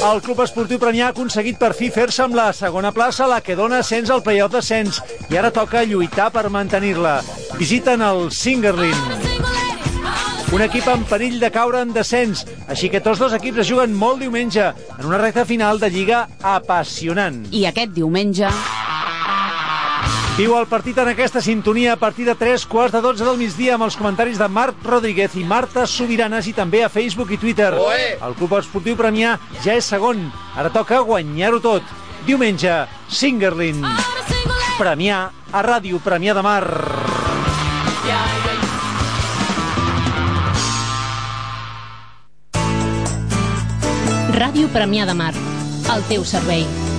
El 0.00 0.22
Club 0.24 0.38
Esportiu 0.40 0.78
Premià 0.80 1.10
ha 1.10 1.12
aconseguit 1.12 1.58
per 1.60 1.74
fi 1.76 1.90
fer-se 1.92 2.22
amb 2.24 2.36
la 2.38 2.46
segona 2.56 2.88
plaça, 2.96 3.26
la 3.28 3.42
que 3.44 3.52
dona 3.56 3.82
ascens 3.84 4.08
al 4.08 4.22
playoff 4.24 4.54
d'ascens, 4.54 4.96
i 5.28 5.36
ara 5.36 5.50
toca 5.52 5.82
lluitar 5.84 6.30
per 6.32 6.46
mantenir-la. 6.48 7.18
Visiten 7.60 8.00
el 8.06 8.30
Singerlin. 8.32 8.96
Un 10.56 10.64
equip 10.64 10.88
en 10.88 11.04
perill 11.06 11.36
de 11.42 11.52
caure 11.52 11.84
en 11.84 11.92
descens, 11.92 12.46
així 12.66 12.88
que 12.88 13.04
tots 13.04 13.20
dos 13.20 13.36
equips 13.36 13.60
es 13.60 13.70
juguen 13.70 13.92
molt 13.94 14.24
diumenge 14.24 14.72
en 14.72 15.04
una 15.04 15.20
recta 15.20 15.44
final 15.44 15.78
de 15.78 15.92
lliga 15.92 16.26
apassionant. 16.40 17.44
I 17.52 17.68
aquest 17.68 17.92
diumenge... 18.00 18.48
Viu 20.38 20.54
el 20.56 20.66
partit 20.70 20.96
en 21.02 21.10
aquesta 21.10 21.42
sintonia 21.44 21.92
a 21.92 21.98
partir 22.00 22.24
de 22.24 22.34
3 22.38 22.62
quarts 22.70 22.94
de 22.94 23.00
12 23.04 23.26
del 23.26 23.36
migdia 23.36 23.74
amb 23.74 23.84
els 23.84 23.96
comentaris 23.98 24.38
de 24.40 24.48
Marc 24.48 24.78
Rodríguez 24.86 25.34
i 25.36 25.44
Marta 25.44 25.84
Sobiranes 25.86 26.48
i 26.48 26.54
també 26.56 26.80
a 26.84 26.88
Facebook 26.88 27.34
i 27.34 27.38
Twitter. 27.40 27.74
El 28.24 28.36
Club 28.38 28.56
Esportiu 28.56 28.96
Premià 28.96 29.36
ja 29.64 29.76
és 29.76 29.84
segon. 29.84 30.30
Ara 30.56 30.72
toca 30.72 31.02
guanyar-ho 31.04 31.60
tot. 31.60 31.84
Diumenge, 32.24 32.86
Singerlin. 33.08 33.84
Premià 34.78 35.26
a 35.52 35.62
Ràdio 35.66 36.00
Premià 36.00 36.36
de 36.36 36.44
Mar. 36.46 36.64
Ràdio 44.40 44.70
Premià 44.72 45.04
de 45.04 45.14
Mar, 45.18 45.34
al 45.92 46.06
teu 46.08 46.24
servei. 46.24 46.89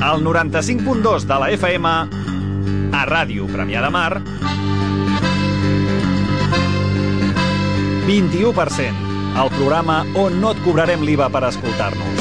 Al 0.00 0.22
95.2 0.24 1.26
de 1.28 1.36
la 1.38 1.50
FM, 1.52 1.90
a 2.96 3.02
Ràdio 3.06 3.46
Premià 3.52 3.82
de 3.84 3.90
Mar, 3.92 4.22
21%, 8.08 9.12
el 9.44 9.52
programa 9.58 10.00
on 10.24 10.40
no 10.40 10.56
et 10.56 10.64
cobrarem 10.64 11.04
l'IVA 11.06 11.28
per 11.30 11.44
escoltar-nos. 11.52 12.19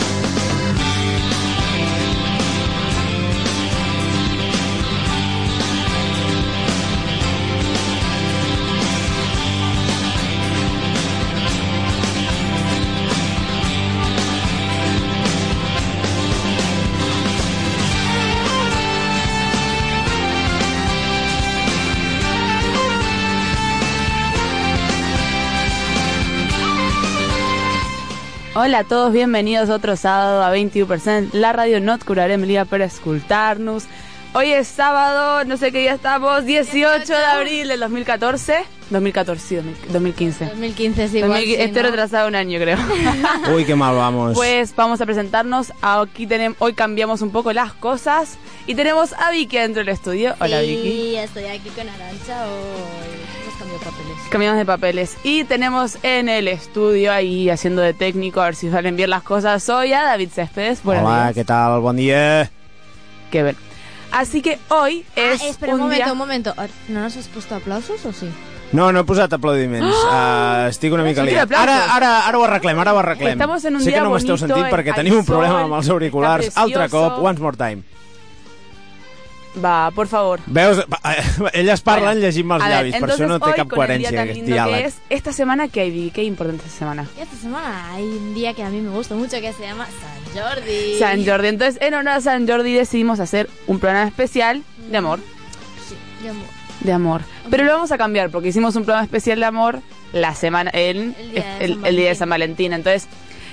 Hola 28.61 28.79
a 28.79 28.83
todos, 28.83 29.13
bienvenidos 29.13 29.69
otro 29.69 29.95
sábado 29.95 30.43
a 30.43 30.53
21%. 30.53 31.29
La 31.31 31.53
radio 31.53 31.79
no 31.79 31.93
et 31.93 32.03
curarem 32.03 32.43
l'IA 32.43 32.66
per 32.66 32.81
escoltar-nos. 32.81 33.85
Hoy 34.33 34.51
es 34.51 34.67
sábado, 34.67 35.45
no 35.45 35.55
sé 35.55 35.71
qué 35.71 35.79
día 35.79 35.93
estamos, 35.93 36.43
18 36.43 37.05
de 37.07 37.23
abril 37.23 37.69
del 37.69 37.79
2014. 37.79 38.66
2014, 38.89 39.47
sí, 39.47 39.55
2015. 39.88 40.45
2015 40.47 41.03
es 41.05 41.13
igual. 41.13 41.29
2015, 41.29 41.55
sí, 41.55 41.67
estoy 41.69 41.83
¿no? 41.83 41.89
retrasado 41.89 42.27
un 42.27 42.35
año, 42.35 42.59
creo. 42.59 42.77
Uy, 43.55 43.63
qué 43.63 43.75
mal 43.75 43.95
vamos. 43.95 44.33
Pues 44.33 44.75
vamos 44.75 44.99
a 44.99 45.05
presentarnos. 45.05 45.71
Aquí 45.81 46.27
tenemos, 46.27 46.57
hoy 46.59 46.73
cambiamos 46.73 47.21
un 47.21 47.31
poco 47.31 47.53
las 47.53 47.71
cosas 47.71 48.38
y 48.67 48.75
tenemos 48.75 49.13
a 49.13 49.31
Vicky 49.31 49.55
dentro 49.55 49.85
del 49.85 49.94
estudio. 49.94 50.35
Hola 50.41 50.59
sí, 50.59 50.67
Vicky. 50.67 51.16
estoy 51.16 51.45
aquí 51.45 51.69
con 51.69 51.88
Arancha 51.88 52.45
hoy. 52.45 53.28
Papeles. 53.80 54.17
Cambiamos 54.30 54.58
de 54.58 54.66
papeles. 54.66 55.17
Y 55.23 55.44
tenemos 55.44 55.97
en 56.03 56.30
el 56.30 56.47
estudio 56.47 57.12
ahí 57.12 57.50
haciendo 57.50 57.81
de 57.81 57.94
técnico 57.94 58.41
a 58.41 58.45
ver 58.45 58.56
si 58.56 58.69
salen 58.69 58.95
bien 58.95 59.09
las 59.09 59.23
cosas. 59.23 59.67
Hoy 59.69 59.94
a 59.94 60.03
David 60.03 60.29
Céspedes. 60.29 60.84
Buenos 60.84 61.06
Hola, 61.06 61.23
días. 61.23 61.35
¿qué 61.35 61.45
tal? 61.45 61.79
Buen 61.79 61.97
día. 61.97 62.51
Qué 63.31 63.44
bien. 63.44 63.56
Así 64.12 64.41
que 64.41 64.57
hoy 64.69 65.06
es 65.16 65.41
ah, 65.41 65.47
espera 65.47 65.73
un, 65.75 65.81
un 65.81 65.85
momento, 65.85 66.03
día... 66.03 66.12
un 66.12 66.17
momento. 66.17 66.53
Ah, 66.57 66.67
¿No 66.88 67.01
nos 67.01 67.16
has 67.16 67.28
puesto 67.28 67.56
aplausos 67.56 68.06
o 68.06 68.13
sí? 68.13 68.28
No, 68.72 68.91
no 68.91 69.00
he 69.01 69.03
posat 69.03 69.34
aplaudiments. 69.34 69.96
Uh, 70.06 70.67
estic 70.69 70.94
una 70.94 71.03
mica 71.03 71.23
liat. 71.25 71.50
Ara, 71.51 71.78
ara, 71.96 72.11
ara 72.28 72.38
ho 72.38 72.44
arreglem, 72.46 72.78
ara 72.79 72.94
ho 72.94 73.00
arreglem. 73.01 73.34
Estamos 73.34 73.66
en 73.66 73.75
un 73.79 73.81
sé 73.81 73.94
que 73.94 74.01
no 74.01 74.11
m'esteu 74.13 74.35
bonito, 74.35 74.46
sentint 74.46 74.69
perquè 74.69 74.94
tenim 74.97 75.17
un 75.17 75.25
problema 75.25 75.63
amb 75.63 75.79
els 75.79 75.90
auriculars. 75.90 76.51
Altre 76.56 76.90
cop, 76.94 77.17
once 77.25 77.41
more 77.41 77.57
time. 77.57 77.81
Va, 79.64 79.92
por 79.92 80.08
favor. 80.08 80.40
Veus? 80.46 80.80
Eh, 80.80 81.50
Elles 81.53 81.81
parlen 81.81 82.06
Bueno, 82.16 82.22
llegint-me 82.22 82.56
els 82.56 82.64
a 82.64 82.68
ver, 82.68 82.78
llavis, 82.78 82.96
per 83.02 83.09
això 83.09 83.28
no 83.28 83.40
té 83.40 83.50
hoy, 83.50 83.56
cap 83.58 83.68
coherència 83.74 84.22
aquest 84.22 84.40
que 84.40 84.46
diàleg. 84.46 84.86
es, 84.86 84.96
esta 85.09 85.34
semana, 85.34 85.68
¿qué 85.68 85.81
hay? 85.81 86.12
¿Qué 86.12 86.24
importante 86.24 86.64
esta 86.66 86.78
semana? 86.80 87.08
Y 87.18 87.22
esta 87.22 87.36
semana 87.36 87.94
hay 87.94 88.03
un 88.03 88.34
día 88.34 88.53
que 88.53 88.64
a 88.64 88.70
mí 88.70 88.80
me 88.81 88.90
gusta 88.92 89.16
mucho 89.16 89.40
que 89.42 89.52
se 89.53 89.64
llama 89.64 89.86
San 89.86 90.44
Jordi. 90.44 91.00
San 91.00 91.25
Jordi. 91.25 91.47
Entonces, 91.47 91.81
en 91.81 91.94
honor 91.94 92.14
a 92.16 92.22
San 92.22 92.47
Jordi 92.47 92.74
decidimos 92.74 93.20
hacer 93.20 93.50
un 93.68 93.80
programa 93.80 94.08
especial 94.08 94.64
de 94.90 94.97
amor. 94.97 95.20
Sí, 95.88 95.96
de 96.24 96.30
amor. 96.30 96.47
De 96.81 96.91
amor. 96.94 97.22
Pero 97.50 97.64
lo 97.66 97.74
vamos 97.74 97.91
a 97.91 97.97
cambiar 97.97 98.30
porque 98.30 98.50
hicimos 98.50 98.76
un 98.76 98.84
programa 98.86 99.03
especial 99.03 99.40
de 99.40 99.46
amor 99.46 99.81
la 100.14 100.34
semana, 100.36 100.72
en, 100.74 101.16
El 101.20 101.31
día 101.31 101.58
de 101.59 101.66
el, 101.66 101.74
San 101.76 101.86
el 101.86 101.96
día 101.96 102.06
de 102.06 102.14
Valentín. 102.14 102.16
San 102.16 102.30
Valentín. 102.30 102.74
Entonces, 102.74 103.08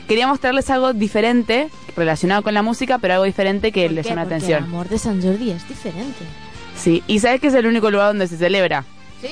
quería 0.06 0.26
mostrarles 0.26 0.68
algo 0.70 0.92
diferente 0.92 1.68
relacionado 1.96 2.42
con 2.42 2.54
la 2.54 2.62
música, 2.62 2.98
pero 2.98 3.14
algo 3.14 3.24
diferente 3.24 3.72
que 3.72 3.84
¿Por 3.86 3.92
les 3.92 4.06
Porque 4.06 4.20
atención. 4.20 4.58
el 4.58 4.64
amor 4.64 4.88
de 4.88 4.98
San 4.98 5.22
Jordi 5.22 5.50
es 5.50 5.66
diferente. 5.68 6.24
Sí, 6.76 7.02
y 7.06 7.18
sabes 7.20 7.40
que 7.40 7.46
es 7.48 7.54
el 7.54 7.66
único 7.66 7.90
lugar 7.90 8.08
donde 8.08 8.26
se 8.28 8.36
celebra. 8.36 8.84
Sí. 9.20 9.28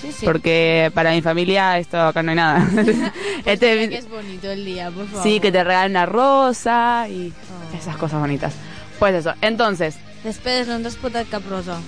Sí, 0.00 0.12
sí. 0.12 0.24
Porque 0.26 0.92
para 0.94 1.10
mi 1.10 1.20
familia 1.22 1.76
esto 1.78 2.00
acá 2.00 2.22
no 2.22 2.30
hay 2.30 2.36
nada. 2.36 2.68
Pues 2.74 2.88
Este- 3.44 3.88
que 3.88 3.96
es 3.96 4.08
bonito 4.08 4.50
el 4.50 4.64
día, 4.64 4.90
por 4.90 5.06
favor. 5.08 5.22
sí, 5.24 5.40
que 5.40 5.50
te 5.50 5.64
regalan 5.64 5.90
una 5.92 6.06
rosa 6.06 7.06
y 7.08 7.32
Oh. 7.72 7.76
esas 7.76 7.96
cosas 7.96 8.20
bonitas. 8.20 8.54
Pues 8.98 9.14
eso, 9.14 9.32
entonces, 9.40 9.96
Despedes, 10.24 10.66
no 10.68 10.80
t'has 10.80 10.96
potat 10.96 11.28
cap 11.28 11.42
rosa. 11.48 11.78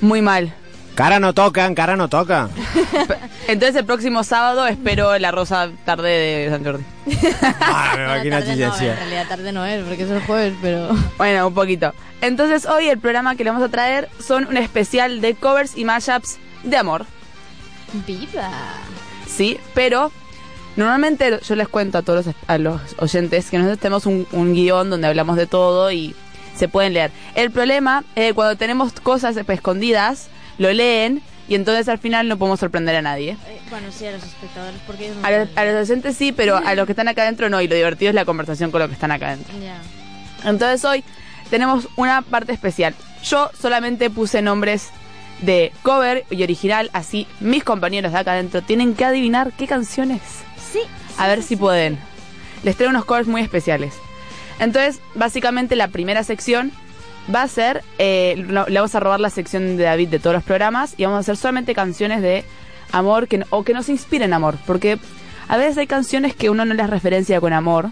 muy 0.00 0.22
mal. 0.22 0.54
Que 0.98 1.04
ara 1.04 1.20
no 1.20 1.32
toca, 1.32 1.64
encara 1.64 1.96
no 1.96 2.08
toca. 2.08 2.48
Entonces 3.46 3.76
el 3.76 3.84
próximo 3.84 4.24
sábado 4.24 4.66
espero 4.66 5.16
la 5.20 5.30
rosa 5.30 5.70
tarde 5.84 6.08
de 6.08 6.50
San 6.50 6.64
Jordi. 6.64 6.82
Meva, 7.06 7.92
Bueno, 7.94 8.22
quina 8.24 8.40
tarde 8.40 8.56
no, 8.56 8.76
en 8.76 8.96
realidad 8.96 9.28
tarde 9.28 9.52
no 9.52 9.64
es, 9.64 9.84
porque 9.84 10.02
es 10.02 10.10
el 10.10 10.20
jueves, 10.22 10.54
pero... 10.60 10.88
Bueno, 11.16 11.46
un 11.46 11.54
poquito. 11.54 11.94
Entonces 12.20 12.66
hoy 12.66 12.88
el 12.88 12.98
programa 12.98 13.36
que 13.36 13.44
le 13.44 13.50
vamos 13.50 13.64
a 13.64 13.70
traer 13.70 14.08
son 14.18 14.48
un 14.48 14.56
especial 14.56 15.20
de 15.20 15.36
covers 15.36 15.78
y 15.78 15.84
mashups 15.84 16.38
de 16.64 16.76
amor. 16.76 17.06
¡Viva! 18.04 18.50
Sí, 19.24 19.60
pero 19.74 20.10
normalmente 20.74 21.38
yo 21.46 21.54
les 21.54 21.68
cuento 21.68 21.98
a 21.98 22.02
todos 22.02 22.26
los, 22.26 22.34
a 22.48 22.58
los 22.58 22.80
oyentes 22.98 23.50
que 23.50 23.58
nosotros 23.58 23.78
tenemos 23.78 24.04
un, 24.04 24.26
un 24.32 24.52
guion 24.52 24.90
donde 24.90 25.06
hablamos 25.06 25.36
de 25.36 25.46
todo 25.46 25.92
y 25.92 26.16
se 26.56 26.66
pueden 26.66 26.92
leer. 26.92 27.12
El 27.36 27.52
problema 27.52 28.02
es 28.16 28.34
cuando 28.34 28.56
tenemos 28.56 28.94
cosas 28.94 29.36
escondidas, 29.36 30.28
lo 30.58 30.72
leen 30.72 31.22
y 31.48 31.54
entonces 31.54 31.88
al 31.88 31.98
final 31.98 32.28
no 32.28 32.36
podemos 32.36 32.60
sorprender 32.60 32.94
a 32.96 33.02
nadie. 33.02 33.32
Eh, 33.46 33.60
bueno, 33.70 33.86
sí, 33.90 34.06
a 34.06 34.12
los 34.12 34.22
espectadores, 34.22 34.78
porque 34.86 35.06
ellos 35.06 35.16
no 35.16 35.26
A 35.26 35.30
los, 35.30 35.48
a 35.56 35.64
los 35.64 35.72
leer. 35.72 35.76
oyentes 35.76 36.16
sí, 36.16 36.32
pero 36.32 36.56
a 36.56 36.74
los 36.74 36.84
que 36.86 36.92
están 36.92 37.08
acá 37.08 37.22
adentro 37.22 37.48
no. 37.48 37.60
Y 37.62 37.68
lo 37.68 37.74
divertido 37.74 38.10
es 38.10 38.14
la 38.14 38.24
conversación 38.24 38.70
con 38.70 38.80
los 38.80 38.88
que 38.88 38.94
están 38.94 39.10
acá 39.12 39.28
adentro. 39.28 39.54
Ya. 39.62 39.80
Entonces 40.48 40.84
hoy 40.84 41.02
tenemos 41.50 41.88
una 41.96 42.20
parte 42.22 42.52
especial. 42.52 42.94
Yo 43.24 43.50
solamente 43.60 44.10
puse 44.10 44.42
nombres 44.42 44.88
de 45.40 45.72
cover 45.82 46.24
y 46.30 46.42
original, 46.42 46.90
así 46.92 47.26
mis 47.40 47.64
compañeros 47.64 48.12
de 48.12 48.18
acá 48.18 48.32
adentro 48.32 48.60
tienen 48.62 48.94
que 48.94 49.04
adivinar 49.04 49.52
qué 49.56 49.66
canciones. 49.66 50.20
Sí. 50.72 50.80
A 51.16 51.26
ver 51.28 51.42
si 51.42 51.56
pueden. 51.56 51.98
Les 52.64 52.76
traigo 52.76 52.90
unos 52.90 53.04
covers 53.04 53.28
muy 53.28 53.40
especiales. 53.40 53.94
Entonces, 54.58 55.00
básicamente 55.14 55.76
la 55.76 55.88
primera 55.88 56.24
sección 56.24 56.72
va 57.34 57.42
a 57.42 57.48
ser, 57.48 57.82
eh, 57.98 58.34
le 58.46 58.74
vamos 58.78 58.94
a 58.94 59.00
robar 59.00 59.20
la 59.20 59.30
sección 59.30 59.76
de 59.76 59.84
David 59.84 60.08
de 60.08 60.18
todos 60.18 60.34
los 60.34 60.44
programas 60.44 60.94
y 60.96 61.04
vamos 61.04 61.16
a 61.18 61.20
hacer 61.20 61.36
solamente 61.36 61.74
canciones 61.74 62.22
de 62.22 62.44
amor 62.92 63.28
que, 63.28 63.44
o 63.50 63.62
que 63.64 63.74
nos 63.74 63.88
inspiren 63.88 64.32
amor. 64.32 64.56
Porque 64.66 64.98
a 65.48 65.56
veces 65.56 65.78
hay 65.78 65.86
canciones 65.86 66.34
que 66.34 66.50
uno 66.50 66.64
no 66.64 66.74
las 66.74 66.90
referencia 66.90 67.40
con 67.40 67.52
amor, 67.52 67.90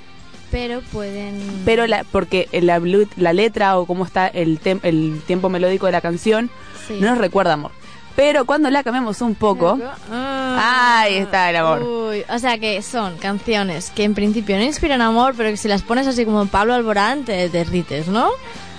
Pero 0.51 0.81
pueden... 0.93 1.39
pero 1.65 1.87
la, 1.87 2.05
porque 2.05 2.49
la, 2.53 2.81
la 3.17 3.33
letra 3.33 3.79
o 3.79 3.87
cómo 3.87 4.05
está 4.05 4.27
el, 4.29 4.61
tem- 4.61 4.81
el 4.83 5.21
tiempo 5.27 5.49
melódico 5.49 5.87
de 5.87 5.93
la 5.93 6.01
canción 6.01 6.51
Sí. 6.87 6.99
no 7.01 7.09
nos 7.11 7.19
recuerda 7.19 7.55
amor. 7.55 7.73
Pero 8.15 8.47
cuando 8.47 8.71
la 8.71 8.83
cambiamos 8.83 9.21
un 9.21 9.35
poco, 9.35 9.79
Ah. 10.11 11.01
ahí 11.03 11.17
está 11.17 11.51
el 11.51 11.57
amor. 11.57 11.83
Uy, 11.83 12.25
o 12.31 12.39
sea 12.39 12.57
que 12.59 12.81
son 12.81 13.19
canciones 13.19 13.91
que 13.95 14.05
en 14.05 14.15
principio 14.15 14.57
no 14.57 14.63
inspiran 14.63 15.03
amor, 15.03 15.35
pero 15.37 15.51
que 15.51 15.57
si 15.59 15.69
las 15.69 15.83
pones 15.83 16.07
así 16.07 16.25
como 16.25 16.47
Pablo 16.47 16.73
Alborán 16.75 17.25
te 17.25 17.49
derrites, 17.51 18.09
¿no? 18.09 18.31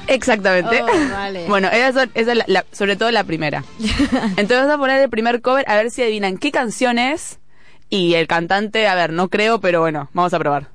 Exactamente. 0.08 0.82
Oh, 0.84 1.12
vale. 1.12 1.46
Bueno, 1.50 1.68
esa 1.70 2.08
es 2.14 2.28
la- 2.28 2.44
la- 2.48 2.66
sobre 2.72 2.96
todo 2.96 3.12
la 3.12 3.24
primera. 3.24 3.64
Entonces 3.80 4.58
vamos 4.60 4.74
a 4.76 4.78
poner 4.78 5.02
el 5.02 5.10
primer 5.10 5.42
cover 5.42 5.66
a 5.70 5.76
ver 5.76 5.92
si 5.92 6.02
adivinan 6.04 6.38
qué 6.38 6.52
canción 6.52 6.98
es. 7.00 7.40
Y 7.90 8.16
el 8.16 8.28
cantante, 8.28 8.88
a 8.88 8.96
ver, 8.96 9.14
no 9.14 9.30
creo, 9.30 9.62
pero 9.62 9.80
bueno, 9.80 10.10
vamos 10.14 10.34
a 10.34 10.40
probar. 10.40 10.68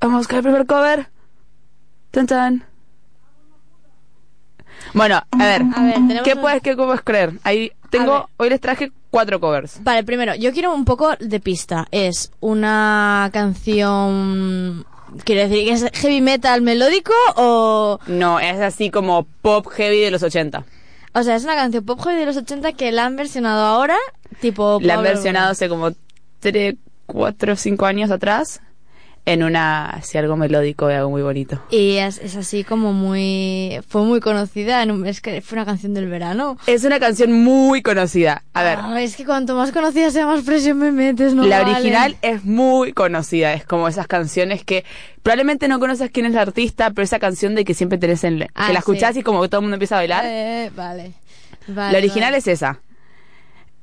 Vamos 0.00 0.28
con 0.28 0.36
el 0.36 0.42
primer 0.42 0.66
cover. 0.66 1.08
Tan, 2.10 2.26
tan. 2.26 2.64
Bueno, 4.94 5.20
a 5.30 5.36
ver. 5.36 5.62
A 5.76 5.82
ver, 5.82 6.22
¿Qué 6.22 6.36
puedes, 6.36 6.62
qué 6.62 6.76
puedes 6.76 7.02
creer? 7.02 7.32
Ahí 7.42 7.72
A 7.82 7.88
tengo, 7.88 8.30
hoy 8.36 8.48
les 8.50 8.60
traje 8.60 8.92
cuatro 9.10 9.40
covers. 9.40 9.82
Vale, 9.82 10.04
primero, 10.04 10.34
yo 10.34 10.52
quiero 10.52 10.74
un 10.74 10.84
poco 10.84 11.14
de 11.18 11.40
pista. 11.40 11.86
¿Es 11.90 12.30
una 12.40 13.30
canción... 13.32 14.86
Quiero 15.24 15.48
decir, 15.48 15.64
¿que 15.64 15.72
es 15.72 16.00
heavy 16.00 16.20
metal 16.20 16.60
melódico 16.60 17.14
o...? 17.36 17.98
No, 18.06 18.40
es 18.40 18.60
así 18.60 18.90
como 18.90 19.26
pop 19.40 19.66
heavy 19.68 20.00
de 20.00 20.10
los 20.10 20.22
80. 20.22 20.64
O 21.14 21.22
sea, 21.22 21.36
es 21.36 21.44
una 21.44 21.54
canción 21.54 21.84
pop 21.84 22.00
heavy 22.02 22.18
de 22.18 22.26
los 22.26 22.36
80 22.36 22.72
que 22.74 22.92
la 22.92 23.06
han 23.06 23.16
versionado 23.16 23.64
ahora, 23.64 23.96
tipo... 24.40 24.78
La 24.82 24.94
han 24.94 25.02
versionado 25.02 25.52
hace 25.52 25.68
como 25.68 25.92
3, 26.40 26.74
4, 27.06 27.56
5 27.56 27.86
años 27.86 28.10
atrás 28.10 28.60
en 29.32 29.42
una, 29.42 29.90
así 29.90 30.16
algo 30.16 30.36
melódico 30.36 30.90
y 30.90 30.94
algo 30.94 31.10
muy 31.10 31.20
bonito. 31.20 31.62
Y 31.70 31.96
es, 31.96 32.16
es 32.18 32.34
así 32.36 32.64
como 32.64 32.92
muy... 32.94 33.78
Fue 33.86 34.02
muy 34.02 34.20
conocida, 34.20 34.82
es 35.04 35.20
que 35.20 35.42
fue 35.42 35.56
una 35.56 35.66
canción 35.66 35.92
del 35.92 36.08
verano. 36.08 36.56
Es 36.66 36.84
una 36.84 36.98
canción 36.98 37.32
muy 37.32 37.82
conocida. 37.82 38.42
A 38.54 38.62
ver, 38.62 38.78
Ah, 38.80 39.02
es 39.02 39.16
que 39.16 39.26
cuanto 39.26 39.54
más 39.54 39.70
conocida 39.70 40.10
sea, 40.10 40.26
más 40.26 40.44
presión 40.44 40.78
me 40.78 40.92
metes, 40.92 41.34
¿no? 41.34 41.44
la 41.44 41.60
vale. 41.60 41.74
original 41.74 42.16
es 42.22 42.44
muy 42.44 42.92
conocida. 42.94 43.52
Es 43.52 43.64
como 43.66 43.86
esas 43.86 44.06
canciones 44.06 44.64
que 44.64 44.84
probablemente 45.22 45.68
no 45.68 45.78
conoces 45.78 46.10
quién 46.10 46.24
es 46.24 46.32
la 46.32 46.42
artista, 46.42 46.90
pero 46.90 47.04
esa 47.04 47.18
canción 47.18 47.54
de 47.54 47.64
que 47.66 47.74
siempre 47.74 47.98
tenés 47.98 48.24
en... 48.24 48.46
Ah, 48.54 48.68
que 48.68 48.72
la 48.72 48.78
escuchás 48.78 49.12
sí. 49.12 49.20
y 49.20 49.22
como 49.22 49.42
que 49.42 49.48
todo 49.48 49.58
el 49.60 49.64
mundo 49.64 49.74
empieza 49.74 49.96
a 49.96 49.98
bailar. 49.98 50.24
Eh, 50.26 50.70
vale. 50.74 51.12
Vale, 51.66 51.92
la 51.92 51.98
original 51.98 52.28
vale. 52.30 52.38
es 52.38 52.46
esa. 52.48 52.80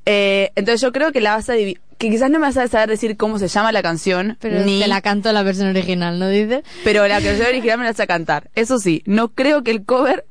Eh, 0.04 0.50
entonces 0.54 0.80
yo 0.80 0.92
creo 0.92 1.12
que 1.12 1.20
la 1.20 1.34
vas 1.36 1.48
a 1.50 1.54
divi- 1.54 1.78
que 1.98 2.10
quizás 2.10 2.30
no 2.30 2.38
me 2.38 2.46
vas 2.46 2.56
a 2.56 2.68
saber 2.68 2.88
decir 2.90 3.16
cómo 3.16 3.38
se 3.38 3.48
llama 3.48 3.72
la 3.72 3.82
canción, 3.82 4.36
Pero 4.40 4.64
ni, 4.64 4.80
te 4.80 4.86
la 4.88 5.00
canto 5.00 5.32
la 5.32 5.42
versión 5.42 5.68
original, 5.68 6.18
¿no 6.18 6.28
dices? 6.28 6.62
pero 6.84 7.06
la 7.08 7.20
canción 7.20 7.46
original 7.48 7.78
me 7.78 7.84
la 7.84 7.90
vas 7.90 8.00
a 8.00 8.06
cantar. 8.06 8.50
Eso 8.54 8.78
sí, 8.78 9.02
no 9.06 9.28
creo 9.28 9.62
que 9.62 9.70
el 9.70 9.84
cover 9.84 10.26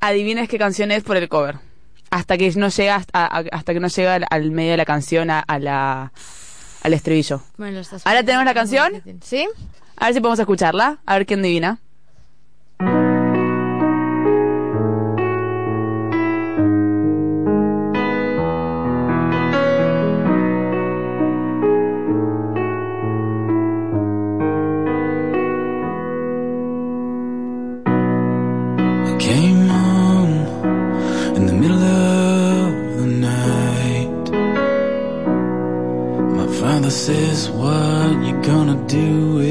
adivines 0.00 0.48
qué 0.48 0.58
canción 0.58 0.90
es 0.92 1.02
por 1.02 1.16
el 1.16 1.28
cover. 1.28 1.56
Hasta 2.10 2.36
que 2.38 2.50
no 2.56 2.68
llega 2.68 2.96
hasta, 2.96 3.72
que 3.72 3.80
no 3.80 3.88
llega 3.88 4.14
al, 4.14 4.26
al 4.30 4.50
medio 4.50 4.72
de 4.72 4.76
la 4.76 4.84
canción 4.84 5.30
a, 5.30 5.40
a 5.40 5.58
la 5.58 6.12
al 6.82 6.94
estribillo. 6.94 7.42
Bueno, 7.56 7.74
lo 7.74 7.80
estás 7.80 8.06
¿Ahora 8.06 8.22
tenemos 8.22 8.44
la 8.44 8.54
canción? 8.54 9.02
¿Sí? 9.22 9.48
A 9.96 10.06
ver 10.06 10.14
si 10.14 10.20
podemos 10.20 10.38
escucharla, 10.38 10.98
a 11.04 11.14
ver 11.18 11.26
quién 11.26 11.40
adivina. 11.40 11.78
Do 38.84 39.45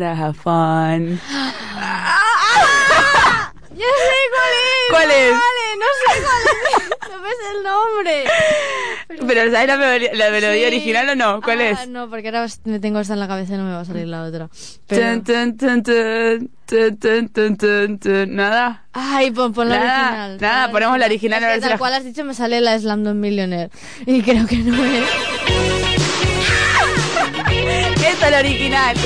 gotta 0.00 0.14
have 0.14 0.36
fun. 0.36 1.20
¡Ah! 1.28 2.16
Sé 3.70 3.86
cuál 4.32 4.52
es! 4.56 4.90
¿Cuál 4.90 5.08
no, 5.08 5.14
es? 5.14 5.30
Vale, 5.30 5.64
no 5.78 5.86
sé 6.00 6.06
cuál 6.22 6.42
es. 6.50 7.10
No 7.10 7.18
me 7.20 7.28
sé 7.28 7.46
el 7.56 7.62
nombre. 7.62 8.24
Pero, 9.08 9.26
Pero 9.26 9.50
¿sabes 9.52 9.66
la 9.66 9.76
melodía, 9.76 10.10
la 10.14 10.30
melodía 10.30 10.68
sí. 10.68 10.74
original 10.74 11.08
o 11.10 11.14
no? 11.14 11.42
¿Cuál 11.42 11.60
ah, 11.60 11.70
es? 11.70 11.88
No, 11.88 12.08
porque 12.10 12.28
ahora 12.28 12.46
me 12.64 12.80
tengo 12.80 13.00
esta 13.00 13.14
en 13.14 13.20
la 13.20 13.28
cabeza 13.28 13.54
y 13.54 13.56
no 13.58 13.64
me 13.64 13.72
va 13.72 13.80
a 13.80 13.84
salir 13.84 14.06
la 14.06 14.24
otra. 14.24 14.48
Pero... 14.86 15.22
Tun, 15.22 15.56
tun, 15.56 15.86
tun, 17.98 18.34
Nada. 18.34 18.84
Ay, 18.92 19.30
pon, 19.30 19.52
pon 19.52 19.68
la 19.68 19.78
nada, 19.78 20.00
original. 20.00 20.38
Nada, 20.40 20.66
la 20.66 20.72
ponemos 20.72 20.98
la 20.98 21.06
original. 21.06 21.42
Es 21.44 21.54
que, 21.54 21.60
tal 21.60 21.70
la... 21.70 21.78
cual 21.78 21.94
has 21.94 22.04
dicho 22.04 22.24
me 22.24 22.34
sale 22.34 22.60
la 22.60 22.78
Slam 22.78 23.02
Millionaire. 23.18 23.70
Y 24.06 24.22
creo 24.22 24.46
que 24.46 24.56
no 24.56 24.84
es. 24.84 25.04
Esta 28.06 28.26
es 28.26 28.30
la 28.30 28.38
original. 28.38 28.96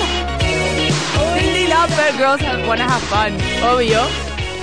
Lauper, 1.86 2.12
Girls 2.16 2.40
Have- 2.40 2.66
Wanna 2.66 2.86
Have 2.86 3.02
Fun. 3.10 3.36
Obvio. 3.68 4.00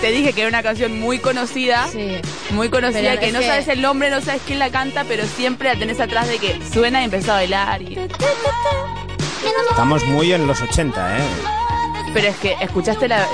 Te 0.02 0.10
dije 0.12 0.34
que 0.34 0.42
era 0.42 0.50
una 0.50 0.64
canción 0.64 1.00
muy 1.00 1.20
conocida. 1.20 1.88
Sí. 1.88 2.18
Muy 2.50 2.70
conocida, 2.70 3.12
Pero 3.12 3.22
que 3.22 3.32
no 3.32 3.40
que- 3.40 3.48
sabes 3.48 3.68
el 3.68 3.80
nombre, 3.80 4.10
no 4.10 4.22
sabes 4.22 4.42
quién 4.48 4.58
la 4.58 4.72
canta, 4.72 5.04
pero 5.08 5.24
siempre 5.28 5.70
la 5.72 5.78
tenés 5.78 6.00
atrás 6.00 6.28
de 6.28 6.40
que 6.40 6.60
suena 6.74 7.00
y 7.02 7.06
empezás 7.06 7.30
a 7.30 7.34
bailar. 7.34 7.82
Y... 7.84 8.00
Estamos 9.70 10.04
muy 10.06 10.34
en 10.34 10.48
los 10.48 10.60
80, 10.62 11.20
¿eh? 11.20 11.22
Pero 12.14 12.28
es 12.28 12.36
que 12.38 12.56
escuchaste 12.60 13.08
la, 13.08 13.26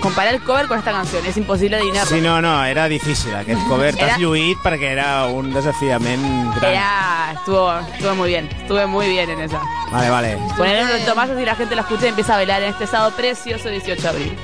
comparar 0.00 0.32
el 0.34 0.40
cover 0.42 0.66
con 0.68 0.78
esta 0.78 0.92
canción, 0.92 1.24
es 1.26 1.36
imposible 1.36 1.76
adivinarlo. 1.76 2.14
Sí, 2.14 2.20
no, 2.20 2.40
no, 2.40 2.64
era 2.64 2.88
difícil 2.88 3.34
aquest 3.34 3.60
cover. 3.66 3.94
Era- 3.96 4.06
T'has 4.14 4.18
lluït 4.20 4.58
perquè 4.62 4.92
era 4.92 5.26
un 5.26 5.52
desafiament 5.52 6.54
gran. 6.54 6.72
Era, 6.72 7.32
estuvo, 7.34 7.76
estuvo 7.78 8.14
muy 8.14 8.28
bien, 8.28 8.48
estuve 8.60 8.86
muy 8.86 9.08
bien 9.08 9.28
en 9.30 9.40
esa. 9.40 9.60
Vale, 9.90 10.10
vale. 10.10 10.38
Poner 10.56 10.84
un 10.84 11.04
Tomás 11.04 11.28
y 11.40 11.44
la 11.44 11.56
gente 11.56 11.74
la 11.74 11.82
escucha 11.82 12.06
y 12.06 12.08
empieza 12.10 12.34
a 12.34 12.36
bailar 12.36 12.62
en 12.62 12.70
este 12.70 12.86
sábado 12.86 13.12
precioso 13.16 13.68
18 13.68 14.00
de 14.02 14.08
abril. 14.08 14.38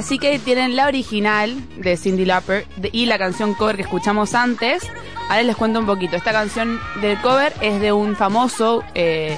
Así 0.00 0.18
que 0.18 0.38
tienen 0.38 0.76
la 0.76 0.86
original 0.86 1.54
de 1.76 1.94
Cindy 1.98 2.24
Lauper 2.24 2.66
y 2.90 3.04
la 3.04 3.18
canción 3.18 3.52
cover 3.52 3.76
que 3.76 3.82
escuchamos 3.82 4.34
antes. 4.34 4.82
Ahora 5.28 5.42
les 5.42 5.54
cuento 5.56 5.78
un 5.78 5.84
poquito. 5.84 6.16
Esta 6.16 6.32
canción 6.32 6.80
del 7.02 7.20
cover 7.20 7.52
es 7.60 7.82
de 7.82 7.92
un 7.92 8.16
famoso, 8.16 8.82
eh, 8.94 9.36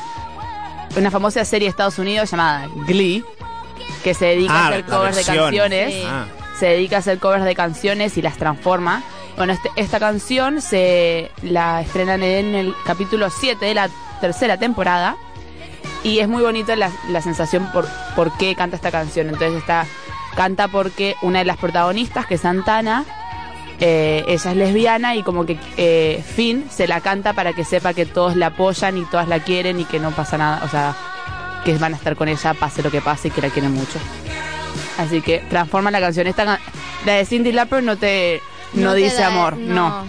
una 0.96 1.10
famosa 1.10 1.44
serie 1.44 1.66
de 1.66 1.70
Estados 1.70 1.98
Unidos 1.98 2.30
llamada 2.30 2.68
Glee, 2.86 3.24
que 4.04 4.14
se 4.14 4.26
dedica 4.26 4.52
Ah, 4.54 4.66
a 4.66 4.68
hacer 4.68 4.84
la 4.88 4.96
covers 4.96 5.16
de 5.16 5.24
canciones. 5.24 5.94
Sí. 5.94 6.02
Ah. 6.06 6.26
Se 6.60 6.66
dedica 6.66 6.94
a 6.94 6.98
hacer 7.00 7.18
covers 7.18 7.44
de 7.44 7.54
canciones 7.56 8.16
y 8.16 8.22
las 8.22 8.36
transforma. 8.36 9.02
Bueno, 9.36 9.54
este- 9.54 9.70
esta 9.74 9.98
canción 9.98 10.62
se 10.62 11.32
la 11.42 11.80
estrenan 11.80 12.22
en 12.22 12.54
el 12.54 12.72
capítulo 12.86 13.30
7 13.30 13.66
de 13.66 13.74
la 13.74 13.90
tercera 14.20 14.58
temporada. 14.58 15.16
Y 16.04 16.20
es 16.20 16.28
muy 16.28 16.42
bonita 16.44 16.76
la, 16.76 16.92
la 17.08 17.20
sensación 17.20 17.68
por, 17.72 17.88
por 18.14 18.36
qué 18.38 18.54
canta 18.54 18.76
esta 18.76 18.92
canción. 18.92 19.26
Entonces 19.28 19.54
está 19.58 19.86
canta 20.36 20.68
porque 20.68 21.14
una 21.22 21.40
de 21.40 21.44
las 21.44 21.56
protagonistas, 21.56 22.26
que 22.26 22.34
es 22.34 22.40
Santana, 22.40 23.04
eh, 23.80 24.24
ella 24.28 24.50
es 24.50 24.56
lesbiana 24.56 25.14
y 25.16 25.22
como 25.22 25.44
que 25.44 25.58
eh, 25.76 26.22
Finn 26.34 26.66
se 26.70 26.86
la 26.86 27.00
canta 27.00 27.32
para 27.32 27.52
que 27.52 27.64
sepa 27.64 27.94
que 27.94 28.06
todos 28.06 28.36
la 28.36 28.48
apoyan 28.48 28.96
y 28.98 29.04
todas 29.04 29.28
la 29.28 29.40
quieren 29.40 29.80
y 29.80 29.84
que 29.84 29.98
no 29.98 30.10
pasa 30.12 30.38
nada, 30.38 30.62
o 30.64 30.68
sea, 30.68 30.94
que 31.64 31.76
van 31.78 31.94
a 31.94 31.96
estar 31.96 32.14
con 32.16 32.28
ella 32.28 32.54
pase 32.54 32.82
lo 32.82 32.90
que 32.90 33.00
pase 33.00 33.28
y 33.28 33.30
que 33.30 33.40
la 33.42 33.48
quieren 33.50 33.72
mucho. 33.72 33.98
Así 34.98 35.20
que 35.20 35.38
transforma 35.50 35.90
la 35.90 36.00
canción. 36.00 36.26
Esta, 36.26 36.44
la 36.44 37.12
de 37.12 37.24
Cindy 37.24 37.52
Lauper 37.52 37.82
no 37.82 37.96
te 37.96 38.40
no, 38.74 38.94
dice 38.94 39.22
da- 39.22 39.28
amor, 39.28 39.56
no. 39.56 40.04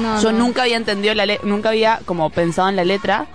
No, 0.00 0.20
Yo 0.22 0.32
nunca 0.32 0.62
había 0.62 0.76
entendido 0.78 1.14
la 1.14 1.26
nunca 1.42 1.68
había 1.68 2.00
como 2.06 2.30
pensado 2.30 2.68
en 2.70 2.76
la 2.76 2.84
letra 2.84 3.26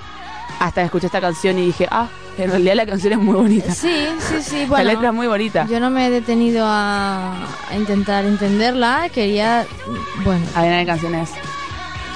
hasta 0.59 0.81
que 0.81 0.85
escuché 0.85 1.05
esta 1.05 1.21
canción 1.21 1.59
y 1.59 1.65
dije, 1.67 1.87
ah, 1.91 2.07
en 2.43 2.51
realidad 2.51 2.75
la 2.75 2.85
canción 2.85 3.13
es 3.13 3.19
muy 3.19 3.35
bonita. 3.35 3.71
Sí, 3.73 4.07
sí, 4.19 4.35
sí. 4.41 4.65
Bueno, 4.67 4.83
la 4.85 4.93
letra 4.93 5.09
es 5.09 5.13
muy 5.15 5.27
bonita. 5.27 5.67
yo 5.69 5.79
no 5.79 5.89
me 5.89 6.07
he 6.07 6.09
detenido 6.09 6.65
a, 6.67 7.33
a 7.69 7.75
intentar 7.75 8.25
entenderla. 8.25 9.09
Quería. 9.13 9.65
Bueno, 10.23 10.45
A 10.55 10.61
ver, 10.61 10.79
qué 10.79 10.85
canción 10.85 11.15
es. 11.15 11.29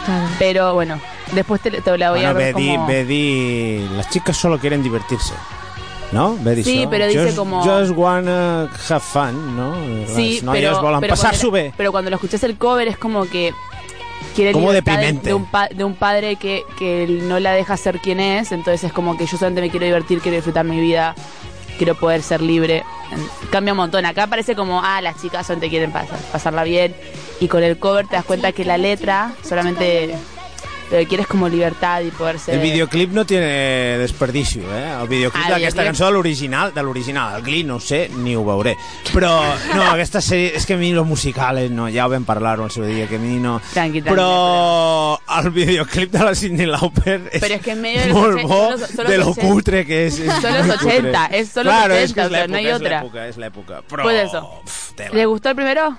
claro. 0.06 0.26
Pero 0.40 0.74
bueno, 0.74 1.00
después 1.34 1.62
te, 1.62 1.72
te 1.72 1.98
la 1.98 2.12
voy 2.12 2.20
Bueno, 2.20 2.30
a 2.30 2.34
ver 2.34 2.54
como... 2.54 2.88
dir... 2.88 3.90
Las 3.92 4.10
chicas 4.10 4.38
solo 4.38 4.60
quieren 4.60 4.82
divertirse. 4.84 5.34
¿No? 6.12 6.36
Dir 6.36 6.64
Sí, 6.64 6.86
però 6.88 7.08
dice 7.08 7.24
just, 7.26 7.38
como- 7.38 7.64
Just 7.64 7.92
wanna 7.96 8.70
have 8.88 9.00
fun, 9.00 9.58
no? 9.58 9.74
Sí, 10.16 10.42
pero, 10.52 10.80
pero, 11.00 11.10
passar-s'ho 11.10 11.50
cuando, 11.50 11.52
bé. 11.52 11.74
pero 11.76 11.92
cuando 11.92 12.12
lo 12.12 12.18
escuchás 12.18 12.44
el 12.44 12.56
cover 12.56 12.88
es 12.88 12.98
como 13.00 13.26
que 13.26 13.52
quiere 14.36 14.52
Como 14.52 14.72
deprimente. 14.72 15.28
de 15.30 15.34
un, 15.34 15.46
pa- 15.46 15.68
de 15.70 15.84
un 15.84 15.96
padre 15.96 16.36
que, 16.36 16.64
que 16.78 17.08
no 17.24 17.40
la 17.40 17.52
deja 17.54 17.78
ser 17.78 18.00
quien 18.00 18.20
es, 18.20 18.52
entonces 18.52 18.84
es 18.84 18.94
como 18.94 19.18
que 19.18 19.26
yo 19.26 19.38
solamente 19.38 19.62
me 19.62 19.70
quiero 19.70 19.86
divertir, 19.86 20.20
quiero 20.22 20.36
disfrutar 20.36 20.66
mi 20.66 20.80
vida, 20.80 21.16
quiero 21.78 21.96
poder 21.96 22.22
ser 22.22 22.42
libre. 22.42 22.84
Cambia 23.52 23.74
un 23.74 23.78
montón. 23.78 24.06
Acá 24.06 24.28
parece 24.28 24.56
como, 24.56 24.82
ah, 24.84 25.02
las 25.02 25.22
chicas 25.22 25.46
solamente 25.46 25.70
quieren 25.70 25.92
pasar, 25.92 26.18
pasarla 26.32 26.64
bien. 26.64 26.96
Y 27.40 27.48
con 27.48 27.62
el 27.64 27.78
cover 27.78 28.08
te 28.08 28.16
das 28.16 28.26
cuenta 28.26 28.52
que 28.52 28.66
la 28.66 28.78
letra 28.78 29.34
solamente 29.48 30.16
lo 30.94 31.00
que 31.00 31.08
quieres 31.08 31.28
como 31.28 31.50
libertad 31.50 32.02
y 32.02 32.12
poder 32.12 32.38
ser... 32.40 32.56
El 32.56 32.62
videoclip 32.62 33.12
no 33.12 33.26
tiene 33.26 33.98
desperdicio, 33.98 34.64
eh? 34.74 34.94
El 35.02 35.08
videoclip 35.08 35.44
Ah, 35.46 35.52
d'aquesta 35.58 35.84
cançó, 35.84 36.12
l'original, 36.12 36.74
de 36.74 36.84
l'original. 36.84 37.36
El 37.38 37.44
Glee 37.44 37.64
no 37.64 37.80
sé, 37.80 38.10
ni 38.16 38.36
ho 38.36 38.44
veuré. 38.46 38.76
Però, 39.12 39.32
no, 39.74 39.84
aquesta 39.96 40.22
sèrie, 40.22 40.52
és 40.56 40.66
que 40.70 40.76
a 40.76 40.78
mi 40.78 40.92
los 40.94 41.08
musicales, 41.08 41.72
no, 41.74 41.88
ja 41.90 42.06
ho 42.06 42.12
vam 42.14 42.24
parlar 42.26 42.60
el 42.62 42.70
seu 42.72 42.86
dia, 42.86 43.08
que 43.10 43.18
a 43.18 43.20
mi 43.20 43.40
no... 43.42 43.58
Tranqui, 43.74 44.02
tranqui, 44.04 44.14
Però 44.14 45.20
el 45.40 45.50
videoclip 45.52 46.12
de 46.14 46.24
la 46.24 46.36
Cindy 46.36 46.66
Lauper 46.70 47.20
és 47.32 47.42
Pero 47.42 47.56
es 47.56 47.62
que 47.62 47.72
en 47.72 47.82
medio 47.82 48.02
de 48.02 48.08
los 48.08 48.18
molt 48.18 48.42
bo 48.44 48.62
son 48.78 48.80
los 48.80 49.08
de 49.10 49.18
lo 49.18 49.34
cutre 49.36 49.86
que 49.86 50.06
és. 50.08 50.20
és 50.20 50.42
Son 50.42 50.54
los 50.54 50.68
molt 50.68 50.80
cutre. 50.82 51.00
80, 51.10 51.26
es 51.34 51.50
son 51.50 51.66
los 51.66 51.74
claro, 51.74 51.94
80, 51.96 52.04
és 52.04 52.14
que 52.14 52.22
és 52.22 52.28
o 52.28 52.30
sea, 52.30 52.48
no 52.48 52.58
hay 52.58 52.66
l'època, 52.66 52.76
és 52.76 52.82
otra. 52.82 53.02
l'època, 53.02 53.28
és 53.34 53.38
l'època. 53.38 53.82
Però, 53.90 54.04
Pues 54.04 54.24
eso. 54.30 54.62
pf. 54.64 55.14
¿Les 55.14 55.26
gustó 55.28 55.50
el 55.50 55.56
primero? 55.56 55.98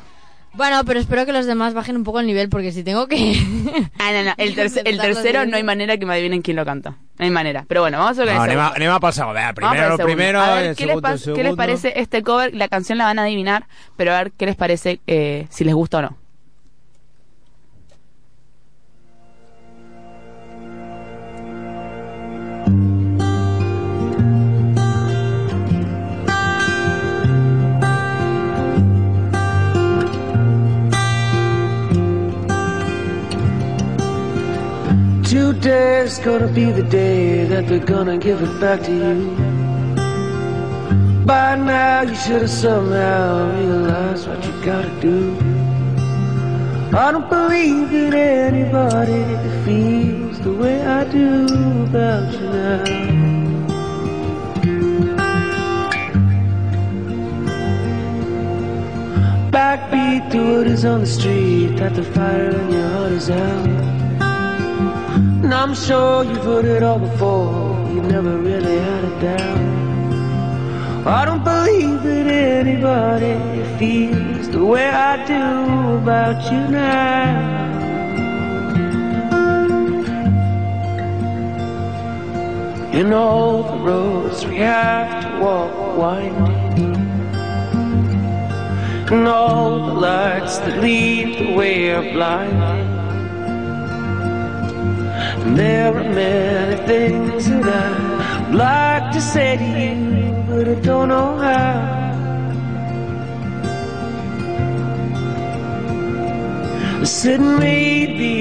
Bueno, 0.56 0.84
pero 0.84 1.00
espero 1.00 1.26
que 1.26 1.32
los 1.32 1.46
demás 1.46 1.74
bajen 1.74 1.96
un 1.96 2.04
poco 2.04 2.20
el 2.20 2.26
nivel 2.26 2.48
porque 2.48 2.70
si 2.72 2.84
tengo 2.84 3.06
que. 3.08 3.34
Ah, 3.98 4.12
no, 4.12 4.22
no. 4.22 4.34
El, 4.36 4.54
terce- 4.56 4.80
el 4.84 4.94
Intentarlo 4.94 5.14
tercero 5.14 5.46
no 5.46 5.56
hay 5.56 5.62
manera 5.62 5.96
que 5.96 6.04
me 6.06 6.12
adivinen 6.14 6.42
quién 6.42 6.56
lo 6.56 6.64
canta. 6.64 6.90
No 7.18 7.24
hay 7.24 7.30
manera. 7.30 7.64
Pero 7.66 7.80
bueno, 7.80 7.98
vamos 7.98 8.18
a 8.18 8.24
ver 8.24 8.34
No, 8.34 8.44
el 8.44 8.50
anem, 8.50 8.58
a, 8.60 8.62
segundo. 8.68 8.76
anem 8.76 8.90
a 8.92 9.00
pel 9.00 9.12
segon. 9.12 9.34
Veure, 9.34 9.44
Vamos 9.44 9.56
por 9.56 9.70
primero, 9.70 9.96
segundo. 9.96 10.04
primero, 10.06 10.40
a 10.40 10.54
ver, 10.54 10.64
el 10.66 10.76
¿qué, 10.76 10.86
les 10.86 10.90
segundo, 10.94 11.08
pas- 11.08 11.12
el 11.12 11.18
¿qué 11.20 11.30
les 11.30 11.36
segundo. 11.36 11.56
parece 11.56 11.92
este 11.96 12.22
cover? 12.22 12.54
La 12.54 12.68
canción 12.68 12.98
la 12.98 13.04
van 13.06 13.18
a 13.18 13.22
adivinar, 13.22 13.66
pero 13.96 14.12
a 14.12 14.18
ver 14.18 14.32
qué 14.32 14.46
les 14.46 14.56
parece, 14.56 15.00
eh, 15.06 15.46
si 15.50 15.64
les 15.64 15.74
gusta 15.74 15.98
o 15.98 16.02
no. 16.02 16.16
Today's 36.04 36.18
gonna 36.18 36.48
be 36.48 36.70
the 36.70 36.82
day 36.82 37.44
that 37.44 37.66
they're 37.66 37.78
gonna 37.78 38.18
give 38.18 38.42
it 38.42 38.60
back 38.60 38.82
to 38.82 38.92
you. 38.92 39.30
By 41.24 41.56
now, 41.56 42.02
you 42.02 42.14
should 42.14 42.42
have 42.42 42.50
somehow 42.50 43.50
realized 43.56 44.28
what 44.28 44.44
you 44.44 44.52
gotta 44.62 45.00
do. 45.00 45.34
I 46.94 47.10
don't 47.10 47.30
believe 47.30 47.90
that 47.90 48.12
anybody 48.12 49.18
that 49.32 49.64
feels 49.64 50.38
the 50.40 50.52
way 50.52 50.82
I 50.84 51.04
do 51.04 51.46
about 51.84 52.32
you 52.34 52.48
now. 52.52 52.84
Backbeat 59.50 60.34
what 60.34 60.66
is 60.66 60.84
on 60.84 61.00
the 61.00 61.06
street, 61.06 61.78
that 61.78 61.94
the 61.94 62.04
fire 62.04 62.50
in 62.50 62.70
your 62.72 62.88
heart 62.90 63.12
is 63.12 63.30
out. 63.30 63.73
I'm 65.54 65.74
sure 65.74 66.24
you've 66.24 66.44
heard 66.44 66.64
it 66.64 66.82
all 66.82 66.98
before, 66.98 67.88
you 67.94 68.02
never 68.02 68.36
really 68.38 68.76
had 68.76 69.04
a 69.04 69.20
doubt. 69.20 69.64
I 71.06 71.24
don't 71.24 71.44
believe 71.44 72.02
that 72.02 72.26
anybody 72.26 73.34
feels 73.78 74.48
the 74.50 74.64
way 74.64 74.88
I 74.88 75.24
do 75.26 75.98
about 76.02 76.42
you 76.50 76.60
now. 76.68 77.54
And 82.92 83.14
all 83.14 83.62
the 83.62 83.78
roads 83.84 84.44
we 84.46 84.56
have 84.56 85.22
to 85.22 85.40
walk 85.40 85.96
winding. 85.96 86.96
And 89.12 89.28
all 89.28 89.86
the 89.86 89.94
lights 89.94 90.58
that 90.58 90.82
lead 90.82 91.38
the 91.38 91.54
way 91.54 91.90
are 91.90 92.12
blinding. 92.12 92.73
There 95.44 95.94
are 95.94 96.04
many 96.04 96.76
things 96.86 97.48
that 97.48 97.92
I'd 98.00 98.54
like 98.54 99.12
to 99.12 99.20
say 99.20 99.58
to 99.58 99.64
you, 99.64 100.32
but 100.48 100.68
I 100.68 100.74
don't 100.80 101.08
know 101.08 101.36
how. 101.36 102.02
I 107.00 107.04
said 107.04 107.40
maybe 107.40 108.34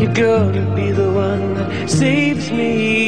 you're 0.00 0.14
gonna 0.14 0.74
be 0.74 0.90
the 0.90 1.10
one 1.12 1.54
that 1.54 1.90
saves 1.90 2.50
me. 2.50 3.07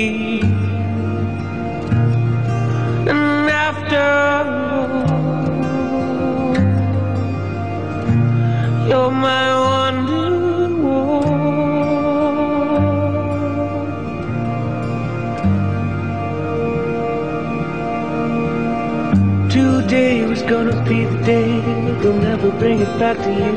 Back 23.01 23.17
to 23.25 23.31
you. 23.33 23.53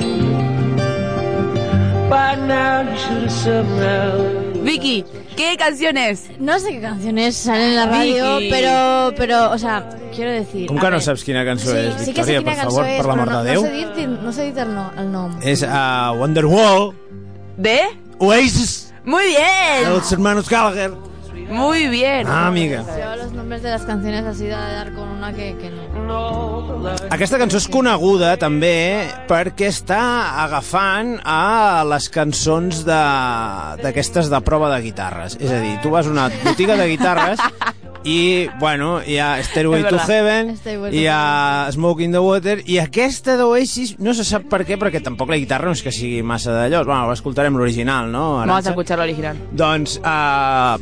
By 2.10 2.36
now 2.48 2.82
you 2.90 2.98
should 2.98 3.24
have 3.24 3.32
somehow. 3.32 4.64
Vicky, 4.64 5.04
¿qué 5.36 5.58
canciones? 5.58 6.30
No 6.40 6.58
sé 6.60 6.72
qué 6.72 6.82
canciones 6.82 7.36
salen 7.36 7.72
en 7.72 7.76
la 7.76 7.86
radio, 7.88 8.38
Vicky. 8.38 8.50
pero, 8.50 9.14
pero, 9.18 9.52
o 9.52 9.58
sea, 9.58 9.90
quiero 10.16 10.32
decir... 10.32 10.68
Com 10.68 10.78
a 10.78 10.82
que 10.82 10.92
no 10.92 11.02
saps 11.02 11.24
quina 11.28 11.44
cançó 11.44 11.72
Sí, 11.72 11.78
és, 11.78 11.98
sí 12.06 12.14
que 12.14 12.24
sé 12.24 12.38
Victòria, 12.38 12.40
quina 12.40 12.52
per 12.54 12.62
cançó 12.62 12.78
favor, 12.78 12.88
és, 12.88 13.02
per 13.02 13.06
però 13.10 13.26
no, 13.26 13.44
de 13.44 13.50
Déu? 13.52 13.62
no 13.62 13.68
sé 13.68 13.96
dir, 13.98 14.08
no 14.08 14.32
sé 14.32 14.46
dir 14.52 14.64
el, 14.64 14.72
no, 14.74 14.86
el 14.98 15.10
nom. 15.12 15.36
És 15.44 15.66
uh, 15.68 16.14
Wonderwall, 16.20 16.94
¿De? 17.58 17.80
Oasis, 18.20 18.94
Muy 19.04 19.24
de 19.24 19.30
bien. 19.36 19.90
los 19.90 20.12
hermanos 20.12 20.48
Gallagher. 20.50 20.94
Muy 21.50 21.88
bien. 21.88 22.28
Ah, 22.28 22.48
amiga. 22.48 22.84
Yo 22.98 23.16
los 23.16 23.32
nombres 23.34 23.62
de 23.64 23.70
las 23.70 23.84
canciones 23.84 24.26
así 24.26 24.44
de 24.46 24.50
dar 24.52 24.94
con 24.94 25.08
una 25.08 25.34
que, 25.34 25.56
que 25.58 25.70
no. 25.70 26.64
Aquesta 27.14 27.38
cançó 27.40 27.60
és 27.62 27.68
coneguda 27.72 28.34
també 28.42 29.06
perquè 29.30 29.70
està 29.72 30.00
agafant 30.44 31.16
a 31.24 31.84
les 31.88 32.10
cançons 32.12 32.84
de- 32.88 33.84
d'aquestes 33.84 34.28
de, 34.30 34.36
de 34.36 34.42
prova 34.44 34.72
de 34.76 34.82
guitarres. 34.84 35.38
És 35.40 35.52
a 35.52 35.60
dir, 35.62 35.78
tu 35.84 35.92
vas 35.94 36.08
a 36.08 36.12
una 36.12 36.30
botiga 36.44 36.76
de 36.80 36.88
guitarres 36.90 37.40
i, 38.04 38.50
bueno, 38.60 38.98
hi 39.06 39.16
ha 39.20 39.38
Stairway 39.44 39.86
to. 39.88 39.96
Heaven, 40.10 40.58
hi 40.92 41.06
ha 41.08 41.70
Smoke 41.72 42.04
in 42.04 42.12
the 42.12 42.20
Water, 42.20 42.58
i 42.68 42.80
aquesta 42.84 43.38
d'Oasis 43.40 43.96
no 44.04 44.12
se 44.18 44.26
sap 44.28 44.50
per 44.52 44.66
què, 44.68 44.76
perquè 44.82 45.00
tampoc 45.04 45.32
la 45.32 45.38
guitarra 45.40 45.70
no 45.72 45.78
és 45.78 45.84
que 45.86 45.94
sigui 45.96 46.20
massa 46.24 46.52
d'allò. 46.52 46.84
Bueno, 46.84 47.14
escoltarem 47.14 47.56
l'original, 47.56 48.12
no? 48.12 48.40
Vamos 48.44 48.68
a 48.68 48.74
escuchar 48.76 48.98
la 49.00 49.06
original. 49.08 49.40
Doncs, 49.52 50.00
uh, 50.04 50.76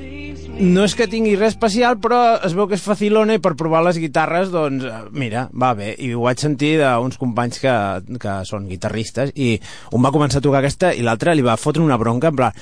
no 0.60 0.84
és 0.86 0.94
que 0.96 1.08
tingui 1.10 1.36
res 1.40 1.56
especial, 1.56 1.98
però 2.02 2.38
es 2.46 2.54
veu 2.58 2.68
que 2.70 2.76
és 2.78 2.84
facilona 2.86 3.34
i 3.38 3.42
per 3.42 3.56
provar 3.58 3.82
les 3.86 3.98
guitarres, 4.02 4.52
doncs, 4.54 4.84
eh, 4.86 5.00
mira, 5.12 5.48
va 5.54 5.74
bé. 5.78 5.96
I 5.98 6.12
ho 6.14 6.22
vaig 6.28 6.40
sentir 6.42 6.76
d'uns 6.82 7.18
companys 7.22 7.60
que, 7.64 7.74
que 8.22 8.36
són 8.46 8.68
guitarristes 8.70 9.32
i 9.36 9.56
un 9.96 10.04
va 10.06 10.12
començar 10.14 10.40
a 10.42 10.46
tocar 10.46 10.62
aquesta 10.62 10.94
i 10.94 11.02
l'altre 11.06 11.34
li 11.36 11.42
va 11.46 11.58
fotre 11.58 11.82
una 11.82 11.98
bronca 11.98 12.30
en 12.30 12.36
plan 12.38 12.54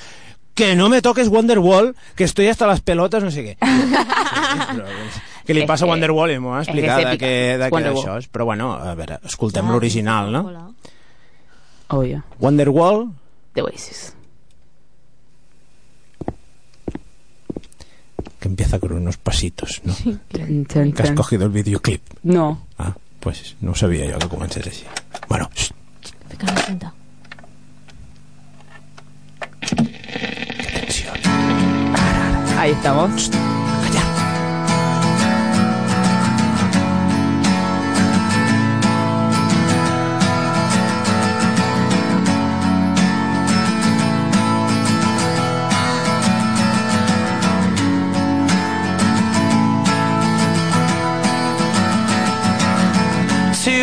que 0.54 0.74
no 0.76 0.88
me 0.92 1.00
toques 1.00 1.28
Wonderwall, 1.28 1.94
que 2.16 2.24
estoy 2.24 2.48
hasta 2.48 2.66
las 2.66 2.80
pelotas, 2.82 3.22
no 3.24 3.30
sé 3.30 3.44
què. 3.46 3.54
Però, 3.60 4.86
què 5.46 5.54
li 5.56 5.62
passa 5.64 5.84
a 5.84 5.86
que- 5.86 5.90
Wonderwall? 5.92 6.32
I 6.34 6.38
m'ho 6.42 6.52
que 6.56 6.62
explicar 6.66 6.98
de 7.06 7.14
què, 7.20 7.32
de 7.56 7.68
què 7.68 7.72
Wonderwall. 7.72 8.02
això 8.04 8.18
és. 8.18 8.28
Però 8.28 8.44
bueno, 8.48 8.72
a 8.74 8.94
veure, 8.98 9.20
escoltem 9.24 9.66
Ah, 9.68 9.72
l'original, 9.72 10.32
no? 10.32 10.42
Hola. 10.50 10.66
Obvio. 11.96 12.22
Wonderwall, 12.40 13.08
De 13.54 13.62
Oasis. 13.62 14.14
Que 18.40 18.48
empieza 18.48 18.80
con 18.80 18.92
unos 18.92 19.18
pasitos, 19.18 19.82
¿no? 19.84 19.94
Tan, 20.66 20.92
Que 20.92 21.02
has 21.02 21.12
cogido 21.12 21.44
el 21.44 21.52
videoclip. 21.52 22.02
No. 22.22 22.66
Ah, 22.78 22.96
pues 23.20 23.56
no 23.60 23.74
sabia 23.74 24.10
jo 24.12 24.18
que 24.18 24.28
comencés 24.28 24.66
així. 24.66 24.84
Bueno. 25.28 25.50
Ahí 32.56 32.72
estamos. 32.72 33.30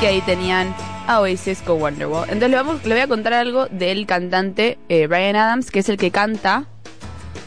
Que 0.00 0.06
ahí 0.06 0.20
tenían 0.20 0.74
a 1.08 1.20
Oasis 1.20 1.60
con 1.62 1.80
Wonderwall. 1.82 2.24
Entonces 2.24 2.50
le, 2.50 2.56
vamos, 2.56 2.84
le 2.84 2.94
voy 2.94 3.02
a 3.02 3.08
contar 3.08 3.34
algo 3.34 3.66
del 3.66 4.06
cantante 4.06 4.78
eh, 4.88 5.06
Brian 5.08 5.34
Adams, 5.34 5.70
que 5.70 5.80
es 5.80 5.88
el 5.88 5.96
que 5.96 6.10
canta 6.10 6.66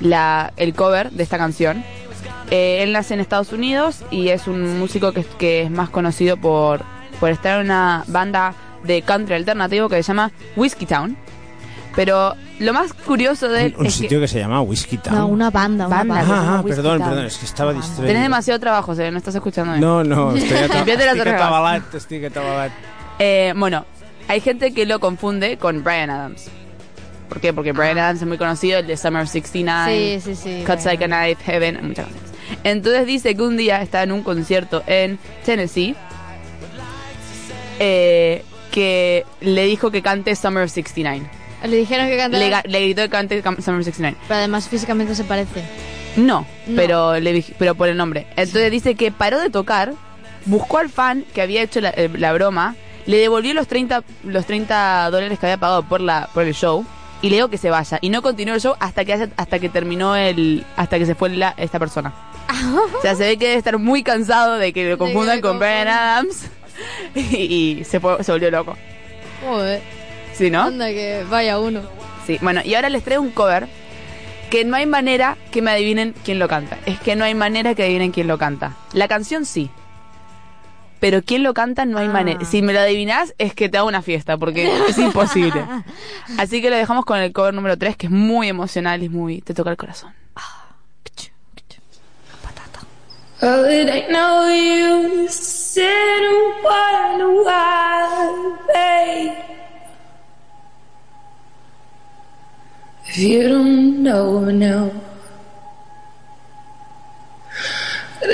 la, 0.02 0.52
el 0.58 0.74
cover 0.74 1.12
de 1.12 1.24
esta 1.24 1.38
canción. 1.38 1.84
Eh, 2.50 2.84
él 2.84 2.92
nace 2.92 3.14
en 3.14 3.22
Estados 3.22 3.54
Unidos 3.54 4.04
y 4.12 4.30
es 4.30 4.48
un 4.48 4.80
músico 4.80 5.14
que, 5.14 5.24
que 5.24 5.62
es 5.62 5.72
más 5.72 5.90
conocido 5.90 6.36
por, 6.36 6.82
por 7.20 7.30
estar 7.30 7.60
en 7.60 7.68
una 7.68 8.04
banda 8.08 8.54
de 8.84 9.02
country 9.02 9.36
alternativo 9.36 9.88
que 9.88 9.98
se 9.98 10.04
llama 10.04 10.32
Whiskey 10.58 10.88
Town. 10.88 11.16
Pero 11.96 12.36
lo 12.62 12.74
más 12.74 12.94
curioso 12.94 13.50
de 13.50 13.66
él 13.66 13.74
Un, 13.76 13.82
un 13.82 13.88
es 13.88 13.94
sitio 13.96 14.20
que 14.20 14.26
que... 14.26 14.28
se 14.28 14.40
llama 14.40 14.62
Whiskey 14.62 14.98
Town. 15.00 15.16
No, 15.18 15.28
una 15.28 15.50
banda, 15.50 15.88
una 15.88 15.98
Banda, 15.98 16.16
banda. 16.16 16.36
Ah, 16.36 16.60
ah, 16.60 16.64
perdón, 16.64 17.00
Town. 17.00 17.10
perdón, 17.10 17.26
es 17.26 17.38
que 17.38 17.46
estava 17.46 17.74
distraído. 17.74 18.06
tenés 18.08 18.24
demasiado 18.24 18.60
trabajo, 18.60 18.96
se 18.96 19.04
ve, 19.04 19.12
no 19.12 19.18
estás 19.18 19.36
escuchando 19.36 19.74
bien. 19.74 19.82
No, 19.82 20.04
no, 20.04 20.28
orejas. 20.28 20.72
atabalat, 21.26 21.96
estic 21.96 22.26
atabalat. 22.26 22.72
Eh, 23.20 23.54
bueno, 23.56 23.86
hay 24.28 24.40
gente 24.40 24.74
que 24.74 24.86
lo 24.86 25.00
confunde 25.00 25.58
con 25.58 25.84
Brian 25.84 26.10
Adams. 26.10 26.50
¿Por 27.30 27.40
qué? 27.40 27.54
Porque 27.54 27.72
Brian 27.72 27.98
Adams 27.98 28.22
es 28.22 28.28
muy 28.28 28.38
conocido, 28.38 28.80
el 28.80 28.88
de 28.88 28.98
Summer 28.98 29.28
69, 29.28 30.20
Sí, 30.22 30.36
sí, 30.36 30.36
sí. 30.36 30.64
Cuts 30.66 30.86
Like 30.86 31.06
a 31.06 31.08
Knife, 31.08 31.44
Heaven, 31.46 31.80
muchas 31.88 32.06
canciones. 32.06 32.32
Entonces 32.64 33.06
dice 33.06 33.36
que 33.36 33.42
un 33.42 33.56
día 33.56 33.82
está 33.82 34.04
en 34.04 34.12
un 34.12 34.22
concierto 34.24 34.84
en 34.86 35.18
Tennessee 35.46 35.96
eh, 37.80 38.44
que 38.72 39.26
le 39.40 39.66
dijo 39.66 39.92
que 39.92 40.02
cante 40.02 40.36
Summer 40.36 40.70
69. 40.70 41.30
Le 41.64 41.78
dijeron 41.78 42.08
que 42.08 42.18
cantara, 42.18 42.62
Le, 42.66 42.70
le 42.70 42.82
gritó 42.82 43.02
que 43.04 43.10
cante 43.10 43.42
Summer 43.42 43.84
69. 43.84 44.18
pero 44.28 44.38
además 44.40 44.68
físicamente 44.68 45.16
se 45.16 45.24
parece. 45.24 45.64
No, 46.18 46.46
Pero, 46.76 47.20
le, 47.20 47.44
pero 47.58 47.76
por 47.76 47.88
el 47.88 47.96
nombre. 47.96 48.28
Entonces 48.32 48.70
dice 48.72 48.96
que 48.96 49.12
paró 49.12 49.40
de 49.40 49.50
tocar, 49.50 49.94
buscó 50.46 50.80
al 50.80 50.90
fan 50.90 51.24
que 51.34 51.42
había 51.42 51.62
hecho 51.62 51.80
la, 51.80 51.90
eh, 51.92 52.10
la 52.18 52.34
broma, 52.34 52.76
le 53.06 53.18
devolvió 53.18 53.54
los 53.54 53.68
30, 53.68 54.04
los 54.26 54.46
30 54.46 55.10
dólares 55.10 55.40
que 55.40 55.46
había 55.46 55.58
pagado 55.58 55.84
por, 55.84 56.02
la, 56.02 56.30
por 56.34 56.44
el 56.44 56.54
show 56.54 56.86
y 57.22 57.30
le 57.30 57.38
dijo 57.38 57.48
que 57.50 57.58
se 57.58 57.70
vaya. 57.70 57.98
Y 58.02 58.10
no 58.10 58.22
continuó 58.22 58.56
el 58.56 58.62
show 58.62 58.76
hasta 58.80 59.06
que, 59.06 59.14
haya- 59.14 59.30
hasta 59.38 59.60
que 59.60 59.70
terminó 59.70 60.16
el. 60.16 60.66
hasta 60.76 60.98
que 61.00 61.06
se 61.06 61.16
fue 61.16 61.30
la- 61.30 61.54
esta 61.58 61.80
persona. 61.80 62.12
o 62.98 63.02
sea, 63.02 63.16
se 63.16 63.24
ve 63.24 63.38
que 63.38 63.46
debe 63.46 63.58
estar 63.58 63.78
muy 63.78 64.04
cansado 64.04 64.56
de 64.58 64.74
que 64.74 64.90
lo 64.90 64.98
confundan 64.98 65.40
con 65.40 65.60
Brian 65.60 65.88
Adams 65.88 66.48
y, 67.16 67.22
y 67.80 67.84
se, 67.86 68.00
fue- 68.02 68.22
se 68.24 68.32
volvió 68.34 68.52
loco. 68.52 68.76
Joder, 69.48 69.82
¿Sí, 70.46 70.52
no? 70.52 70.62
anda 70.64 70.88
que 70.90 71.24
vaya 71.30 71.60
uno. 71.60 71.82
Sí, 72.26 72.38
bueno, 72.42 72.62
y 72.64 72.74
ahora 72.76 72.90
les 72.90 73.04
traigo 73.04 73.22
un 73.24 73.32
cover 73.32 73.68
que 74.50 74.66
no 74.66 74.76
hay 74.76 74.86
manera 74.86 75.38
que 75.52 75.62
me 75.62 75.72
adivinen 75.72 76.14
quién 76.26 76.40
lo 76.40 76.48
canta. 76.48 76.78
Es 76.86 77.00
que 77.00 77.16
no 77.16 77.24
hay 77.26 77.34
manera 77.36 77.74
que 77.76 77.84
adivinen 77.84 78.12
quién 78.12 78.28
lo 78.28 78.38
canta. 78.38 78.76
La 78.94 79.08
canción 79.08 79.46
sí. 79.46 79.70
Pero 81.00 81.22
quién 81.24 81.42
lo 81.42 81.54
canta 81.54 81.86
no 81.86 81.98
hay 81.98 82.08
Ah. 82.08 82.12
manera. 82.12 82.46
Si 82.46 82.62
me 82.62 82.74
lo 82.74 82.80
adivinás 82.80 83.34
es 83.38 83.54
que 83.56 83.70
te 83.70 83.78
hago 83.78 83.88
una 83.88 84.02
fiesta 84.02 84.38
porque 84.38 84.70
es 84.90 84.98
imposible. 85.00 85.64
Así 86.38 86.62
que 86.62 86.70
lo 86.70 86.76
dejamos 86.76 87.06
con 87.06 87.18
el 87.20 87.32
cover 87.34 87.54
número 87.54 87.78
3 87.78 87.96
que 87.96 88.08
es 88.08 88.12
muy 88.12 88.48
emocional 88.50 89.02
y 89.04 89.10
muy 89.10 89.42
te 89.42 89.54
toca 89.54 89.70
el 89.72 89.78
corazón. 89.78 90.14
Oh, 93.44 93.66
it 93.66 93.90
ain't 93.90 94.12
no 94.12 94.46
use 94.54 95.26
to 95.26 95.34
sit 95.34 95.84
and 95.84 96.64
wonder 96.64 97.42
why, 97.44 98.58
babe. 98.72 99.34
If 103.14 103.18
you 103.18 103.50
don't 103.50 104.04
know 104.04 104.40
now, 104.46 104.90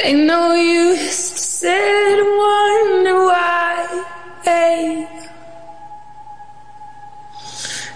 ain't 0.03 0.27
no 0.27 0.53
use 0.53 1.31
to 1.31 1.39
sit 1.39 2.19
and 2.19 2.37
wonder 2.37 3.25
why. 3.25 3.47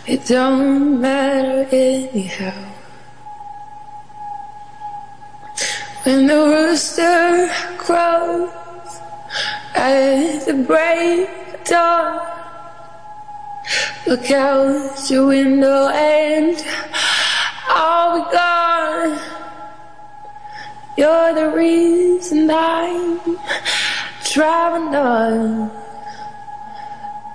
It 0.07 0.25
don't 0.25 0.99
matter 0.99 1.67
anyhow. 1.71 2.73
When 6.01 6.25
the 6.25 6.33
rooster 6.33 7.47
crows 7.77 8.49
at 9.75 10.45
the 10.47 10.55
break 10.65 11.29
of 11.53 11.63
dawn, 11.63 12.50
look 14.07 14.31
out 14.31 15.09
your 15.09 15.27
window 15.27 15.87
and 15.89 16.57
I'll 17.67 18.17
be 18.17 18.31
gone. 18.31 19.19
You're 20.97 21.33
the 21.33 21.49
reason 21.55 22.49
I'm 22.51 23.19
driving 24.33 24.95
on. 24.95 25.71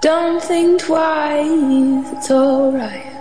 Don't 0.01 0.43
think 0.43 0.83
twice, 0.83 2.13
it's 2.13 2.31
alright. 2.31 3.13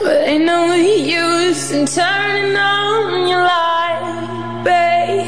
But 0.00 0.28
ain't 0.28 0.44
no 0.44 0.74
use 0.74 1.72
in 1.72 1.84
turning 1.86 2.56
on 2.56 3.28
your 3.28 3.42
light, 3.42 4.62
babe. 4.64 5.26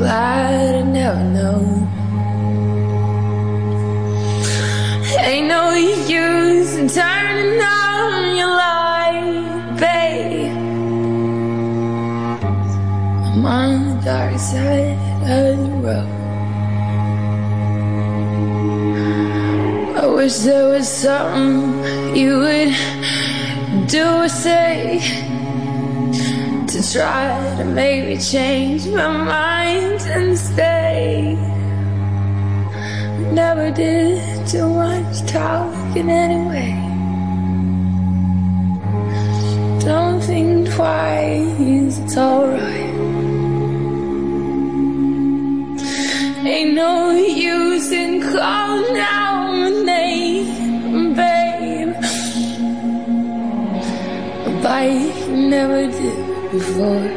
Light 0.00 0.73
Never 1.04 1.24
know. 1.36 1.60
Ain't 5.20 5.48
no 5.48 5.74
use 5.74 6.76
in 6.76 6.88
turning 6.88 7.60
on 7.60 8.34
your 8.34 8.48
light, 8.48 9.76
babe. 9.78 10.56
I'm 13.26 13.44
on 13.44 13.88
the 13.88 13.94
dark 14.02 14.38
side 14.38 14.96
of 15.28 15.58
the 15.58 15.72
road. 15.84 16.08
I 19.98 20.06
wish 20.06 20.36
there 20.38 20.68
was 20.70 20.88
something 20.88 22.16
you 22.16 22.38
would 22.38 23.88
do 23.88 24.06
or 24.22 24.28
say 24.30 25.33
try 26.92 27.56
to 27.58 27.64
make 27.64 28.04
me 28.04 28.18
change 28.18 28.86
my 28.88 29.08
mind 29.08 30.00
and 30.02 30.36
stay. 30.36 31.34
Never 33.32 33.70
did 33.70 34.46
too 34.46 34.68
much 34.68 35.26
talking 35.26 36.10
anyway. 36.10 36.72
Don't 39.84 40.20
think 40.20 40.70
twice, 40.74 41.98
it's 41.98 42.16
alright. 42.16 42.94
Ain't 46.46 46.74
no 46.74 47.12
use 47.12 47.90
in 47.92 48.20
calling 48.20 48.98
out 48.98 49.52
my 49.52 49.70
name, 49.84 51.14
babe. 51.14 51.94
You 55.28 55.50
never 55.50 55.86
did 55.86 56.23
before. 56.54 57.10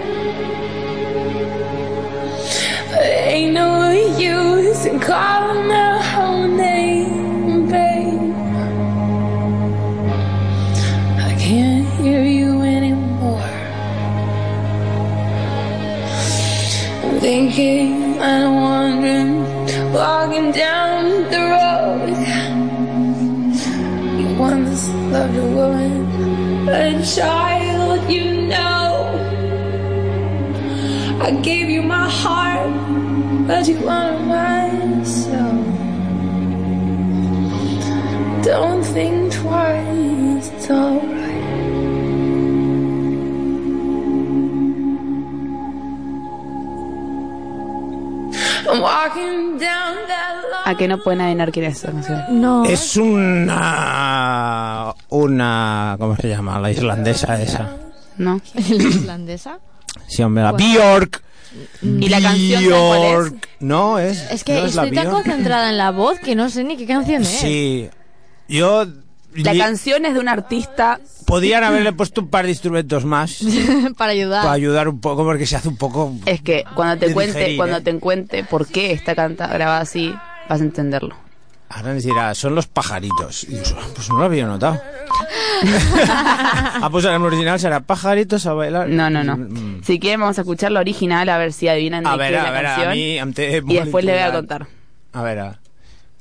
Ain't 3.30 3.54
no 3.54 3.92
use 4.18 4.86
in 4.86 5.00
calling 5.00 5.72
out 5.72 6.02
my 6.18 6.48
name, 6.48 7.68
babe. 7.70 8.34
I 11.30 11.32
can't 11.46 11.88
hear 12.00 12.24
you 12.24 12.62
anymore. 12.62 13.52
I'm 17.04 17.20
thinking 17.20 18.20
I'm 18.20 18.54
wandering, 18.56 19.36
walking 19.94 20.52
down 20.52 21.04
the 21.34 21.42
road. 21.54 22.10
You 24.20 24.28
once 24.40 24.90
loved 25.14 25.38
a 25.38 25.48
woman, 25.58 26.70
a 26.70 27.06
child, 27.06 27.47
I 31.28 31.32
gave 31.42 31.70
you 31.70 31.82
my 31.82 32.10
heart, 32.10 32.72
but 33.48 33.68
you 33.68 33.76
wanted 33.86 34.26
my 34.28 35.04
soul. 35.04 35.60
Don't 38.44 38.82
think 38.82 39.34
twice, 39.34 40.48
it's 40.56 40.70
alright. 40.70 41.28
I'm 48.70 48.80
walking 48.80 49.58
down 49.60 49.96
that 50.08 50.64
¿A 50.64 50.76
qué 50.78 50.88
no 50.88 51.04
pueden 51.04 51.20
adivinar 51.20 51.52
quién 51.52 51.66
es 51.66 51.82
canción? 51.82 52.24
No. 52.40 52.64
Es 52.64 52.96
una... 52.96 54.94
Una... 55.10 55.98
¿Cómo 56.00 56.16
se 56.16 56.30
llama? 56.30 56.58
La 56.62 56.72
islandesa 56.72 57.42
esa. 57.42 57.76
¿No? 58.18 58.40
¿La 58.54 58.62
islandesa? 58.62 59.60
Sí, 60.08 60.24
hombre, 60.24 60.44
la 60.44 60.52
Bjork. 60.54 61.24
¿Y 61.82 62.10
la 62.10 62.22
canción 62.22 62.62
es? 62.64 62.68
Bjork. 62.70 63.50
No, 63.60 63.98
es... 64.00 64.30
Es 64.32 64.44
que 64.44 64.54
no 64.54 64.66
es 64.66 64.76
estoy 64.76 64.92
tan 64.92 65.10
concentrada 65.10 65.70
en 65.70 65.78
la 65.78 65.92
voz 65.92 66.20
que 66.20 66.36
no 66.36 66.50
sé 66.50 66.64
ni 66.64 66.78
qué 66.78 66.86
canción 66.86 67.22
es. 67.24 67.28
Sí. 67.30 67.90
Yo... 68.48 68.86
La 69.34 69.54
li- 69.54 69.60
canción 69.60 70.06
es 70.06 70.14
de 70.14 70.20
un 70.20 70.30
artista. 70.30 71.00
Podían 71.26 71.64
haberle 71.64 71.94
puesto 71.94 72.22
un 72.22 72.30
par 72.30 72.46
de 72.46 72.52
instrumentos 72.52 73.06
más 73.06 73.40
Para 73.98 74.12
ayudar. 74.14 74.42
para 74.42 74.54
ayudar 74.54 74.88
un 74.88 75.00
poco 75.00 75.24
porque 75.24 75.46
se 75.46 75.56
hace 75.56 75.68
un 75.68 75.78
poco... 75.78 76.14
Es 76.26 76.42
que 76.42 76.64
cuando 76.76 77.06
te 77.06 77.14
cuente, 77.14 77.38
digerir, 77.38 77.58
cuando 77.58 77.78
¿eh? 77.78 77.82
te 77.82 78.00
cuente 78.00 78.44
por 78.44 78.66
qué 78.68 78.92
está 78.94 79.14
canta, 79.16 79.48
grabada 79.48 79.82
así, 79.82 80.14
vas 80.50 80.62
a 80.62 80.64
entenderlo. 80.64 81.16
Ahora 81.70 81.94
nos 81.94 82.04
dirá, 82.04 82.34
son 82.34 82.56
los 82.56 82.68
pajaritos. 82.68 83.44
Y 83.44 83.48
dius, 83.56 83.76
pues 83.94 84.10
no 84.10 84.18
lo 84.20 84.24
había 84.26 84.46
notado. 84.48 84.80
ah, 86.08 86.88
pues 86.92 87.06
en 87.06 87.22
original 87.22 87.60
será 87.60 87.80
pajaritos 87.82 88.46
a 88.46 88.54
bailar. 88.54 88.88
No, 88.90 89.10
no, 89.10 89.24
no. 89.24 89.38
Mm. 89.38 89.84
Si 89.84 90.00
quieren 90.00 90.20
vamos 90.22 90.38
a 90.38 90.42
escuchar 90.42 90.72
la 90.72 90.80
original 90.80 91.28
a 91.30 91.38
ver 91.38 91.52
si 91.54 91.68
adivinan 91.68 92.04
de 92.04 92.10
A 92.10 92.14
qué 92.14 92.18
ver, 92.20 92.34
es 92.36 92.40
a 92.40 92.44
la 92.44 92.52
ver, 92.52 92.64
canción. 92.64 93.30
a 93.30 93.34
té 93.34 93.64
y 93.68 93.74
después 93.76 94.06
les 94.06 94.16
voy 94.16 94.24
a 94.24 94.34
contar. 94.34 94.68
A 95.14 95.22
ver, 95.24 95.40
a- 95.40 95.60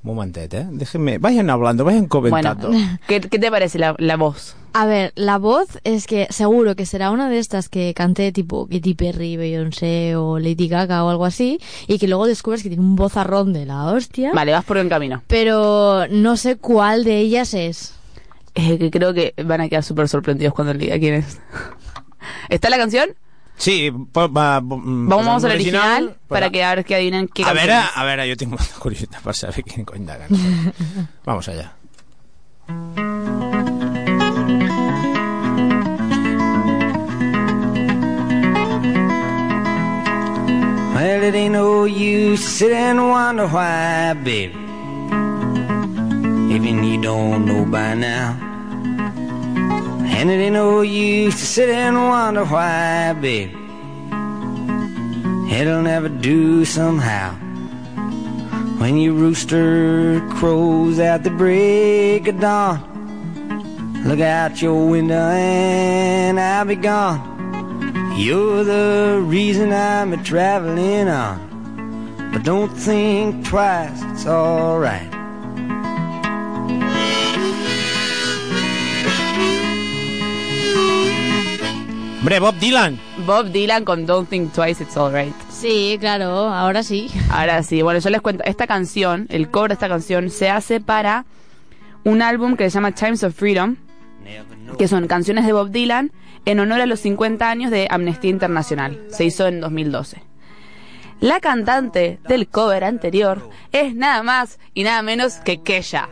un 0.03 0.15
momentet, 0.15 0.55
eh? 0.55 0.67
Déjenme, 0.71 1.19
vayan 1.19 1.51
hablando, 1.51 1.85
vayan 1.85 2.07
comentando. 2.07 2.69
Bueno, 2.69 2.99
¿qué, 3.09 3.21
qué 3.21 3.39
te 3.41 3.51
parece 3.51 3.79
la, 3.79 3.95
la 3.99 4.17
voz? 4.17 4.55
A 4.79 4.85
ver, 4.85 5.13
la 5.17 5.39
voz 5.39 5.69
es 5.85 6.07
que 6.07 6.27
seguro 6.29 6.77
que 6.77 6.85
será 6.85 7.11
una 7.11 7.31
de 7.31 7.39
estas 7.39 7.71
que 7.71 7.95
cante 7.95 8.31
tipo 8.31 8.69
Katy 8.69 8.93
Perry, 8.95 9.39
Beyoncé 9.39 10.17
o 10.17 10.39
Lady 10.39 10.69
Gaga 10.69 11.03
o 11.03 11.09
algo 11.09 11.25
así 11.25 11.59
y 11.87 11.99
que 11.99 12.07
luego 12.07 12.27
descubres 12.27 12.63
que 12.63 12.69
tiene 12.69 12.85
un 12.85 12.95
vozarrón 12.95 13.55
de 13.55 13.65
la 13.65 13.87
hostia. 13.87 14.33
Vale, 14.35 14.53
vas 14.53 14.67
por 14.67 14.77
buen 14.77 14.91
camino. 14.91 15.23
Pero 15.29 16.07
no 16.11 16.37
sé 16.37 16.57
cuál 16.57 17.05
de 17.05 17.17
ellas 17.21 17.55
es. 17.55 17.95
Eh, 18.55 18.77
que 18.79 18.91
creo 18.91 19.15
que 19.15 19.33
van 19.45 19.63
a 19.63 19.69
quedar 19.71 19.83
súper 19.83 20.11
sorprendidos 20.11 20.53
cuando 20.53 20.75
le 20.75 20.81
diga 20.81 20.99
quién 20.99 21.15
es. 21.15 21.41
¿Está 22.51 22.69
la 22.69 22.77
canción? 22.77 23.09
Sí, 23.57 23.91
po- 24.13 24.31
va, 24.31 24.61
mm, 24.61 25.09
Vamos, 25.09 25.43
al 25.45 25.53
original 25.53 26.09
però- 26.11 26.29
para 26.29 26.51
que 26.51 26.63
a 26.63 26.75
ver 26.75 26.85
que 26.85 26.95
adivinen 26.97 27.29
qué 27.29 27.45
A 27.45 27.53
es. 27.53 27.53
a 27.95 28.05
veure, 28.05 28.29
jo 28.31 28.37
tinc 28.37 28.51
molta 28.51 28.75
curiositat 28.79 29.23
per 29.25 29.35
saber 29.35 29.55
de 30.13 30.21
cançó. 30.21 30.45
Vamos 31.25 31.49
allá. 31.49 31.73
Sit 42.57 42.73
and 42.73 42.99
wonder 43.11 43.47
why, 43.49 44.15
baby. 44.15 44.55
Even 46.55 46.83
you 46.83 47.03
don't 47.03 47.45
know 47.45 47.67
by 47.67 47.95
now. 47.95 48.33
And 50.17 50.31
it 50.31 50.39
ain't 50.41 50.55
no 50.55 50.81
use 50.81 51.39
to 51.39 51.45
sit 51.45 51.69
and 51.69 51.97
wonder 51.97 52.47
why, 52.47 53.13
baby. 53.13 53.53
It'll 55.53 55.83
never 55.83 56.09
do 56.09 56.65
somehow. 56.65 57.35
When 58.81 58.97
your 58.97 59.13
rooster 59.13 60.27
crows 60.37 60.99
at 60.99 61.25
the 61.25 61.31
break 61.31 62.27
of 62.29 62.41
dawn, 62.41 62.81
look 64.07 64.21
out 64.21 64.63
your 64.63 64.89
window 64.89 65.29
and 65.29 66.41
I'll 66.41 66.65
be 66.65 66.77
gone. 66.77 67.36
You're 68.17 68.65
the 68.65 69.21
reason 69.23 69.73
I'm 69.73 70.15
a 70.15 70.17
traveling 70.25 71.09
on. 71.09 71.39
But 72.33 72.45
don't 72.45 72.73
think 72.73 73.47
twice, 73.47 74.03
it's 74.13 74.27
alright. 74.27 75.17
Hombre, 82.27 82.41
Bob 82.41 82.59
Dylan. 82.59 82.99
Bob 83.25 83.53
Dylan 83.53 83.85
con 83.85 84.05
Don't 84.05 84.29
Think 84.29 84.53
Twice, 84.53 84.83
It's 84.83 84.97
Alright. 84.97 85.33
Sí, 85.49 85.97
claro, 86.01 86.49
ahora 86.49 86.83
sí. 86.83 87.09
Ahora 87.31 87.63
sí, 87.63 87.83
bueno, 87.83 88.01
yo 88.01 88.11
les 88.11 88.21
cuento, 88.21 88.43
esta 88.43 88.67
canción, 88.67 89.27
el 89.29 89.49
cover 89.49 89.69
de 89.69 89.75
esta 89.75 89.89
canción, 89.89 90.29
se 90.31 90.51
hace 90.51 90.81
para 90.81 91.25
un 92.03 92.23
álbum 92.23 92.57
que 92.57 92.65
se 92.69 92.75
llama 92.75 92.91
Times 92.91 93.23
of 93.23 93.33
Freedom, 93.33 93.77
que 94.77 94.89
son 94.89 95.07
canciones 95.07 95.47
de 95.47 95.53
Bob 95.53 95.71
Dylan 95.71 96.11
en 96.47 96.61
honor 96.61 96.81
a 96.81 96.87
los 96.87 97.01
50 97.01 97.49
años 97.51 97.71
de 97.71 97.87
Amnistía 97.91 98.31
Internacional. 98.31 99.05
Se 99.11 99.25
hizo 99.25 99.47
en 99.47 99.61
2012. 99.61 100.23
La 101.21 101.41
cantante 101.41 102.19
del 102.29 102.47
cover 102.49 102.85
anterior 102.85 103.49
es 103.73 103.95
nada 103.95 104.23
más 104.23 104.59
y 104.75 104.83
nada 104.85 105.03
menos 105.03 105.35
que 105.37 105.63
Kesha. 105.63 106.09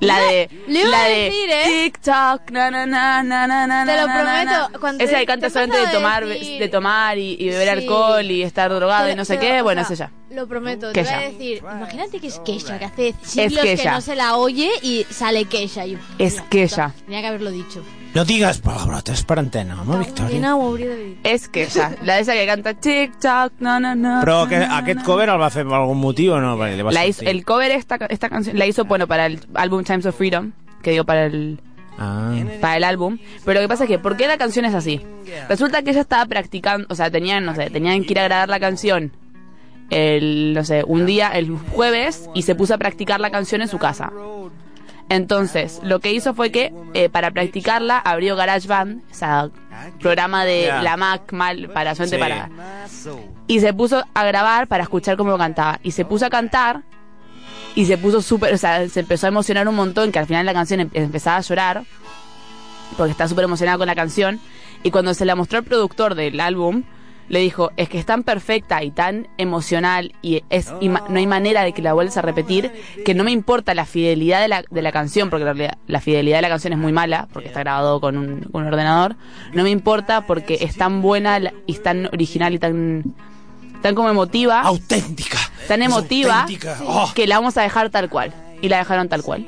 La 0.00 0.20
de. 0.20 0.48
le 0.68 0.80
iba 0.80 0.88
la 0.90 1.04
a 1.04 1.08
de 1.08 1.14
decir, 1.24 1.50
¿eh? 1.50 1.64
TikTok, 1.84 2.50
na 2.52 2.70
na 2.70 2.86
na 2.86 3.22
na 3.22 3.46
na 3.46 3.66
na 3.66 3.84
Te 3.86 4.00
lo 4.00 4.06
na, 4.06 4.22
na, 4.24 4.44
na. 4.44 4.52
prometo, 4.66 4.80
cuando 4.80 5.04
Esa 5.04 5.18
que 5.18 5.26
canta 5.26 5.46
te 5.48 5.52
solamente 5.52 5.86
de 5.86 5.92
tomar, 5.92 6.24
decir- 6.26 6.58
de 6.60 6.68
tomar 6.68 7.18
y, 7.18 7.36
y 7.40 7.48
beber 7.48 7.64
Sí. 7.64 7.68
alcohol 7.84 8.24
y 8.30 8.42
estar 8.42 8.72
drogado 8.72 9.10
y 9.10 9.14
no 9.16 9.24
sé 9.24 9.36
Pero, 9.38 9.52
qué, 9.54 9.60
o 9.60 9.64
bueno, 9.64 9.84
sea, 9.84 9.94
es 9.94 10.00
ella. 10.00 10.10
Lo 10.30 10.46
prometo, 10.46 10.92
te 10.92 11.02
voy 11.02 11.12
a 11.12 11.18
decir, 11.20 11.58
imagínate 11.58 12.20
que 12.20 12.26
es 12.28 12.38
Kesha, 12.40 12.78
que 12.78 12.84
hace 12.84 13.14
siglos 13.22 13.62
que 13.62 13.76
Kesha. 13.76 13.92
no 13.92 14.00
se 14.00 14.14
la 14.14 14.36
oye 14.36 14.70
y 14.82 15.04
sale 15.10 15.44
Kesha. 15.46 15.84
Y, 15.86 15.98
Es 16.18 16.40
Kesha. 16.42 16.92
Tenía 17.04 17.20
que 17.20 17.26
haberlo 17.28 17.50
dicho. 17.50 17.82
No 18.14 18.24
digues 18.24 18.58
palabrotes 18.64 19.22
per 19.28 19.38
antena, 19.38 19.76
home, 19.82 19.98
Victòria. 20.00 20.32
Quina 20.32 20.54
ho 20.56 20.62
hauria 20.70 20.88
de 20.88 20.96
dir. 20.96 21.18
Es 21.24 21.46
Kesha. 21.48 21.90
La 22.02 22.16
de 22.16 22.22
esa 22.22 22.32
que 22.32 22.46
canta 22.46 22.74
TikTok, 22.74 23.52
no, 23.60 23.78
no, 23.78 23.94
no. 23.94 24.20
Però 24.24 24.48
que, 24.48 24.56
aquest 24.64 25.04
cover 25.06 25.28
el 25.28 25.40
va 25.40 25.50
fer 25.54 25.66
per 25.68 25.76
algun 25.76 26.00
motiu 26.00 26.32
o 26.34 26.40
no? 26.40 26.56
Va 26.58 26.70
La 26.90 27.06
hizo, 27.06 27.22
el 27.24 27.44
cover 27.44 27.70
esta, 27.70 27.96
esta 28.08 28.28
canción 28.28 28.58
la 28.58 28.66
hizo 28.66 28.86
bueno 28.86 29.06
para 29.06 29.26
el 29.26 29.40
álbum 29.54 29.84
Times 29.84 30.06
of 30.06 30.16
Freedom, 30.16 30.52
que 30.82 30.92
digo 30.92 31.04
para 31.04 31.26
el 31.26 31.60
Ah. 32.00 32.32
para 32.60 32.76
el 32.76 32.84
álbum, 32.84 33.18
pero 33.44 33.60
lo 33.60 33.64
que 33.64 33.68
pasa 33.68 33.82
es 33.82 33.90
que 33.90 33.98
¿por 33.98 34.16
qué 34.16 34.28
la 34.28 34.38
canción 34.38 34.64
es 34.64 34.72
así? 34.72 35.00
Resulta 35.48 35.82
que 35.82 35.90
ella 35.90 36.02
estaba 36.02 36.24
practicando, 36.26 36.86
o 36.90 36.94
sea, 36.94 37.10
tenían, 37.10 37.44
no 37.44 37.56
sé, 37.56 37.70
tenían 37.70 38.04
que 38.04 38.12
ir 38.12 38.20
a 38.20 38.22
grabar 38.22 38.48
la 38.48 38.60
canción 38.60 39.10
el 39.90 40.52
no 40.54 40.64
sé, 40.64 40.84
un 40.86 41.06
día 41.06 41.28
el 41.28 41.56
jueves 41.56 42.28
y 42.34 42.42
se 42.42 42.54
puso 42.54 42.74
a 42.74 42.78
practicar 42.78 43.20
la 43.20 43.30
canción 43.30 43.62
en 43.62 43.68
su 43.68 43.78
casa. 43.78 44.12
Entonces, 45.10 45.80
lo 45.82 46.00
que 46.00 46.12
hizo 46.12 46.34
fue 46.34 46.50
que 46.50 46.72
eh, 46.94 47.08
para 47.08 47.30
practicarla 47.30 47.98
abrió 47.98 48.36
GarageBand, 48.36 49.02
o 49.10 49.14
sea, 49.14 49.48
programa 50.00 50.44
de 50.44 50.66
la 50.82 50.96
Mac 50.96 51.32
mal 51.32 51.70
para 51.70 51.94
solamente 51.94 52.16
Sí. 52.16 52.20
para 52.22 52.50
y 53.46 53.60
se 53.60 53.72
puso 53.72 54.04
a 54.12 54.24
grabar 54.24 54.66
para 54.68 54.82
escuchar 54.82 55.16
cómo 55.16 55.38
cantaba. 55.38 55.80
Y 55.82 55.92
se 55.92 56.04
puso 56.04 56.26
a 56.26 56.30
cantar 56.30 56.82
y 57.74 57.86
se 57.86 57.96
puso 57.96 58.20
súper, 58.20 58.52
o 58.52 58.58
sea, 58.58 58.86
se 58.88 59.00
empezó 59.00 59.26
a 59.26 59.28
emocionar 59.28 59.66
un 59.68 59.76
montón 59.76 60.12
que 60.12 60.18
al 60.18 60.26
final 60.26 60.44
la 60.44 60.52
canción 60.52 60.80
em- 60.80 60.90
empezaba 60.92 61.38
a 61.38 61.40
llorar 61.40 61.84
porque 62.96 63.12
está 63.12 63.28
súper 63.28 63.44
emocionada 63.44 63.78
con 63.78 63.86
la 63.86 63.94
canción. 63.94 64.40
Y 64.82 64.90
cuando 64.90 65.14
se 65.14 65.24
la 65.24 65.34
mostró 65.34 65.58
al 65.58 65.64
productor 65.64 66.14
del 66.14 66.38
álbum, 66.40 66.84
le 67.28 67.40
dijo, 67.40 67.70
es 67.76 67.88
que 67.88 67.98
es 67.98 68.06
tan 68.06 68.22
perfecta 68.22 68.82
y 68.82 68.90
tan 68.90 69.28
emocional 69.36 70.12
y 70.22 70.42
es 70.50 70.72
y 70.80 70.88
ma- 70.88 71.04
no 71.08 71.18
hay 71.18 71.26
manera 71.26 71.62
de 71.62 71.72
que 71.72 71.82
la 71.82 71.92
vuelvas 71.92 72.16
a 72.16 72.22
repetir, 72.22 72.72
que 73.04 73.14
no 73.14 73.22
me 73.24 73.30
importa 73.32 73.74
la 73.74 73.84
fidelidad 73.84 74.40
de 74.40 74.48
la, 74.48 74.64
de 74.70 74.82
la 74.82 74.92
canción, 74.92 75.28
porque 75.30 75.44
la 75.86 76.00
fidelidad 76.00 76.38
de 76.38 76.42
la 76.42 76.48
canción 76.48 76.72
es 76.72 76.78
muy 76.78 76.92
mala, 76.92 77.28
porque 77.32 77.48
está 77.48 77.60
grabado 77.60 78.00
con 78.00 78.16
un, 78.16 78.40
con 78.50 78.62
un 78.62 78.68
ordenador, 78.68 79.16
no 79.52 79.62
me 79.62 79.70
importa 79.70 80.26
porque 80.26 80.58
es 80.62 80.76
tan 80.76 81.02
buena 81.02 81.38
y 81.66 81.74
tan 81.74 82.06
original 82.06 82.54
y 82.54 82.58
tan, 82.58 83.14
tan 83.82 83.94
como 83.94 84.08
emotiva, 84.08 84.62
Auténtica. 84.62 85.38
tan 85.68 85.82
Es 85.82 85.88
emotiva, 85.88 86.40
auténtica. 86.42 86.78
Oh. 86.86 87.10
que 87.14 87.26
la 87.26 87.36
vamos 87.38 87.56
a 87.58 87.62
dejar 87.62 87.90
tal 87.90 88.08
cual. 88.08 88.32
Y 88.60 88.68
la 88.68 88.78
dejaron 88.78 89.08
tal 89.08 89.22
cual. 89.22 89.46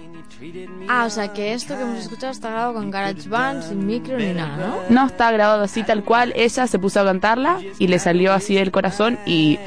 Ah, 0.89 1.05
o 1.07 1.11
sea 1.11 1.33
que 1.33 1.53
esto 1.53 1.77
que 1.77 1.83
hemos 1.83 1.99
escuchado 1.99 2.33
está 2.33 2.51
grabado 2.51 2.75
con 2.75 2.91
GarageBand, 2.91 3.63
sin 3.63 3.87
micro 3.87 4.17
ni 4.17 4.33
nada, 4.33 4.57
¿no? 4.57 4.77
No 4.89 5.07
está 5.07 5.31
grabado 5.31 5.63
así 5.63 5.83
tal 5.83 6.03
cual. 6.03 6.33
Ella 6.35 6.67
se 6.67 6.79
puso 6.79 7.01
a 7.01 7.05
cantarla 7.05 7.61
y 7.79 7.89
le 7.89 7.99
salió 7.99 8.33
así 8.33 8.55
del 8.55 8.71
corazón 8.71 9.19
y 9.27 9.59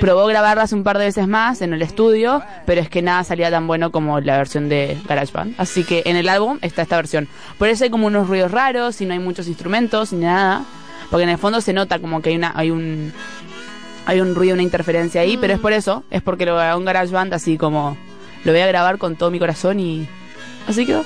probó 0.00 0.26
grabarlas 0.26 0.72
un 0.72 0.82
par 0.82 0.98
de 0.98 1.04
veces 1.04 1.28
más 1.28 1.60
en 1.62 1.72
el 1.72 1.82
estudio, 1.82 2.42
pero 2.66 2.80
es 2.80 2.88
que 2.88 3.02
nada 3.02 3.22
salía 3.24 3.50
tan 3.50 3.66
bueno 3.66 3.92
como 3.92 4.20
la 4.20 4.38
versión 4.38 4.68
de 4.68 4.98
GarageBand. 5.06 5.54
Así 5.58 5.84
que 5.84 6.02
en 6.06 6.16
el 6.16 6.28
álbum 6.28 6.58
está 6.62 6.82
esta 6.82 6.96
versión. 6.96 7.28
Por 7.58 7.68
eso 7.68 7.84
hay 7.84 7.90
como 7.90 8.06
unos 8.06 8.28
ruidos 8.28 8.50
raros 8.50 9.00
y 9.00 9.06
no 9.06 9.12
hay 9.12 9.18
muchos 9.18 9.46
instrumentos 9.46 10.12
ni 10.12 10.24
nada, 10.24 10.64
porque 11.10 11.24
en 11.24 11.30
el 11.30 11.38
fondo 11.38 11.60
se 11.60 11.72
nota 11.72 11.98
como 11.98 12.22
que 12.22 12.30
hay 12.30 12.36
una 12.36 12.52
hay 12.54 12.70
un 12.70 13.12
hay 14.06 14.20
un 14.20 14.34
ruido, 14.34 14.54
una 14.54 14.62
interferencia 14.62 15.22
ahí, 15.22 15.36
pero 15.36 15.54
es 15.54 15.60
por 15.60 15.72
eso, 15.72 16.04
es 16.10 16.22
porque 16.22 16.44
lo 16.44 16.56
grabó 16.56 16.78
en 16.78 16.84
GarageBand 16.84 17.34
así 17.34 17.56
como 17.56 17.96
lo 18.44 18.52
voy 18.52 18.60
a 18.60 18.66
grabar 18.66 18.98
con 18.98 19.16
todo 19.16 19.30
mi 19.30 19.38
corazón 19.38 19.80
y 19.80 20.06
así 20.68 20.86
quedó. 20.86 21.04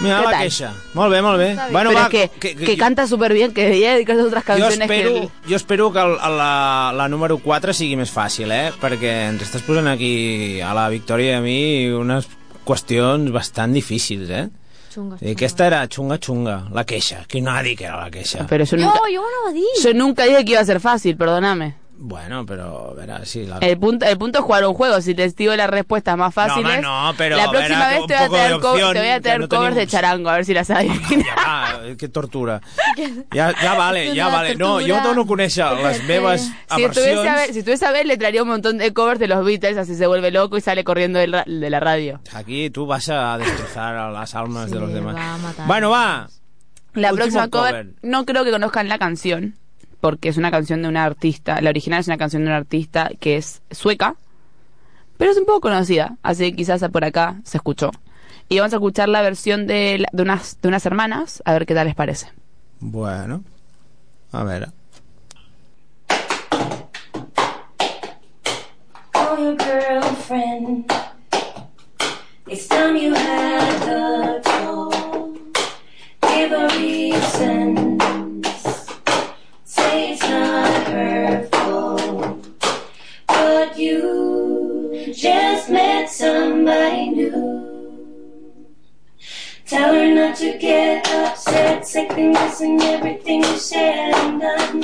Mira 0.00 0.18
¿Qué 0.18 0.24
la 0.24 0.30
tal? 0.32 0.40
queixa. 0.40 0.72
Molt 0.94 1.12
bé, 1.12 1.20
molt 1.22 1.38
bé. 1.38 1.52
Està. 1.54 1.68
Bueno, 1.70 1.90
pero 1.90 2.00
va, 2.00 2.06
es 2.06 2.10
que, 2.10 2.30
que, 2.40 2.56
que, 2.66 2.76
canta 2.76 3.06
súper 3.06 3.32
bien, 3.32 3.52
que 3.54 3.62
debería 3.62 3.92
dedicarse 3.92 4.22
a 4.22 4.24
otras 4.24 4.42
jo 4.42 4.46
canciones 4.48 4.80
espero, 4.80 5.12
que... 5.14 5.28
jo 5.48 5.54
espero 5.56 5.92
que 5.92 6.00
el, 6.00 6.16
la, 6.16 6.92
la 6.96 7.08
número 7.08 7.38
4 7.38 7.72
sigui 7.72 7.94
més 7.96 8.10
fàcil, 8.10 8.50
eh? 8.50 8.72
Perquè 8.82 9.12
ens 9.30 9.44
estàs 9.46 9.62
posant 9.62 9.86
aquí 9.92 10.60
a 10.66 10.72
la 10.74 10.88
Victòria 10.90 11.36
i 11.36 11.38
a 11.38 11.40
mi 11.44 11.86
unes 11.94 12.26
qüestions 12.66 13.30
bastant 13.30 13.72
difícils, 13.72 14.30
eh? 14.34 14.48
Chunga. 14.90 15.16
I 15.22 15.36
aquesta 15.36 15.66
era 15.70 15.84
xunga 15.86 16.18
xunga, 16.18 16.56
la 16.74 16.82
queixa. 16.84 17.22
Qui 17.30 17.40
no 17.40 17.54
ha 17.54 17.62
dit 17.62 17.78
que 17.78 17.86
era 17.86 18.00
la 18.02 18.10
queixa? 18.10 18.48
Pero 18.50 18.64
yo 18.64 18.76
No, 18.76 18.86
nunca, 18.90 19.10
yo 19.14 19.22
no 19.22 19.46
lo 19.46 19.52
di. 19.54 19.64
yo 19.82 19.94
nunca 19.94 20.24
dije 20.24 20.44
que 20.44 20.52
iba 20.58 20.60
a 20.60 20.64
ser 20.64 20.80
fácil, 20.80 21.16
perdóname. 21.16 21.76
Bueno, 22.06 22.44
però, 22.44 22.90
a 22.90 22.94
veure, 22.94 23.24
sí... 23.24 23.46
La... 23.46 23.56
El 23.58 23.78
punto, 23.78 24.04
el 24.04 24.18
punto 24.18 24.38
es 24.40 24.44
jugar 24.44 24.66
un 24.66 24.74
juego. 24.74 25.00
Si 25.00 25.14
te 25.14 25.26
digo 25.30 25.56
las 25.56 25.70
respuestas 25.70 26.18
más 26.18 26.34
fáciles, 26.34 26.82
No, 26.82 27.06
no, 27.12 27.16
pero, 27.16 27.34
la 27.38 27.48
próxima 27.50 27.88
vez 27.88 28.00
te 28.06 28.14
voy 28.14 28.24
a 28.24 28.28
traer, 28.28 28.52
de 28.52 28.60
co- 28.60 28.72
opción, 28.72 28.92
te 28.92 28.98
voy 29.00 29.08
a 29.08 29.14
que 29.14 29.20
traer 29.22 29.40
no 29.40 29.48
covers 29.48 29.74
de 29.74 29.86
charango, 29.86 30.28
a 30.28 30.34
ver 30.34 30.44
si 30.44 30.52
las. 30.52 30.68
Ja, 30.68 30.82
va, 30.84 31.96
que 31.96 32.08
tortura. 32.08 32.60
Ja, 33.32 33.54
ja 33.54 33.74
vale, 33.74 34.14
ja 34.14 34.28
vale. 34.28 34.54
No, 34.54 34.80
jo 34.80 35.00
dono 35.02 35.22
a 35.22 35.26
conèixer 35.26 35.64
les 35.82 36.04
meves 36.04 36.42
si 36.74 36.84
estuviese 36.84 37.26
a 37.28 37.36
ver, 37.36 37.52
si 37.54 37.58
estuviese 37.60 37.86
a 37.86 37.90
ver, 37.92 38.04
le 38.06 38.18
traería 38.18 38.42
un 38.42 38.48
montón 38.48 38.76
de 38.76 38.92
covers 38.92 39.18
de 39.18 39.26
los 39.26 39.42
Beatles, 39.44 39.78
así 39.78 39.94
se 39.94 40.06
vuelve 40.06 40.30
loco 40.30 40.58
y 40.58 40.60
sale 40.60 40.84
corriendo 40.84 41.18
de 41.18 41.26
la 41.26 41.80
radio. 41.80 42.20
Aquí 42.34 42.68
tú 42.68 42.84
vas 42.86 43.08
a 43.08 43.38
destrozar 43.38 43.96
a 43.96 44.10
las 44.10 44.34
almas 44.34 44.66
Sí, 44.68 44.74
de 44.74 44.80
los 44.80 44.92
demás. 44.92 45.16
va. 45.16 45.64
Bueno, 45.66 45.88
va. 45.88 46.28
La 46.92 47.08
Último 47.12 47.16
próxima 47.16 47.48
cover, 47.48 47.70
cover. 47.72 47.86
no 48.02 48.24
creo 48.26 48.44
que 48.44 48.50
conozcan 48.50 48.88
la 48.88 48.98
canción, 48.98 49.54
porque 50.04 50.28
es 50.28 50.36
una 50.36 50.50
canción 50.50 50.82
de 50.82 50.88
una 50.88 51.02
artista, 51.02 51.62
la 51.62 51.70
original 51.70 52.00
es 52.00 52.08
una 52.08 52.18
canción 52.18 52.42
de 52.42 52.48
una 52.48 52.58
artista 52.58 53.08
que 53.20 53.38
es 53.38 53.62
sueca, 53.70 54.16
pero 55.16 55.30
es 55.30 55.38
un 55.38 55.46
poco 55.46 55.62
conocida, 55.62 56.18
así 56.22 56.50
que 56.50 56.56
quizás 56.56 56.86
por 56.92 57.06
acá 57.06 57.40
se 57.44 57.56
escuchó. 57.56 57.90
Y 58.50 58.58
vamos 58.58 58.74
a 58.74 58.76
escuchar 58.76 59.08
la 59.08 59.22
versión 59.22 59.66
de, 59.66 60.00
la- 60.00 60.08
de, 60.12 60.22
unas, 60.22 60.60
de 60.60 60.68
unas 60.68 60.84
hermanas, 60.84 61.42
a 61.46 61.54
ver 61.54 61.64
qué 61.64 61.72
tal 61.74 61.86
les 61.86 61.94
parece. 61.94 62.26
Bueno. 62.80 63.44
A. 64.30 64.44
Call 69.14 69.38
your 69.38 69.56
girlfriend. 69.56 70.92
It's 72.46 72.68
time 72.68 72.94
you 72.98 73.14
had 73.14 73.80
the. 73.86 74.34
Give 76.28 76.52
a 76.52 76.68
reason. 76.76 77.83
Just 85.54 85.70
met 85.70 86.10
somebody 86.10 87.10
new. 87.10 88.10
Tell 89.64 89.94
her 89.94 90.12
not 90.12 90.36
to 90.38 90.58
get 90.58 91.08
upset, 91.08 91.86
second 91.86 92.32
guessing 92.32 92.80
everything 92.82 93.44
you 93.44 93.56
said 93.56 94.12
and 94.14 94.40
done. 94.40 94.82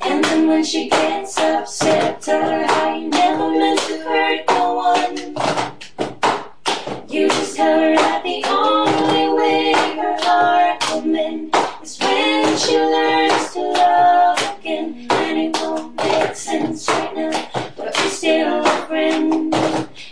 And 0.00 0.24
then 0.24 0.48
when 0.48 0.64
she 0.64 0.88
gets 0.88 1.36
upset, 1.38 2.22
tell 2.22 2.40
her 2.40 2.66
how 2.66 2.96
you 2.96 3.08
never 3.08 3.50
meant 3.50 3.80
to 3.80 3.98
hurt 3.98 4.44
no 4.48 4.74
one. 4.88 5.16
You 7.06 7.28
just 7.28 7.56
tell 7.56 7.78
her 7.78 7.94
that 7.96 8.22
the 8.24 8.42
only 8.48 9.26
way 9.38 9.72
her 10.00 10.16
heart 10.24 10.82
will 10.90 11.02
mend 11.02 11.54
is 11.82 11.98
when 11.98 12.56
she 12.56 12.78
learns 12.78 13.52
to 13.52 13.60
love 13.60 14.58
again. 14.58 15.06
And 15.10 15.38
it 15.38 15.60
won't 15.60 15.94
make 15.96 16.34
sense 16.34 16.88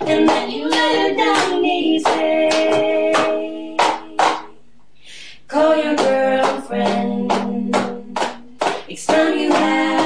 and 0.01 0.29
that 0.29 0.51
you 0.51 0.69
let 0.69 1.11
her 1.11 1.17
down 1.17 1.65
easy. 1.65 2.49
Call 5.47 5.77
your 5.77 5.97
girlfriend, 5.97 7.33
explain 8.89 9.39
you 9.39 9.53
have. 9.53 9.98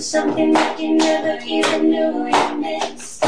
something 0.00 0.52
that 0.52 0.80
you 0.80 0.94
never 0.96 1.38
even 1.44 1.90
knew 1.90 2.26
you 2.26 2.54
missed. 2.56 3.22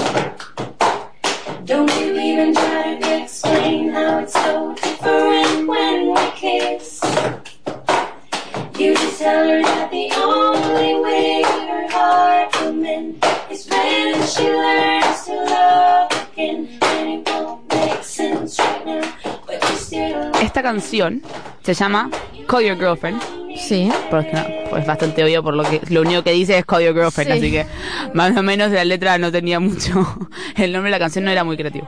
Don't 1.65 1.91
you 2.01 2.19
even 2.19 2.55
try 2.55 2.99
to 3.01 3.23
explain 3.23 3.91
how 3.91 4.21
it's 4.21 4.33
so 4.33 4.75
different 4.75 5.69
when 5.69 6.15
we 6.15 6.31
kiss. 6.35 7.01
You 8.79 8.95
just 8.95 9.19
tell 9.19 9.47
her 9.47 9.63
that 9.63 9.91
the 9.91 10.11
only 10.17 11.01
way 11.01 11.43
her 11.43 11.89
heart 11.91 12.61
will 12.61 12.73
mend 12.73 13.23
is 13.51 13.69
when 13.69 14.27
she 14.27 14.49
learns 14.49 15.25
to 15.27 15.35
love 15.35 16.11
again. 16.33 16.69
And 16.83 17.21
it 17.21 17.29
won't 17.29 17.69
make 17.69 18.03
sense 18.03 18.59
right 18.59 18.87
now. 18.87 19.03
Esta 20.41 20.63
canción 20.63 21.23
se 21.63 21.75
llama 21.75 22.11
Call 22.47 22.63
Your 22.63 22.77
Girlfriend. 22.77 23.21
Sí. 23.57 23.91
¿Por 24.11 24.25
no? 24.33 24.62
Pues 24.73 24.87
bastante 24.87 25.23
obvio 25.23 25.43
por 25.43 25.55
lo 25.55 25.65
que 25.65 25.81
lo 25.91 26.01
único 26.01 26.23
que 26.23 26.33
dice 26.33 26.57
es 26.57 26.65
Call 26.65 26.83
Your 26.85 26.95
Girlfriend, 26.95 27.33
Sí. 27.33 27.39
así 27.39 27.51
que 27.53 27.67
más 28.15 28.35
o 28.37 28.43
menos 28.43 28.71
la 28.71 28.85
letra 28.85 29.19
no 29.19 29.31
tenía 29.31 29.61
mucho. 29.61 29.93
El 30.57 30.73
nombre 30.73 30.89
de 30.91 30.93
la 30.93 30.99
canción 30.99 31.25
no 31.27 31.31
era 31.31 31.45
muy 31.45 31.57
creativo. 31.59 31.87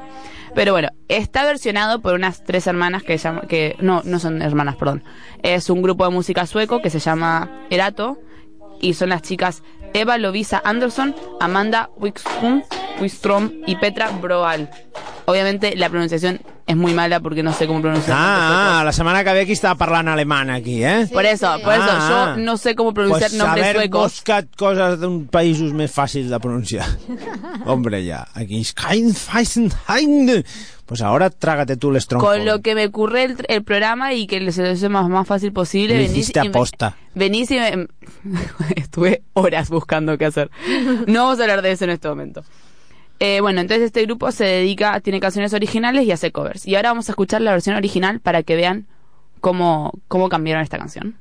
Pero 0.54 0.72
bueno, 0.72 0.88
está 1.08 1.44
versionado 1.44 2.00
por 2.02 2.14
unas 2.14 2.44
tres 2.44 2.66
hermanas 2.66 3.02
que 3.02 3.16
llama, 3.16 3.40
que 3.48 3.74
no, 3.80 4.02
no 4.04 4.18
son 4.18 4.42
hermanas, 4.42 4.76
perdón. 4.76 5.02
Es 5.42 5.70
un 5.70 5.80
grupo 5.82 6.04
de 6.04 6.10
música 6.10 6.46
sueco 6.46 6.82
que 6.82 6.90
se 6.90 6.98
llama 7.00 7.50
Erato 7.70 8.18
y 8.80 8.94
son 8.94 9.08
las 9.08 9.22
chicas 9.22 9.62
Eva 9.94 10.18
Lovisa 10.18 10.60
Anderson, 10.64 11.14
Amanda 11.40 11.88
Wikström, 11.96 12.62
Wikström 13.00 13.50
y 13.66 13.76
Petra 13.76 14.10
Broal. 14.10 14.70
Obviamente 15.26 15.74
la 15.76 15.88
pronunciación 15.88 16.40
es 16.66 16.76
muy 16.76 16.92
mala 16.94 17.20
porque 17.20 17.42
no 17.42 17.52
sé 17.52 17.66
cómo 17.66 17.80
pronunciar. 17.82 18.16
Ah, 18.18 18.80
ah, 18.80 18.84
la 18.84 18.92
setmana 18.92 19.24
que 19.24 19.32
ve 19.32 19.40
aquí 19.42 19.52
estava 19.52 19.74
parlant 19.74 20.08
alemany 20.08 20.50
aquí, 20.50 20.84
eh? 20.84 21.06
Por 21.12 21.24
eso, 21.24 21.46
por 21.64 21.72
eso, 21.74 21.82
Ah, 21.88 22.34
yo 22.36 22.42
no 22.42 22.56
sé 22.58 22.74
cómo 22.74 22.92
pronunciar 22.92 23.30
pues 23.30 23.38
nombres 23.38 23.64
haver 23.64 23.76
suecos. 23.76 24.12
buscat 24.12 24.46
coses 24.56 25.00
d'un 25.00 25.26
països 25.28 25.72
més 25.72 25.92
fàcils 25.92 26.28
de 26.28 26.38
pronunciar. 26.40 26.84
Hombre, 27.66 28.04
ya, 28.04 28.26
aquí 28.34 28.60
es 28.60 28.72
kein 28.74 29.14
Feisenheim. 29.14 30.42
Pues 30.86 31.00
ahora 31.00 31.30
trágate 31.30 31.78
tú 31.78 31.94
el 31.96 32.06
tronco. 32.06 32.26
Con 32.26 32.44
lo 32.44 32.60
que 32.60 32.74
me 32.74 32.84
ocurre 32.86 33.24
el, 33.24 33.36
el 33.48 33.64
programa 33.64 34.12
y 34.12 34.26
que 34.26 34.52
se 34.52 34.62
lo 34.62 34.68
hace 34.72 34.90
más, 34.90 35.08
más 35.08 35.26
fácil 35.26 35.50
posible. 35.52 35.94
Lo 35.94 36.02
venís 36.02 36.18
hiciste 36.18 36.40
y 36.40 36.42
me- 36.42 36.48
aposta. 36.48 36.96
Venís 37.14 37.50
y 37.50 37.58
me- 37.58 37.88
Estuve 38.76 39.22
horas 39.32 39.70
buscando 39.70 40.18
qué 40.18 40.26
hacer. 40.26 40.50
No 41.06 41.24
vamos 41.24 41.40
a 41.40 41.42
hablar 41.44 41.62
de 41.62 41.72
eso 41.72 41.84
en 41.84 41.90
este 41.90 42.08
momento. 42.08 42.44
Eh, 43.20 43.40
bueno, 43.40 43.60
entonces 43.60 43.86
este 43.86 44.02
grupo 44.02 44.30
se 44.32 44.44
dedica, 44.44 45.00
tiene 45.00 45.20
canciones 45.20 45.52
originales 45.54 46.04
y 46.04 46.12
hace 46.12 46.32
covers. 46.32 46.66
Y 46.66 46.74
ahora 46.76 46.90
vamos 46.90 47.08
a 47.08 47.12
escuchar 47.12 47.40
la 47.40 47.52
versión 47.52 47.76
original 47.76 48.20
para 48.20 48.42
que 48.42 48.56
vean 48.56 48.86
cómo, 49.40 49.92
cómo 50.08 50.28
cambiaron 50.28 50.62
esta 50.62 50.78
canción. 50.78 51.16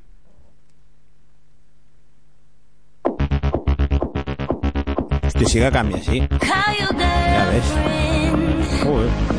Hòstia, 5.23 5.47
sí 5.47 5.59
que 5.59 5.71
canvia, 5.71 5.97
sí. 6.03 6.27
Ja 6.41 7.49
ves. 7.49 8.83
Joder. 8.83 9.32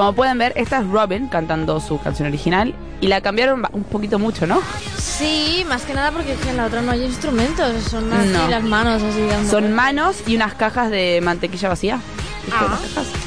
Como 0.00 0.14
pueden 0.14 0.38
ver, 0.38 0.54
esta 0.56 0.78
es 0.78 0.86
Robin 0.86 1.28
cantando 1.28 1.78
su 1.78 2.00
canción 2.00 2.26
original 2.28 2.74
y 3.02 3.08
la 3.08 3.20
cambiaron 3.20 3.62
un 3.70 3.84
poquito 3.84 4.18
mucho, 4.18 4.46
¿no? 4.46 4.58
Sí, 4.96 5.62
más 5.68 5.82
que 5.82 5.92
nada 5.92 6.10
porque 6.10 6.32
es 6.32 6.38
que 6.40 6.48
en 6.48 6.56
la 6.56 6.64
otra 6.64 6.80
no 6.80 6.92
hay 6.92 7.04
instrumentos, 7.04 7.70
son 7.90 8.10
así 8.10 8.30
No. 8.30 8.48
las 8.48 8.62
manos 8.62 9.02
así. 9.02 9.20
dando 9.26 9.50
Son 9.50 9.70
manos 9.74 10.16
y 10.26 10.36
unas 10.36 10.54
cajas 10.54 10.90
de 10.90 11.20
mantequilla 11.22 11.68
vacía. 11.68 12.00
¿Viste 12.46 12.58
Ah. 12.58 12.78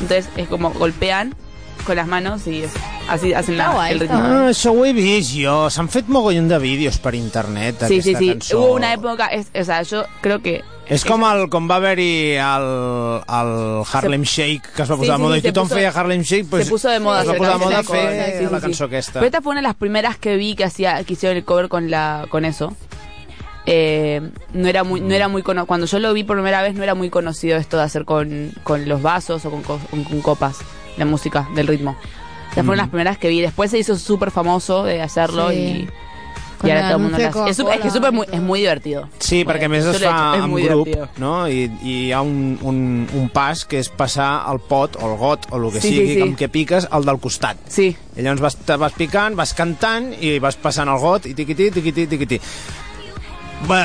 Entonces 0.01 0.29
es 0.35 0.47
como 0.47 0.71
golpean 0.71 1.35
con 1.85 1.95
las 1.95 2.07
manos 2.07 2.47
y 2.47 2.63
es- 2.63 2.71
así 3.07 3.35
hacen 3.35 3.55
la- 3.55 3.69
guai, 3.69 3.91
el 3.93 3.99
ritmo. 3.99 4.17
Ah, 4.17 4.49
això 4.49 4.71
ho 4.71 4.83
he 4.83 4.93
vist 4.93 5.35
jo. 5.39 5.69
S'han 5.69 5.89
fet 5.89 6.07
mogollon 6.07 6.47
de 6.47 6.57
vídeos 6.57 6.97
per 6.97 7.13
internet, 7.13 7.85
Sí, 7.87 8.01
sí, 8.01 8.15
sí. 8.15 8.29
cançó. 8.29 8.57
Hubo 8.61 8.73
una 8.73 8.93
época, 8.93 9.27
es- 9.27 9.51
o 9.53 9.63
sea, 9.63 9.83
yo 9.83 10.05
creo 10.21 10.41
que 10.41 10.63
És 10.85 11.05
com, 11.07 11.23
el, 11.23 11.45
com 11.49 11.67
va 11.69 11.77
haver-hi 11.79 12.35
el, 12.35 12.65
el 13.31 13.83
Harlem 13.91 14.23
Shake, 14.23 14.73
que 14.75 14.81
es 14.83 14.91
va 14.91 14.95
Sí, 14.95 15.01
posar 15.01 15.15
sí, 15.15 15.21
de 15.21 15.27
moda, 15.27 15.35
sí, 15.37 15.41
se 15.41 15.51
tothom 15.53 15.67
puso- 15.69 15.75
feia 15.75 15.89
Harlem 15.89 16.21
Shake, 16.21 16.45
pues, 16.49 16.65
se 16.65 16.69
puso 16.71 16.89
de 16.89 16.99
moda 16.99 17.21
hacer 17.21 17.37
posar 17.37 17.53
de 17.59 17.65
moda 17.65 17.83
con- 17.83 17.97
sí, 17.97 18.03
sí, 18.39 18.47
la 18.51 18.59
cançó 18.59 18.83
aquesta. 18.85 19.13
Pero 19.19 19.25
esta 19.27 19.41
fue 19.41 19.51
una 19.51 19.61
de 19.61 19.67
las 19.67 19.75
primeras 19.75 20.17
que 20.17 20.35
vi 20.35 20.55
que 20.55 20.65
hacía 20.65 21.01
que 21.05 21.13
hicieron 21.13 21.37
el 21.37 21.45
cover 21.45 21.69
con 21.69 21.89
la 21.89 22.25
con 22.29 22.43
eso. 22.43 22.75
Eh, 23.65 24.19
no 24.53 24.67
era 24.67 24.83
muy 24.83 24.99
no 24.99 25.13
era 25.15 25.29
muy 25.29 25.41
cono- 25.41 25.65
cuando 25.65 25.85
yo 25.87 25.97
lo 25.99 26.11
vi 26.13 26.25
por 26.25 26.35
primera 26.35 26.61
vez 26.61 26.75
no 26.75 26.83
era 26.83 26.95
muy 26.95 27.09
conocido 27.09 27.57
esto 27.57 27.77
de 27.77 27.83
hacer 27.83 28.03
con, 28.03 28.51
con 28.63 28.89
los 28.89 29.01
vasos 29.01 29.45
o 29.45 29.51
con, 29.51 29.61
co- 29.63 29.79
con- 29.89 30.03
con 30.03 30.21
copas 30.21 30.57
la 30.97 31.05
música 31.05 31.47
del 31.55 31.67
ritmo. 31.67 31.95
Estas 32.49 32.65
fueron 32.65 32.75
Mm. 32.75 32.81
las 32.85 32.89
primeras 32.89 33.17
que 33.17 33.29
vi. 33.29 33.39
Después 33.41 33.71
se 33.71 33.79
hizo 33.79 33.95
súper 33.97 34.31
famoso 34.31 34.83
de 34.83 35.01
hacerlo 35.01 35.51
y, 35.53 35.87
Con 36.63 36.69
y 36.69 36.71
ahora 36.71 36.91
el 36.95 36.95
Es, 36.95 37.03
súper- 37.03 37.49
es 37.49 37.57
que 37.57 37.63
Coca-Cola 37.63 37.91
súper 37.93 38.11
muy, 38.13 38.25
es 38.31 38.41
muy 38.41 38.59
divertido. 38.61 39.09
Sí, 39.19 39.43
perquè 39.43 39.65
a 39.67 39.69
més 39.69 39.83
es 39.85 39.99
fa 39.99 40.37
en 40.39 40.47
grup, 40.53 40.87
divertido. 40.87 41.09
no? 41.19 41.33
I, 41.51 41.65
i 41.83 41.95
hi 42.07 42.11
ha 42.15 42.21
un, 42.23 42.55
un, 42.63 42.77
un 43.13 43.27
pas 43.35 43.65
que 43.67 43.81
és 43.83 43.89
passar 43.91 44.29
el 44.51 44.61
pot 44.63 44.95
o 45.01 45.09
el 45.11 45.17
got 45.19 45.49
o 45.51 45.59
el 45.59 45.67
que 45.73 45.81
Sí, 45.83 45.89
sigui 45.91 46.07
sí, 46.07 46.13
sí. 46.15 46.21
amb 46.23 46.39
què 46.39 46.47
piques 46.49 46.87
al 46.89 47.03
del 47.03 47.19
costat. 47.19 47.59
Sí. 47.67 47.89
I 48.15 48.21
llavors 48.23 48.41
vas, 48.47 48.57
vas 48.79 48.95
picant, 48.95 49.35
vas 49.35 49.53
cantant 49.53 50.13
i 50.23 50.37
vas 50.39 50.55
passant 50.55 50.87
el 50.89 50.97
got 51.03 51.27
i 51.27 51.35
tiquití, 51.35 51.69
tiquití, 51.75 52.07
tiquití. 52.07 52.39
Va, 53.69 53.81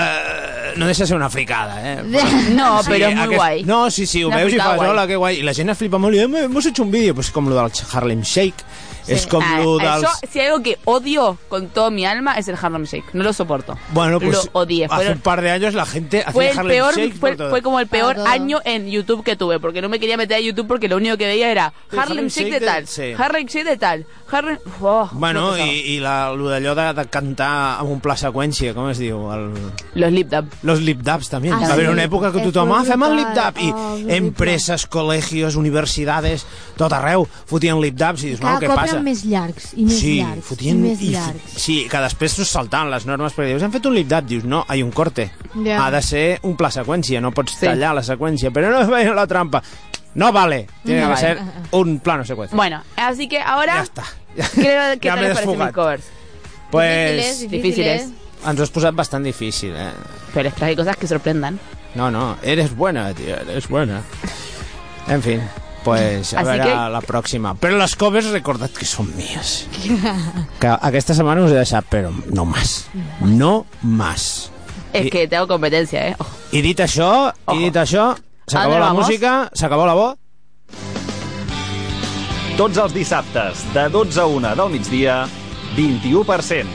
no 0.77 0.87
deixa 0.87 1.05
de 1.05 1.09
ser 1.09 1.17
una 1.17 1.29
fricada, 1.31 1.77
eh? 1.83 2.03
No, 2.55 2.81
però 2.87 3.09
és 3.11 3.17
muy 3.17 3.35
guai. 3.37 3.65
No, 3.65 3.91
sí, 3.91 4.07
sí, 4.07 4.25
ho 4.25 4.29
Una 4.31 4.39
veus 4.43 4.55
i 4.55 4.59
fas, 4.59 4.77
guai. 4.77 4.89
hola, 4.91 5.07
que 5.07 5.17
guai. 5.17 5.37
I 5.39 5.45
la 5.47 5.55
gent 5.55 5.71
es 5.71 5.79
flipa 5.79 5.99
molt 6.03 6.17
i 6.17 6.23
eh, 6.25 6.29
hemos 6.47 6.67
hecho 6.67 6.83
un 6.83 6.91
vídeo. 6.91 7.15
Pues 7.15 7.31
com 7.31 7.49
lo 7.49 7.55
del 7.59 7.71
Harlem 7.93 8.23
Shake. 8.23 8.65
És 9.09 9.27
com 9.27 9.43
Ah. 9.43 9.99
Yo, 10.03 10.09
si 10.31 10.41
hay 10.41 10.47
algo 10.49 10.63
que 10.63 10.79
odio 10.85 11.39
con 11.49 11.69
todo 11.69 11.91
mi 11.91 12.05
alma 12.05 12.35
es 12.35 12.49
el 12.49 12.57
Harlem 12.61 12.85
Shake. 12.85 13.15
No 13.15 13.25
lo 13.25 13.33
soporto. 13.33 13.77
Bueno, 13.91 14.21
pues 14.21 14.33
lo 14.53 14.61
odié. 14.61 14.85
hace 14.87 14.95
Fueron- 14.95 15.13
un 15.15 15.21
par 15.21 15.41
de 15.43 15.51
años 15.51 15.75
la 15.75 15.87
gente 15.87 16.25
fue 16.33 16.49
hacía 16.49 16.53
el 16.53 16.59
Harlem 16.59 16.77
peor 16.77 16.95
Shake 16.95 17.15
fue, 17.17 17.37
fue 17.37 17.63
como 17.63 17.81
el 17.81 17.87
peor 17.87 18.17
año 18.27 18.61
en 18.65 18.89
YouTube 18.89 19.25
que 19.25 19.37
tuve 19.37 19.59
porque 19.61 19.81
no 19.83 19.89
me 19.89 19.99
quería 19.99 20.17
meter 20.17 20.37
a 20.37 20.41
YouTube 20.41 20.67
porque 20.67 20.89
lo 20.89 20.97
único 20.97 21.17
que 21.17 21.27
veía 21.27 21.51
era 21.51 21.73
Sí, 21.91 21.97
Harlem 21.97 22.01
Harlem 22.01 22.27
Shake 22.29 22.49
Shake 22.49 22.53
de 22.55 22.61
de- 22.61 22.67
tal 22.67 22.87
sí. 22.87 23.13
Harlem 23.17 23.47
Shake 23.47 23.65
de 23.65 23.77
tal 23.77 24.07
Harlem 24.31 24.59
oh, 24.83 25.09
Bueno, 25.13 25.41
no, 25.53 25.59
i, 25.59 25.95
i 25.97 26.01
la, 26.01 26.33
lo 26.33 26.49
d'allò 26.51 26.75
de, 26.75 26.93
de 26.95 27.07
cantar 27.09 27.79
amb 27.81 27.91
un 27.91 28.01
pla 28.01 28.15
seqüència, 28.17 28.75
com 28.75 28.91
es 28.91 28.99
diu? 29.01 29.23
El... 29.33 29.53
los 29.95 30.13
lip 30.13 30.29
dub 30.29 30.47
Los 30.63 30.81
lip 30.85 31.01
dubs 31.01 31.31
també. 31.31 31.49
Ah, 31.51 31.61
Va 31.63 31.73
haver 31.73 31.87
sí. 31.87 31.93
una 31.93 32.05
època 32.05 32.31
que 32.33 32.41
tothom, 32.45 32.73
ah, 32.77 32.83
fem 32.85 33.03
el 33.07 33.17
lip 33.17 33.29
dub. 33.35 33.59
I 33.65 33.71
Oh, 33.73 33.97
el 33.97 34.11
empreses, 34.11 34.85
col·legios, 34.91 35.57
universitats, 35.57 36.45
tot 36.77 36.93
arreu 36.93 37.27
fotien 37.49 37.81
lip 37.81 37.97
dubs 37.97 38.23
i 38.25 38.35
dius, 38.35 38.41
bueno, 38.41 38.59
què 38.61 38.67
cop 38.69 38.77
passa? 38.83 38.98
Eren 38.99 39.05
més 39.07 39.25
llargs 39.25 39.71
i 39.79 39.85
més 39.87 39.99
sí, 40.03 40.15
llargs 40.21 40.45
fotien, 40.51 40.77
i 40.79 40.89
més 40.91 41.01
i 41.03 41.11
llargs. 41.15 41.55
Sí, 41.57 41.77
que 41.91 41.99
després 42.05 42.35
s'ho 42.37 42.45
saltant 42.45 42.91
les 42.93 43.07
normes 43.09 43.33
perquè 43.37 43.53
dius, 43.55 43.63
hem 43.63 43.73
fet 43.73 43.87
un 43.87 43.95
lip 43.95 44.09
dub, 44.11 44.27
dius, 44.29 44.45
no, 44.45 44.65
hay 44.69 44.83
un 44.83 44.91
corte. 44.93 45.31
Ja. 45.65 45.87
Ha 45.87 45.91
de 45.95 46.03
ser 46.03 46.25
un 46.43 46.57
pla 46.57 46.71
seqüència, 46.71 47.21
no 47.25 47.33
pots 47.33 47.55
Sí. 47.59 47.67
tallar 47.67 47.95
la 47.95 48.03
seqüència, 48.03 48.51
però 48.53 48.71
no 48.71 48.85
veia 48.91 49.15
la 49.15 49.27
trampa. 49.27 49.63
No 50.15 50.33
vale, 50.33 50.67
tiene 50.85 51.03
No 51.03 51.09
que 51.09 51.15
vale. 51.15 51.21
ser 51.21 51.39
un 51.73 51.99
plano 52.01 52.25
seqüència. 52.25 52.57
bueno 52.57 52.83
así 52.97 53.29
que 53.29 53.41
ahora 53.41 53.75
Ja 53.77 53.85
està. 53.85 54.05
creo 54.55 54.99
que 55.01 55.09
Ja 55.09 55.17
mis 55.17 55.29
desfogat. 55.29 55.73
covers 55.75 56.05
Pues 56.71 57.49
difíciles 57.51 58.09
ens 58.47 58.61
ho 58.61 58.63
has 58.63 58.71
posat 58.71 58.95
bastant 58.95 59.25
difícil, 59.25 59.75
eh? 59.77 59.91
pero 60.33 60.45
les 60.49 60.55
traje 60.55 60.77
cosas 60.77 60.97
que 60.97 61.07
sorprendan 61.07 61.59
No, 61.95 62.11
no, 62.11 62.37
eres 62.43 62.75
buena, 62.77 63.13
tío, 63.15 63.35
eres 63.37 63.67
buena. 63.69 64.03
En 65.09 65.23
fin, 65.23 65.41
pues 65.85 66.35
a 66.35 66.43
veure 66.43 66.65
que- 66.65 66.75
la 66.91 67.01
pròxima. 67.01 67.55
Però 67.57 67.77
les 67.79 67.95
covers 67.97 68.31
recordad 68.31 68.71
que 68.71 68.85
són 68.87 69.09
mies. 69.17 69.67
Que 70.61 70.69
aquesta 70.69 71.15
setmana 71.15 71.43
us 71.45 71.53
he 71.53 71.59
deixat, 71.61 71.87
però 71.91 72.11
no 72.33 72.45
más. 72.45 72.89
No 73.21 73.67
más. 73.83 74.51
es 74.93 75.07
I- 75.07 75.11
que 75.11 75.27
tengo 75.29 75.47
competencia 75.47 76.09
eh 76.09 76.17
Ojo. 76.19 76.31
I 76.53 76.63
dit 76.63 76.81
això, 76.81 77.33
Ojo. 77.45 77.57
i 77.59 77.65
dit 77.65 77.77
això, 77.77 78.17
s'acabó 78.47 78.75
la 78.79 78.87
vamos? 78.89 79.07
música, 79.07 79.51
s'acabó 79.53 79.87
la 79.87 79.95
voz. 79.95 80.17
Tots 82.57 82.77
els 82.79 82.93
dissabtes, 82.95 83.61
de 83.75 83.89
12 83.89 84.21
a 84.21 84.27
1 84.27 84.55
del 84.57 84.71
migdia, 84.71 85.27
21%. 85.77 86.67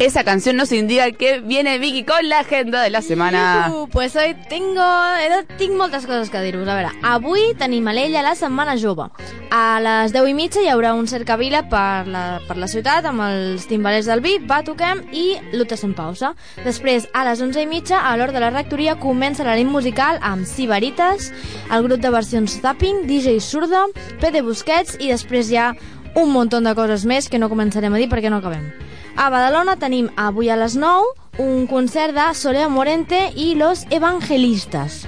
Esa 0.00 0.24
canción 0.24 0.56
nos 0.56 0.72
indica 0.72 1.12
que 1.12 1.40
viene 1.40 1.78
Vicky 1.78 2.04
con 2.04 2.26
la 2.26 2.38
agenda 2.38 2.80
de 2.80 2.88
la 2.88 3.02
semana. 3.02 3.66
Iu, 3.68 3.86
pues 3.88 4.16
hoy 4.16 4.34
tengo, 4.48 4.80
de, 4.80 5.44
tinc 5.58 5.76
moltes 5.76 6.06
coses 6.06 6.30
que 6.30 6.40
dir-vos. 6.40 6.64
A 6.72 6.76
veure, 6.78 6.92
avui 7.04 7.52
tenim 7.60 7.84
a 7.84 7.92
l'Ella 7.92 8.22
la 8.24 8.32
Setmana 8.32 8.78
Jove. 8.80 9.10
A 9.52 9.76
les 9.84 10.14
10 10.16 10.30
i 10.30 10.32
mitja 10.32 10.64
hi 10.64 10.70
haurà 10.72 10.94
un 10.96 11.04
cercavila 11.04 11.66
per 11.68 12.08
la, 12.08 12.24
per 12.48 12.56
la 12.56 12.70
ciutat 12.72 13.04
amb 13.12 13.26
els 13.28 13.68
timbalers 13.68 14.08
del 14.08 14.24
vi, 14.24 14.38
va, 14.40 14.62
toquem 14.64 15.04
i 15.12 15.36
Lutes 15.52 15.84
en 15.84 15.92
pausa. 15.92 16.32
Després, 16.64 17.04
a 17.12 17.28
les 17.28 17.44
11 17.44 17.60
i 17.60 17.68
mitja, 17.68 18.00
a 18.00 18.16
l'hora 18.16 18.32
de 18.32 18.40
la 18.40 18.54
rectoria, 18.56 18.96
comença 18.96 19.44
la 19.44 19.60
nit 19.60 19.68
musical 19.68 20.16
amb 20.24 20.48
Sibarites, 20.48 21.28
el 21.68 21.84
grup 21.84 22.00
de 22.00 22.16
versions 22.16 22.56
Tapping, 22.64 23.04
DJ 23.04 23.36
Surda, 23.44 23.90
PD 24.16 24.40
Busquets 24.48 24.96
i 24.96 25.12
després 25.12 25.52
hi 25.52 25.60
ha 25.60 25.74
un 26.16 26.32
munt 26.32 26.56
de 26.56 26.72
coses 26.72 27.04
més 27.04 27.28
que 27.28 27.38
no 27.38 27.52
començarem 27.52 27.92
a 27.92 28.00
dir 28.00 28.08
perquè 28.08 28.32
no 28.32 28.40
acabem. 28.40 28.88
A 29.16 29.30
Badalona 29.30 29.76
tenim 29.76 30.10
avui 30.16 30.50
a 30.50 30.56
les 30.56 30.76
9 30.76 31.40
un 31.40 31.66
concert 31.66 32.14
de 32.14 32.34
Sorea 32.34 32.68
Morente 32.68 33.30
i 33.34 33.54
Los 33.54 33.86
Evangelistas, 33.90 35.06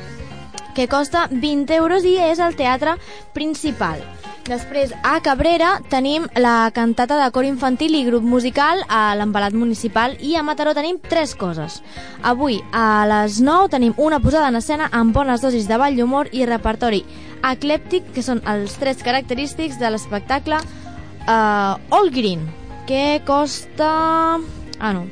que 0.74 0.88
costa 0.88 1.28
20 1.30 1.74
euros 1.74 2.04
i 2.04 2.16
és 2.16 2.40
al 2.40 2.56
teatre 2.56 2.96
principal. 3.34 4.00
Després, 4.42 4.90
a 5.06 5.20
Cabrera 5.22 5.76
tenim 5.88 6.24
la 6.34 6.72
cantata 6.74 7.14
de 7.20 7.28
cor 7.30 7.46
infantil 7.46 7.94
i 7.94 8.02
grup 8.08 8.24
musical 8.26 8.80
a 8.88 9.14
l'Empalat 9.14 9.54
Municipal 9.54 10.16
i 10.18 10.34
a 10.34 10.42
Mataró 10.42 10.72
tenim 10.74 10.98
tres 10.98 11.36
coses. 11.38 11.78
Avui, 12.26 12.58
a 12.72 13.04
les 13.06 13.38
9, 13.38 13.70
tenim 13.70 13.94
una 13.96 14.18
posada 14.18 14.48
en 14.50 14.58
escena 14.58 14.88
amb 14.90 15.14
bones 15.14 15.44
dosis 15.46 15.68
de 15.70 15.78
ball 15.78 15.94
d'humor 15.94 16.32
i 16.32 16.48
repertori 16.48 17.04
eclèptic, 17.42 18.10
que 18.16 18.26
són 18.26 18.42
els 18.50 18.74
tres 18.82 19.04
característics 19.06 19.78
de 19.78 19.94
l'espectacle 19.94 20.58
uh, 20.58 21.78
All 21.94 22.10
Green, 22.10 22.48
que 22.86 23.22
costa... 23.26 24.38
Ah, 24.78 24.92
no, 24.92 25.06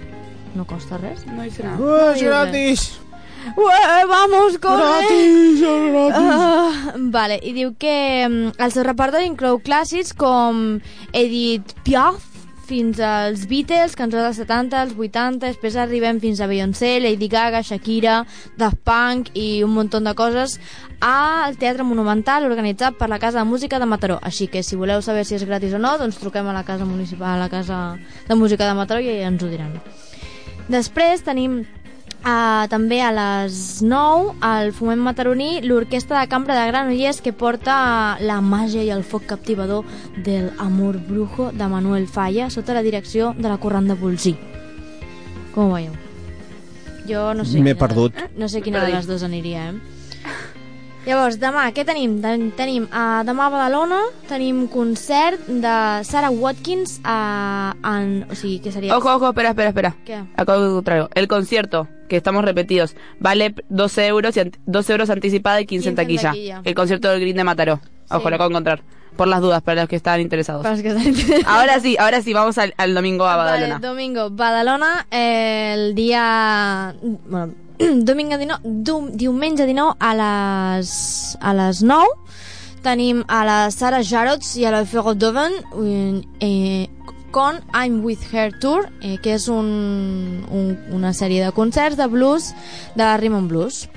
no 0.55 0.67
costa 0.67 0.99
res. 0.99 1.27
No 1.27 1.43
dice 1.43 1.63
nada. 1.63 1.79
Uh, 1.79 2.11
és 2.15 2.23
gratis! 2.23 3.01
Ué, 3.57 4.05
vamos, 4.07 4.59
corre! 4.61 4.85
Gratis, 4.85 5.63
és 5.63 5.85
gratis! 5.93 6.17
Ah, 6.21 6.95
vale, 7.15 7.39
i 7.43 7.55
diu 7.57 7.73
que 7.81 7.95
mm, 8.29 8.57
el 8.61 8.75
seu 8.75 8.85
repertori 8.85 9.31
inclou 9.31 9.61
clàssics 9.65 10.13
com 10.17 10.81
Edith 11.17 11.73
Piaf, 11.87 12.30
fins 12.71 13.01
als 13.03 13.49
Beatles, 13.51 13.97
cançons 13.99 14.23
dels 14.23 14.39
70, 14.39 14.79
els 14.85 14.95
80, 14.95 15.41
després 15.43 15.77
arribem 15.81 16.21
fins 16.23 16.39
a 16.39 16.47
Beyoncé, 16.47 16.93
Lady 17.03 17.27
Gaga, 17.31 17.65
Shakira, 17.67 18.21
Daft 18.61 18.79
Punk 18.87 19.33
i 19.35 19.65
un 19.67 19.75
munt 19.75 19.91
de 19.91 20.15
coses 20.15 20.61
al 21.03 21.57
Teatre 21.59 21.83
Monumental 21.83 22.47
organitzat 22.47 22.95
per 23.01 23.09
la 23.11 23.19
Casa 23.19 23.41
de 23.41 23.49
Música 23.51 23.81
de 23.83 23.89
Mataró. 23.91 24.21
Així 24.23 24.47
que 24.47 24.63
si 24.63 24.79
voleu 24.79 25.03
saber 25.03 25.25
si 25.27 25.35
és 25.35 25.47
gratis 25.49 25.75
o 25.75 25.83
no, 25.83 25.97
doncs 25.99 26.21
truquem 26.23 26.47
a 26.47 26.55
la 26.55 26.63
Casa 26.69 26.87
Municipal, 26.87 27.35
a 27.35 27.43
la 27.43 27.51
Casa 27.51 27.99
de 28.29 28.39
Música 28.39 28.69
de 28.69 28.79
Mataró 28.79 29.03
i 29.03 29.19
ens 29.19 29.43
ho 29.43 29.51
diran. 29.51 29.75
Després 30.71 31.27
tenim 31.27 31.65
Uh, 32.21 32.67
també 32.69 32.99
a 33.01 33.09
les 33.17 33.81
9 33.81 34.35
al 34.45 34.75
Foment 34.77 35.01
Mataroní 35.01 35.63
l'Orquestra 35.65 36.21
de 36.21 36.29
Cambra 36.29 36.53
de 36.59 36.67
Granollers 36.69 37.23
que 37.25 37.33
porta 37.33 38.19
la 38.21 38.43
màgia 38.45 38.83
i 38.85 38.91
el 38.93 39.05
foc 39.09 39.25
captivador 39.25 39.87
del 40.23 40.51
Amor 40.61 40.99
Brujo 40.99 41.49
de 41.51 41.67
Manuel 41.67 42.05
Falla 42.09 42.51
sota 42.51 42.75
la 42.77 42.83
direcció 42.85 43.33
de 43.39 43.49
la 43.49 43.57
Corrent 43.57 43.89
de 43.89 43.95
Bolsí. 43.97 44.35
Com 45.55 45.71
ho 45.71 45.75
veieu? 45.79 45.95
Jo 47.09 47.33
no 47.35 47.47
sé. 47.49 47.57
M'he 47.59 47.73
quina- 47.73 47.79
perdut. 47.87 48.13
No 48.37 48.49
sé 48.53 48.61
quina 48.61 48.85
de 48.85 48.93
les 48.93 49.07
dues 49.09 49.23
aniria, 49.25 49.71
eh? 49.71 49.75
Llavors, 51.07 51.39
demà, 51.41 51.71
què 51.73 51.87
tenim? 51.89 52.19
Ten- 52.21 52.51
Tenim 52.53 52.85
uh, 52.85 53.23
demà 53.25 53.47
a 53.47 53.51
Badalona, 53.55 54.03
tenim 54.29 54.67
concert 54.69 55.47
de 55.49 55.73
Sarah 56.05 56.29
Watkins 56.31 56.99
a, 57.03 57.73
en, 57.97 58.27
o 58.31 58.35
sigui, 58.37 58.59
que 58.61 58.71
seria... 58.71 58.93
Ojo, 58.99 59.09
ojo, 59.17 59.31
espera, 59.33 59.49
espera, 59.57 59.71
espera. 59.73 59.95
¿Qué? 60.05 60.21
Acabo 60.37 60.61
de 60.61 60.69
encontrar 60.69 60.99
algo. 60.99 61.09
El 61.15 61.27
concierto, 61.27 61.89
que 62.11 62.17
estamos 62.19 62.45
repetidos, 62.45 62.95
vale 63.21 63.55
12 63.71 64.07
euros, 64.09 64.37
y 64.37 64.41
ant- 64.41 64.59
12 64.67 64.93
euros 64.93 65.09
anticipada 65.09 65.61
y 65.61 65.65
15, 65.67 65.89
en 65.91 65.95
15 65.97 66.03
en 66.03 66.07
taquilla. 66.07 66.29
taquilla. 66.31 66.61
El 66.65 66.75
concierto 66.75 67.09
del 67.09 67.21
Green 67.21 67.37
de 67.37 67.45
Mataró. 67.45 67.81
Ojo, 68.11 68.21
Sí. 68.25 68.29
lo 68.29 68.35
acabo 68.35 68.49
de 68.51 68.53
encontrar. 68.55 68.83
Por 69.17 69.29
las 69.29 69.41
dudas, 69.41 69.63
para 69.63 69.83
los 69.83 69.89
que 69.89 69.97
estaban 69.97 70.21
interesados. 70.21 70.63
Para 70.63 70.75
los 70.75 70.83
que 70.83 70.89
están 70.89 71.07
interesados. 71.07 71.45
Ahora 71.47 71.79
sí, 71.81 71.97
ahora 71.99 72.21
sí, 72.23 72.33
vamos 72.33 72.59
al, 72.59 72.75
al 72.77 72.95
domingo 72.95 73.25
a 73.27 73.37
Badalona. 73.37 73.75
Vale, 73.79 73.87
domingo, 73.87 74.31
Badalona, 74.31 75.07
eh, 75.11 75.73
el 75.77 75.95
dia... 75.95 76.95
Bueno, 77.03 77.55
domingo 77.79 78.37
19, 78.37 78.61
dum, 78.65 79.13
diumenge 79.13 79.65
19 79.67 79.95
a 79.99 80.15
les, 80.79 81.39
a 81.41 81.55
les 81.55 81.83
9 81.83 82.05
tenim 82.83 83.25
a 83.29 83.45
la 83.45 83.71
Sara 83.71 84.01
Jarots 84.03 84.55
i 84.57 84.65
a 84.65 84.71
la 84.73 84.87
Ferro 84.89 85.13
Doven 85.15 85.53
eh, 86.41 86.89
con 87.31 87.61
I'm 87.73 88.05
With 88.05 88.21
Her 88.33 88.53
Tour, 88.59 88.89
eh, 89.01 89.19
que 89.23 89.35
és 89.35 89.49
un, 89.49 90.45
un, 90.51 90.77
una 90.93 91.13
sèrie 91.15 91.45
de 91.45 91.53
concerts 91.53 91.97
de 91.97 92.07
blues 92.07 92.53
de 92.95 93.05
and 93.05 93.49
Blues. 93.49 93.89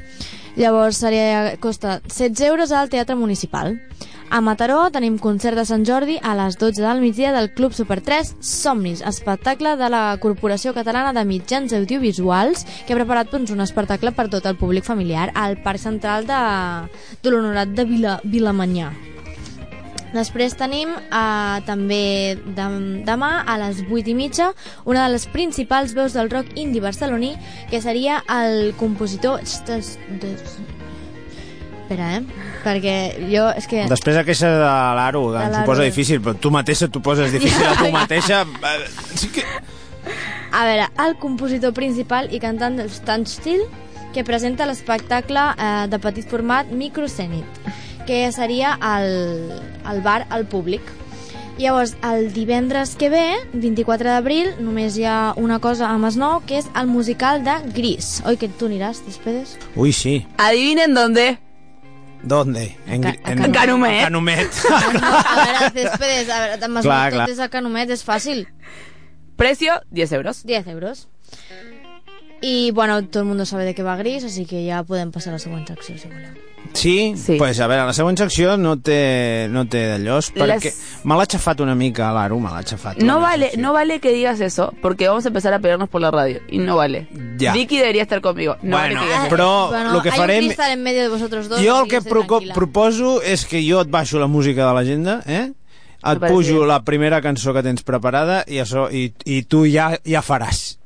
Llavors 0.56 0.98
seria, 0.98 1.58
costa 1.58 2.00
16 2.06 2.42
euros 2.42 2.72
al 2.72 2.90
Teatre 2.90 3.16
Municipal. 3.16 3.82
A 4.30 4.42
Mataró 4.42 4.90
tenim 4.90 5.20
concert 5.22 5.58
de 5.58 5.66
Sant 5.66 5.84
Jordi 5.86 6.16
a 6.22 6.34
les 6.34 6.58
12 6.58 6.82
del 6.82 7.02
migdia 7.02 7.32
del 7.34 7.52
Club 7.54 7.74
Super 7.74 8.00
3 8.02 8.36
Somnis, 8.40 9.04
espectacle 9.06 9.76
de 9.78 9.90
la 9.94 10.18
Corporació 10.22 10.74
Catalana 10.74 11.14
de 11.14 11.26
Mitjans 11.26 11.74
Audiovisuals 11.78 12.66
que 12.88 12.96
ha 12.96 12.98
preparat 12.98 13.30
doncs, 13.30 13.54
un 13.54 13.62
espectacle 13.62 14.12
per 14.12 14.32
tot 14.34 14.50
el 14.50 14.58
públic 14.58 14.90
familiar 14.90 15.30
al 15.36 15.60
Parc 15.62 15.86
Central 15.86 16.26
de, 16.26 16.44
de 17.22 17.30
l'Honorat 17.30 17.78
de 17.78 17.86
Vila, 17.86 18.20
Vilamanyà. 18.24 18.90
Després 20.14 20.54
tenim 20.58 20.92
eh, 20.94 21.58
també 21.66 22.38
dem, 22.56 23.04
demà 23.06 23.32
a 23.50 23.58
les 23.62 23.82
8 23.90 24.12
i 24.12 24.16
mitja 24.18 24.52
una 24.86 25.08
de 25.08 25.14
les 25.16 25.26
principals 25.34 25.96
veus 25.98 26.14
del 26.14 26.30
rock 26.30 26.54
indie 26.56 26.82
barceloní 26.84 27.34
que 27.72 27.82
seria 27.82 28.22
el 28.30 28.74
compositor... 28.78 29.42
Espera, 31.84 32.12
eh? 32.16 32.22
Perquè 32.64 32.96
jo... 33.28 33.50
És 33.58 33.68
que... 33.68 33.84
Després 33.92 34.18
aquesta 34.22 34.54
de 34.56 34.74
l'Aro, 34.98 35.26
De 35.34 35.42
ens 35.44 35.58
ho 35.60 35.66
posa 35.68 35.84
difícil, 35.84 36.22
però 36.24 36.38
tu 36.40 36.52
mateixa 36.54 36.88
t'ho 36.88 37.02
poses 37.04 37.34
difícil 37.34 37.66
a 37.68 37.76
tu 37.82 37.90
mateixa. 37.98 38.46
Sí 39.20 39.34
que... 39.34 39.44
A 40.54 40.68
veure, 40.70 40.86
el 41.02 41.18
compositor 41.18 41.74
principal 41.74 42.30
i 42.30 42.40
cantant 42.40 42.78
del 42.78 42.92
Standstill 42.94 43.66
que 44.14 44.24
presenta 44.24 44.68
l'espectacle 44.70 45.48
eh, 45.58 45.88
de 45.90 46.00
petit 46.00 46.30
format 46.30 46.70
Microcènit, 46.70 47.60
que 48.06 48.32
seria 48.32 48.78
el, 48.98 49.52
el 49.90 50.02
bar 50.02 50.26
al 50.30 50.46
públic. 50.46 50.82
Llavors, 51.58 51.96
el 52.02 52.34
divendres 52.34 52.96
que 52.98 53.10
ve, 53.14 53.26
24 53.54 54.10
d'abril, 54.10 54.56
només 54.60 54.96
hi 54.98 55.04
ha 55.06 55.34
una 55.38 55.60
cosa 55.62 55.92
a 55.92 55.98
Masnou, 56.02 56.40
que 56.50 56.58
és 56.58 56.66
el 56.74 56.88
musical 56.90 57.44
de 57.46 57.54
Gris. 57.76 58.24
Oi, 58.26 58.38
que 58.42 58.50
tu 58.50 58.66
aniràs, 58.66 59.04
després? 59.06 59.54
Ui, 59.76 59.94
sí. 59.94 60.26
Adivinen 60.42 60.96
dónde. 60.98 61.38
¿Dónde? 62.24 62.78
En, 62.88 63.06
a 63.06 63.14
en, 63.26 63.44
En 63.44 63.52
Canumet. 63.52 64.00
a 64.02 64.04
Canumet. 64.06 64.50
A 64.72 65.36
veure, 65.44 65.70
després, 65.76 66.30
a 66.30 66.40
veure, 66.48 66.68
Masnou 66.70 66.90
Clar, 66.90 67.12
tot 67.12 67.18
clar. 67.20 67.30
és 67.30 67.40
a 67.40 67.50
Canumet, 67.54 67.90
és 67.92 68.02
fàcil. 68.08 68.48
Precio, 69.36 69.76
10 69.92 70.12
euros. 70.14 70.44
10 70.46 70.68
euros. 70.68 71.08
Y 72.42 72.72
bueno, 72.72 73.04
todo 73.06 73.24
el 73.24 73.30
mundo 73.30 73.46
sabe 73.46 73.66
de 73.66 73.76
qué 73.76 73.84
va 73.84 73.96
Gris, 73.96 74.24
así 74.24 74.46
que 74.46 74.66
ya 74.66 74.82
pueden 74.84 75.12
pasar 75.12 75.32
a 75.32 75.36
la 75.36 75.40
segunda 75.40 75.68
secció, 75.76 75.98
si 75.98 76.08
voleu. 76.08 76.32
Sí? 76.74 77.14
Sí. 77.18 77.36
Pues 77.38 77.60
a 77.60 77.68
veure, 77.68 77.86
la 77.86 77.94
següent 77.94 78.18
secció 78.18 78.56
no 78.58 78.78
té, 78.82 79.48
no 79.52 79.66
té 79.70 79.84
d'allòs, 79.92 80.32
perquè 80.34 80.64
Les- 80.72 80.78
me 81.04 81.16
l'ha 81.16 81.26
xafat 81.30 81.60
una 81.62 81.76
mica, 81.76 82.12
l'Aro, 82.12 82.40
me 82.40 82.50
l'ha 82.50 82.64
xafat. 82.64 82.98
No 82.98 83.20
vale, 83.20 83.46
secció. 83.52 83.62
no 83.62 83.74
vale 83.74 84.00
que 84.00 84.12
digas 84.12 84.40
eso, 84.40 84.74
porque 84.82 85.08
vamos 85.08 85.26
a 85.26 85.28
empezar 85.28 85.54
a 85.54 85.60
pelearnos 85.60 85.90
por 85.90 86.02
la 86.02 86.10
radio. 86.10 86.42
Y 86.50 86.58
no 86.58 86.78
vale. 86.78 87.08
Ya. 87.38 87.54
Vicky 87.54 87.78
debería 87.78 88.02
estar 88.02 88.22
conmigo. 88.22 88.58
No 88.64 88.78
Bueno, 88.78 89.02
vale 89.02 89.24
que 89.30 89.36
però 89.36 89.68
bueno, 89.70 89.94
lo 89.94 90.02
que 90.02 90.10
hay 90.10 90.18
farem... 90.18 90.40
un 90.40 90.46
cristal 90.48 90.72
en 90.72 90.82
medio 90.84 91.02
de 91.04 91.10
vosotros 91.10 91.48
dos. 91.50 91.62
Jo 91.62 91.84
el 91.84 91.88
que 91.90 92.02
proco- 92.02 92.38
tranquila. 92.38 92.54
proposo 92.56 93.22
és 93.22 93.46
que 93.46 93.62
jo 93.70 93.82
et 93.82 93.90
baixo 93.90 94.18
la 94.20 94.28
música 94.28 94.66
de 94.68 94.74
l'agenda, 94.74 95.22
eh? 95.28 95.52
Et 96.06 96.20
pujo 96.20 96.42
bien. 96.42 96.68
la 96.68 96.84
primera 96.84 97.22
cançó 97.22 97.54
que 97.54 97.62
tens 97.64 97.84
preparada 97.84 98.44
i, 98.48 98.58
això, 98.60 98.90
i, 98.92 99.14
i 99.26 99.44
tu 99.44 99.66
ja, 99.72 99.94
ja 100.04 100.22
faràs. 100.22 100.80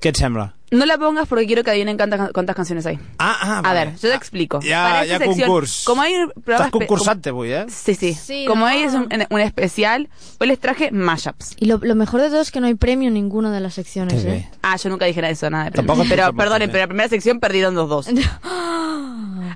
Què 0.00 0.10
et 0.10 0.16
sembla? 0.16 0.52
No 0.70 0.84
la 0.84 0.98
pongas 0.98 1.26
porque 1.26 1.46
quiero 1.46 1.64
que 1.64 1.70
adivinen 1.70 1.96
cuántas, 1.96 2.30
cuántas 2.32 2.54
canciones 2.54 2.84
hay. 2.84 2.98
Ah, 3.18 3.36
ah, 3.40 3.58
A 3.60 3.62
vale. 3.62 3.86
ver, 3.86 3.94
yo 3.96 4.08
te 4.10 4.14
explico. 4.14 4.60
Ya, 4.60 4.82
Para 4.84 5.02
esta 5.04 5.18
ya 5.18 5.24
sección, 5.24 5.48
concurs. 5.48 5.84
Como 5.86 6.02
hay 6.02 6.14
un 6.14 6.30
programa 6.30 6.66
Estàs 6.66 6.68
espe- 6.68 6.86
concursant 6.86 7.26
avui, 7.26 7.52
eh? 7.52 7.66
Sí, 7.68 7.94
sí. 7.94 8.12
Sí, 8.14 8.44
como 8.46 8.66
no. 8.66 8.72
hoy 8.72 8.82
es 8.82 8.92
un, 8.92 9.08
un 9.30 9.40
especial, 9.40 10.08
hoy 10.38 10.46
les 10.48 10.58
traje 10.58 10.90
mashups. 10.90 11.54
Y 11.58 11.66
lo, 11.66 11.78
lo 11.78 11.94
mejor 11.94 12.20
de 12.20 12.28
todo 12.28 12.40
es 12.42 12.50
que 12.50 12.60
no 12.60 12.66
hay 12.66 12.74
premio 12.74 13.08
en 13.08 13.14
ninguna 13.14 13.50
de 13.50 13.60
las 13.60 13.74
secciones, 13.74 14.24
¿eh? 14.24 14.48
Ah, 14.62 14.76
yo 14.76 14.90
nunca 14.90 15.06
dije 15.06 15.20
nada 15.22 15.28
de 15.28 15.34
eso, 15.34 15.48
nada 15.48 15.64
de 15.66 15.70
Tampoco 15.70 16.00
premios. 16.00 16.18
Pero, 16.26 16.36
perdonen, 16.36 16.68
pero 16.70 16.82
la 16.84 16.88
primera 16.88 17.08
sección 17.08 17.40
perdieron 17.40 17.74
dos 17.74 17.88
dos. 17.88 18.08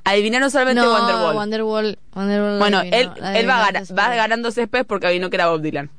Adivinaron 0.05 0.51
solamente 0.51 0.81
no, 0.83 0.91
Wonderwall. 0.93 1.35
Wonderwall. 1.37 1.99
Wonderwall 2.15 2.59
Bueno, 2.59 2.81
él, 2.83 3.11
él 3.35 3.49
va, 3.49 3.71
después. 3.73 3.99
va 3.99 4.15
ganando 4.15 4.51
césped 4.51 4.85
porque 4.87 5.07
adivinó 5.07 5.31
que 5.31 5.37
era 5.37 5.49
Bob 5.49 5.61
Dylan. 5.61 5.91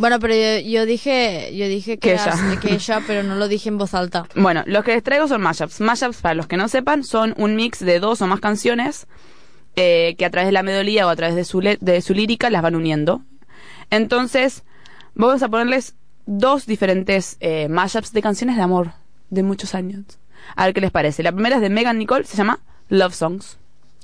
Bueno, 0.00 0.18
pero 0.18 0.34
yo, 0.34 0.58
yo 0.68 0.86
dije, 0.86 1.54
yo 1.54 1.68
dije 1.68 1.98
que, 1.98 2.08
Que 2.08 2.12
era- 2.14 2.24
ella. 2.34 2.60
que 2.60 2.72
ella, 2.74 3.00
pero 3.06 3.22
no 3.22 3.36
lo 3.36 3.46
dije 3.48 3.68
en 3.68 3.76
voz 3.78 3.92
alta. 3.94 4.26
Bueno, 4.34 4.62
los 4.66 4.82
que 4.82 4.92
les 4.94 5.02
traigo 5.02 5.28
son 5.28 5.42
mashups. 5.42 5.80
Mashups, 5.80 6.22
para 6.22 6.34
los 6.34 6.46
que 6.46 6.56
no 6.56 6.68
sepan, 6.68 7.04
son 7.04 7.34
un 7.36 7.54
mix 7.54 7.80
de 7.80 8.00
dos 8.00 8.22
o 8.22 8.26
más 8.26 8.40
canciones 8.40 9.06
eh, 9.76 10.14
que 10.18 10.24
a 10.24 10.30
través 10.30 10.48
de 10.48 10.52
la 10.52 10.62
melodía 10.62 11.06
o 11.06 11.10
a 11.10 11.16
través 11.16 11.36
de 11.36 11.44
su, 11.44 11.60
de 11.60 12.00
su 12.00 12.14
lírica 12.14 12.48
las 12.50 12.62
van 12.62 12.74
uniendo. 12.76 13.22
Entonces, 13.90 14.62
vamos 15.14 15.42
a 15.42 15.48
ponerles 15.48 15.94
dos 16.26 16.66
diferentes 16.66 17.36
eh, 17.40 17.68
mashups 17.68 18.12
de 18.12 18.22
canciones 18.22 18.56
de 18.56 18.62
amor 18.62 18.92
de 19.30 19.42
muchos 19.42 19.74
años. 19.74 20.04
A 20.56 20.64
ver 20.64 20.74
qué 20.74 20.80
les 20.80 20.90
parece. 20.90 21.22
La 21.22 21.32
primera 21.32 21.56
es 21.56 21.62
de 21.62 21.70
Megan 21.70 21.98
Nicole, 21.98 22.24
se 22.24 22.36
llama 22.36 22.60
Love 22.88 23.14
Songs. 23.14 23.58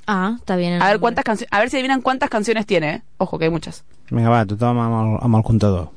Ah, 0.07 0.35
está 0.39 0.57
bien. 0.57 0.81
A 0.81 0.89
ver 0.89 1.01
cuántas 1.01 1.25
canciones, 1.25 1.53
a 1.53 1.59
ver 1.59 1.71
si 1.71 1.77
adivinan 1.77 2.01
cuántas 2.03 2.31
canciones 2.31 2.67
tiene. 2.67 2.91
¿eh? 2.97 3.03
Ojo, 3.19 3.39
que 3.39 3.47
hay 3.47 3.51
muchas. 3.51 3.85
Vinga, 4.11 4.31
va, 4.31 4.45
tothom 4.47 4.79
amb 4.79 4.97
el, 5.01 5.13
amb 5.27 5.39
el 5.41 5.47
comptador. 5.51 5.96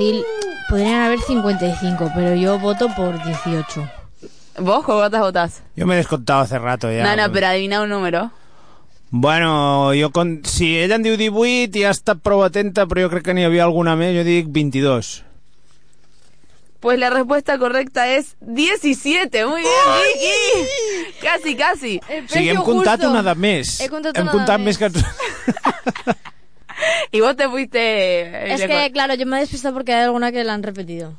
Fácil. 0.00 0.24
Podrían 0.68 1.02
haber 1.02 1.20
55, 1.20 2.12
pero 2.14 2.34
yo 2.34 2.58
voto 2.58 2.88
por 2.94 3.22
18. 3.22 3.90
¿Vos 4.58 4.84
o 4.86 4.94
votas, 4.94 5.20
votas? 5.20 5.62
Jo 5.76 5.86
m'he 5.86 5.96
descomptat 5.96 6.44
hace 6.44 6.58
rato 6.58 6.90
ja. 6.90 7.02
no, 7.04 7.16
no, 7.16 7.32
pero 7.32 7.46
adivina 7.46 7.82
un 7.82 7.88
número. 7.88 8.30
Bueno, 9.10 9.90
jo 9.98 10.10
con... 10.12 10.42
si 10.44 10.78
ella 10.78 10.94
en 10.96 11.02
diu 11.02 11.16
18 11.16 11.78
i 11.78 11.84
ha 11.84 11.90
estat 11.90 12.20
prou 12.22 12.44
atenta, 12.44 12.86
però 12.86 13.06
jo 13.06 13.10
crec 13.10 13.24
que 13.26 13.34
n'hi 13.34 13.46
havia 13.46 13.64
alguna 13.64 13.96
més, 13.98 14.14
jo 14.14 14.22
dic 14.26 14.46
22. 14.54 15.24
Pues 16.80 16.98
la 16.98 17.10
respuesta 17.10 17.58
correcta 17.58 18.06
es 18.08 18.36
17. 18.40 19.44
Muy 19.46 19.60
bien, 19.60 19.88
Vicky. 19.98 21.20
Casi, 21.20 21.54
casi. 21.56 21.98
O 21.98 22.28
sigui, 22.30 22.48
hem 22.54 22.62
comptat 22.64 23.04
una 23.04 23.24
de 23.26 23.34
més. 23.34 23.80
He 23.82 23.90
comptat 23.90 24.16
hem 24.16 24.30
una 24.30 24.32
comptat 24.32 24.60
de 24.60 24.64
més 24.64 24.80
més. 24.80 26.16
Y 27.12 27.20
vos 27.20 27.36
te 27.36 27.48
fuiste... 27.48 28.52
Es 28.54 28.62
que, 28.62 28.90
claro, 28.92 29.14
yo 29.14 29.26
me 29.26 29.36
he 29.36 29.40
despistado 29.40 29.74
porque 29.74 29.92
hay 29.92 30.02
alguna 30.04 30.30
que 30.32 30.44
la 30.44 30.54
han 30.54 30.62
repetido. 30.62 31.14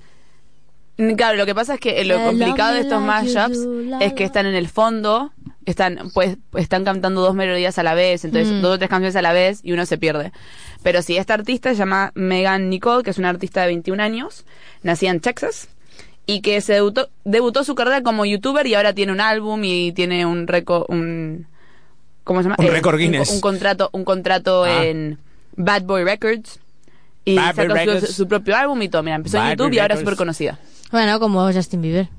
Claro, 1.17 1.37
lo 1.37 1.45
que 1.45 1.55
pasa 1.55 1.75
es 1.75 1.79
que 1.79 2.03
lo 2.05 2.17
La 2.17 2.25
complicado 2.25 2.73
de 2.75 2.81
estos 2.81 3.01
mashups 3.01 3.57
es 4.01 4.13
que 4.13 4.23
están 4.23 4.45
en 4.45 4.53
el 4.53 4.67
fondo, 4.67 5.31
están 5.65 6.11
pues 6.13 6.37
están 6.55 6.83
cantando 6.83 7.21
dos 7.21 7.33
melodías 7.33 7.79
a 7.79 7.83
la 7.83 7.95
vez, 7.95 8.23
entonces 8.23 8.53
Mm. 8.53 8.61
dos 8.61 8.75
o 8.75 8.77
tres 8.77 8.89
canciones 8.89 9.15
a 9.15 9.21
la 9.23 9.33
vez 9.33 9.61
y 9.63 9.71
uno 9.71 9.85
se 9.87 9.97
pierde. 9.97 10.31
Pero 10.83 11.01
sí, 11.01 11.17
esta 11.17 11.33
artista 11.33 11.69
se 11.71 11.75
llama 11.77 12.11
Megan 12.13 12.69
Nicole, 12.69 13.03
que 13.03 13.09
es 13.09 13.17
una 13.17 13.29
artista 13.29 13.61
de 13.61 13.67
21 13.67 13.99
años, 13.99 14.45
nacida 14.83 15.09
en 15.09 15.21
Texas 15.21 15.69
y 16.27 16.41
que 16.41 16.61
se 16.61 16.73
debutó, 16.73 17.09
debutó 17.23 17.63
su 17.63 17.73
carrera 17.73 18.03
como 18.03 18.25
youtuber 18.25 18.67
y 18.67 18.75
ahora 18.75 18.93
tiene 18.93 19.11
un 19.11 19.21
álbum 19.21 19.63
y 19.63 19.93
tiene 19.93 20.25
un 20.27 20.45
récord 20.45 20.85
un 20.89 21.47
¿cómo 22.23 22.41
se 22.41 22.49
llama? 22.49 22.57
Un 22.59 22.65
Eh, 22.65 22.69
récord 22.69 22.95
un- 22.95 22.99
Guinness. 23.01 23.31
Un, 23.31 23.41
contrato 23.41 23.89
un 23.93 24.03
contrato 24.03 24.65
Ah. 24.65 24.85
en 24.85 25.17
Bad 25.55 25.83
Boy 25.83 26.03
Records 26.03 26.59
y 27.25 27.35
Bad 27.35 27.55
Boy 27.55 27.67
sacó 27.67 27.79
su, 27.79 27.85
Records. 27.85 28.15
su 28.15 28.27
propio 28.27 28.55
álbum 28.57 28.81
y 28.81 28.89
todo. 28.89 29.03
Mira, 29.03 29.15
empezó 29.15 29.37
en 29.37 29.49
YouTube 29.51 29.67
Boy 29.67 29.75
y 29.75 29.79
ahora 29.79 29.93
es 29.95 29.99
súper 30.01 30.15
conocida. 30.15 30.59
Bueno, 30.91 31.19
como 31.19 31.51
Justin 31.53 31.81
Bieber. 31.81 32.09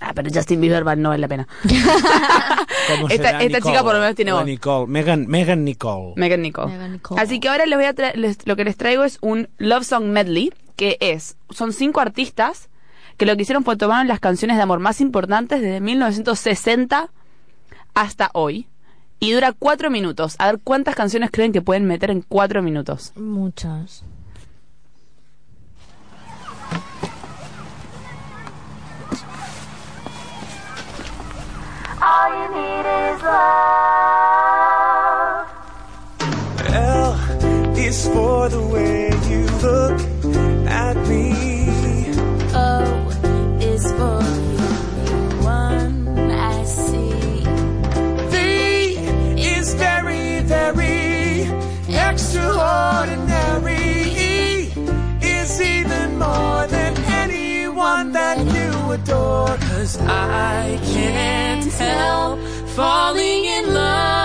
Ah, 0.00 0.12
pero 0.14 0.28
Justin 0.32 0.60
Bieber 0.60 0.84
no 0.98 1.08
vale 1.10 1.20
la 1.20 1.28
pena. 1.28 1.46
¿Cómo 2.88 3.08
Esta- 3.08 3.16
será 3.28 3.42
esta 3.42 3.58
Nicole? 3.58 3.60
chica 3.62 3.82
por 3.82 3.94
lo 3.94 4.00
menos 4.00 4.14
tiene 4.16 4.32
voz. 4.32 4.44
Nicole. 4.44 4.86
Megan, 4.90 5.26
Megan 5.26 5.64
Nicole. 5.64 6.12
Megan 6.16 6.42
Nicole. 6.42 6.72
Megan 6.72 6.92
Nicole. 6.92 7.20
Así 7.20 7.40
que 7.40 7.48
ahora 7.48 7.64
les 7.66 7.78
voy 7.78 7.86
a 7.86 7.94
les- 8.16 8.46
lo 8.46 8.56
que 8.56 8.64
les 8.64 8.76
traigo 8.76 9.04
es 9.04 9.18
un 9.20 9.48
Love 9.58 9.84
Song 9.84 10.04
Medley, 10.06 10.52
que 10.76 10.96
es, 11.00 11.36
son 11.50 11.72
cinco 11.72 12.00
artistas 12.00 12.68
que 13.16 13.26
lo 13.26 13.36
que 13.36 13.42
hicieron 13.42 13.64
fue 13.64 13.76
tomar 13.76 14.04
las 14.06 14.18
canciones 14.20 14.56
de 14.56 14.62
amor 14.64 14.80
más 14.80 15.00
importantes 15.00 15.60
desde 15.62 15.80
1960 15.80 17.08
hasta 17.94 18.30
hoy. 18.34 18.66
Y 19.24 19.32
dura 19.32 19.54
cuatro 19.58 19.88
minutos. 19.88 20.36
A 20.38 20.48
ver, 20.48 20.60
¿cuántas 20.62 20.94
canciones 20.94 21.30
creen 21.32 21.50
que 21.50 21.62
pueden 21.62 21.86
meter 21.86 22.10
en 22.10 22.20
cuatro 22.20 22.60
minutos? 22.60 23.10
Muchas. 23.16 24.04
All 32.02 32.32
you 32.34 32.48
need 32.54 32.84
is 32.84 33.22
love. 33.22 33.44
Is 37.78 38.08
for 38.08 38.50
the 38.50 38.60
way 38.60 39.10
you 39.30 39.46
look. 39.62 40.14
Help 61.84 62.38
falling 62.76 63.44
in 63.44 63.74
love 63.74 64.23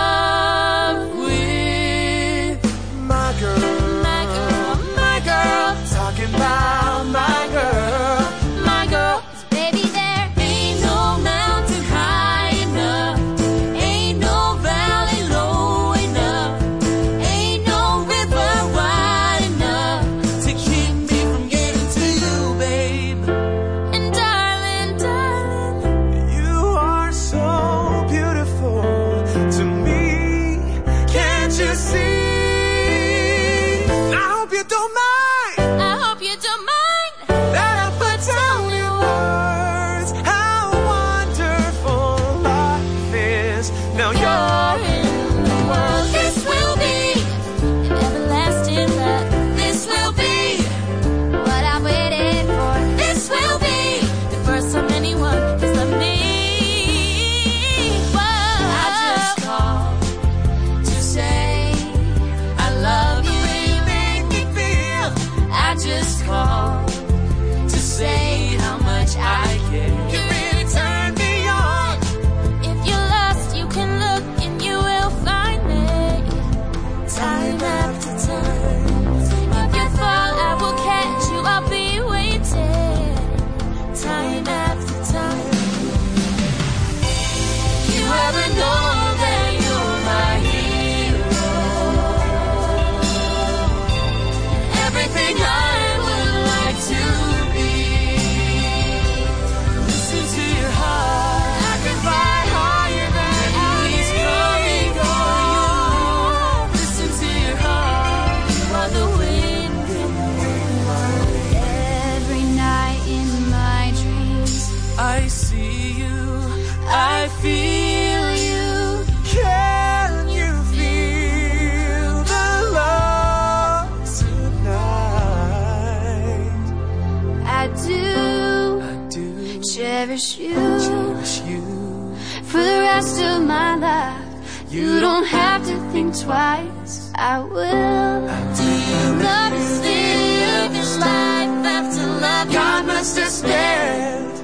rest 132.99 133.21
of 133.21 133.41
my 133.43 133.75
life. 133.77 134.65
You 134.69 134.99
don't 134.99 135.25
have 135.25 135.61
to 135.65 135.75
think 135.91 136.09
twice. 136.19 137.13
I 137.15 137.39
will. 137.39 138.19
Do 138.59 138.67
you 138.91 139.03
love 139.23 139.53
to 139.59 139.67
live 139.87 140.71
this 140.73 140.97
life 140.97 141.65
after 141.77 142.05
love? 142.25 142.51
God 142.51 142.85
must 142.87 143.17
have 143.17 143.33
spent 143.41 144.35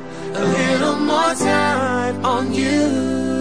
a 0.42 0.46
little 0.60 0.96
more 1.12 1.34
time 1.36 2.26
on 2.26 2.54
you. 2.54 3.35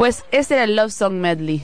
Pues 0.00 0.24
ese 0.30 0.54
era 0.54 0.64
el 0.64 0.76
Love 0.76 0.92
Song 0.92 1.12
Medley. 1.12 1.62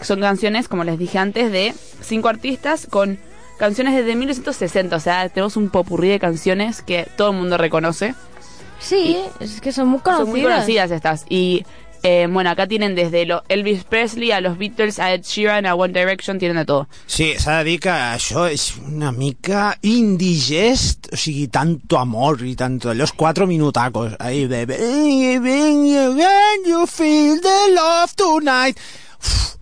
Son 0.00 0.18
canciones, 0.22 0.66
como 0.66 0.82
les 0.82 0.98
dije 0.98 1.18
antes, 1.18 1.52
de 1.52 1.74
cinco 2.00 2.30
artistas 2.30 2.86
con 2.88 3.18
canciones 3.58 3.94
desde 3.94 4.16
1960. 4.16 4.96
O 4.96 4.98
sea, 4.98 5.28
tenemos 5.28 5.58
un 5.58 5.68
popurrí 5.68 6.08
de 6.08 6.18
canciones 6.18 6.80
que 6.80 7.06
todo 7.18 7.32
el 7.32 7.36
mundo 7.36 7.58
reconoce. 7.58 8.14
Sí, 8.78 9.18
es 9.40 9.60
que 9.60 9.72
son 9.72 9.88
muy 9.88 10.00
conocidas. 10.00 10.26
Son 10.26 10.30
muy 10.30 10.42
conocidas 10.42 10.90
estas. 10.90 11.26
Y 11.28 11.66
eh, 12.08 12.28
bueno, 12.30 12.50
acá 12.50 12.68
tienen 12.68 12.94
desde 12.94 13.26
lo 13.26 13.42
Elvis 13.48 13.82
Presley 13.82 14.30
a 14.30 14.40
los 14.40 14.56
Beatles, 14.58 14.98
a 15.00 15.12
Ed 15.12 15.22
Sheeran, 15.24 15.66
a 15.66 15.74
One 15.74 15.92
Direction, 15.92 16.38
tienen 16.38 16.56
de 16.58 16.64
todo. 16.64 16.88
Sí, 17.06 17.34
s'ha 17.38 17.58
de 17.58 17.64
dir 17.64 17.80
que 17.80 17.90
això 17.90 18.44
és 18.46 18.68
una 18.78 19.10
mica 19.10 19.76
indigest, 19.82 21.08
o 21.12 21.16
sigui, 21.16 21.48
tanto 21.48 21.98
amor 21.98 22.44
i 22.46 22.54
tanto... 22.54 22.94
Los 22.94 23.12
cuatro 23.12 23.46
minutacos 23.46 24.14
ahí 24.20 24.46
de... 24.46 24.66
"When 24.66 25.84
you- 26.64 26.86
feel 26.86 27.40
the 27.40 27.72
love 27.74 28.14
tonight... 28.14 28.78
Uf, 29.18 29.56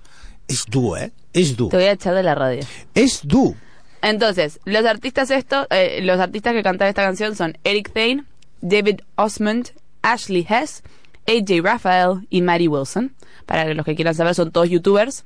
és 0.49 0.65
dur, 0.69 0.99
eh? 0.99 1.11
És 1.33 1.57
dur. 1.57 1.71
Te 1.71 1.79
voy 1.79 1.87
a 1.87 1.93
echar 1.93 2.15
de 2.15 2.23
la 2.23 2.35
radio. 2.35 2.63
És 2.95 3.21
dur. 3.25 3.55
Entonces, 4.03 4.61
los 4.67 4.85
artistas 4.85 5.31
estos, 5.31 5.67
eh, 5.71 6.01
los 6.03 6.21
artistas 6.21 6.53
que 6.53 6.63
cantan 6.63 6.89
esta 6.89 7.03
canción 7.03 7.35
son 7.35 7.57
Eric 7.65 7.91
Thane, 7.95 8.25
David 8.61 9.01
Osmond, 9.17 9.71
Ashley 10.03 10.47
Hess, 10.49 10.83
AJ 11.27 11.63
Raphael 11.63 12.27
y 12.31 12.43
Mary 12.43 12.69
Wilson. 12.69 13.15
Para 13.47 13.73
los 13.75 13.85
que 13.85 13.95
quieran 13.95 14.15
saber, 14.15 14.35
son 14.35 14.51
todos 14.51 14.69
youtubers 14.69 15.25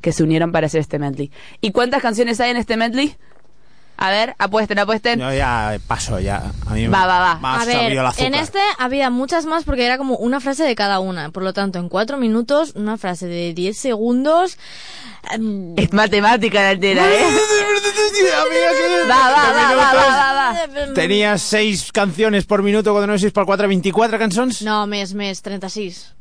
que 0.00 0.12
se 0.12 0.22
unieron 0.22 0.52
para 0.52 0.66
hacer 0.66 0.80
este 0.80 0.98
medley. 0.98 1.30
¿Y 1.60 1.72
cuántas 1.72 2.02
canciones 2.02 2.40
hay 2.40 2.50
en 2.50 2.56
este 2.56 2.76
medley? 2.76 3.16
A 3.98 4.10
ver, 4.10 4.34
apuesten, 4.38 4.78
apuesten. 4.78 5.18
Yo 5.20 5.32
ya 5.32 5.78
paso, 5.86 6.20
ya. 6.20 6.52
A 6.66 6.74
mí 6.74 6.86
Va, 6.86 7.06
va, 7.06 7.18
va. 7.18 7.38
me 7.40 7.48
ha 7.48 7.60
A 7.60 7.64
ver, 7.64 7.92
el 7.92 7.98
azúcar. 7.98 8.26
en 8.26 8.34
este 8.34 8.58
había 8.78 9.08
muchas 9.10 9.46
más 9.46 9.64
porque 9.64 9.86
era 9.86 9.96
como 9.96 10.16
una 10.16 10.38
frase 10.40 10.64
de 10.64 10.74
cada 10.74 11.00
una. 11.00 11.30
Por 11.30 11.42
lo 11.42 11.52
tanto, 11.54 11.78
en 11.78 11.88
cuatro 11.88 12.18
minutos, 12.18 12.72
una 12.74 12.98
frase 12.98 13.26
de 13.26 13.54
10 13.54 13.76
segundos. 13.78 14.58
em, 15.32 15.74
Es 15.78 15.92
matemática 15.92 16.60
la 16.62 16.72
entera, 16.72 17.04
¿eh? 17.10 17.24
Amiga, 17.26 18.70
que- 18.72 19.08
Va, 19.08 19.30
va, 19.30 19.52
va, 19.52 19.74
va, 19.74 19.94
va, 19.94 20.06
va, 20.06 20.52
va. 20.86 20.94
Tenies 20.94 21.42
6 21.42 21.92
canciones 21.92 22.44
por 22.44 22.62
minuto, 22.62 22.92
quan 22.92 23.06
no 23.08 23.18
6 23.18 23.32
per 23.32 23.44
4, 23.44 23.68
24 23.68 24.18
cançons? 24.18 24.62
No, 24.62 24.86
més, 24.86 25.14
més, 25.14 25.40
36. 25.42 26.12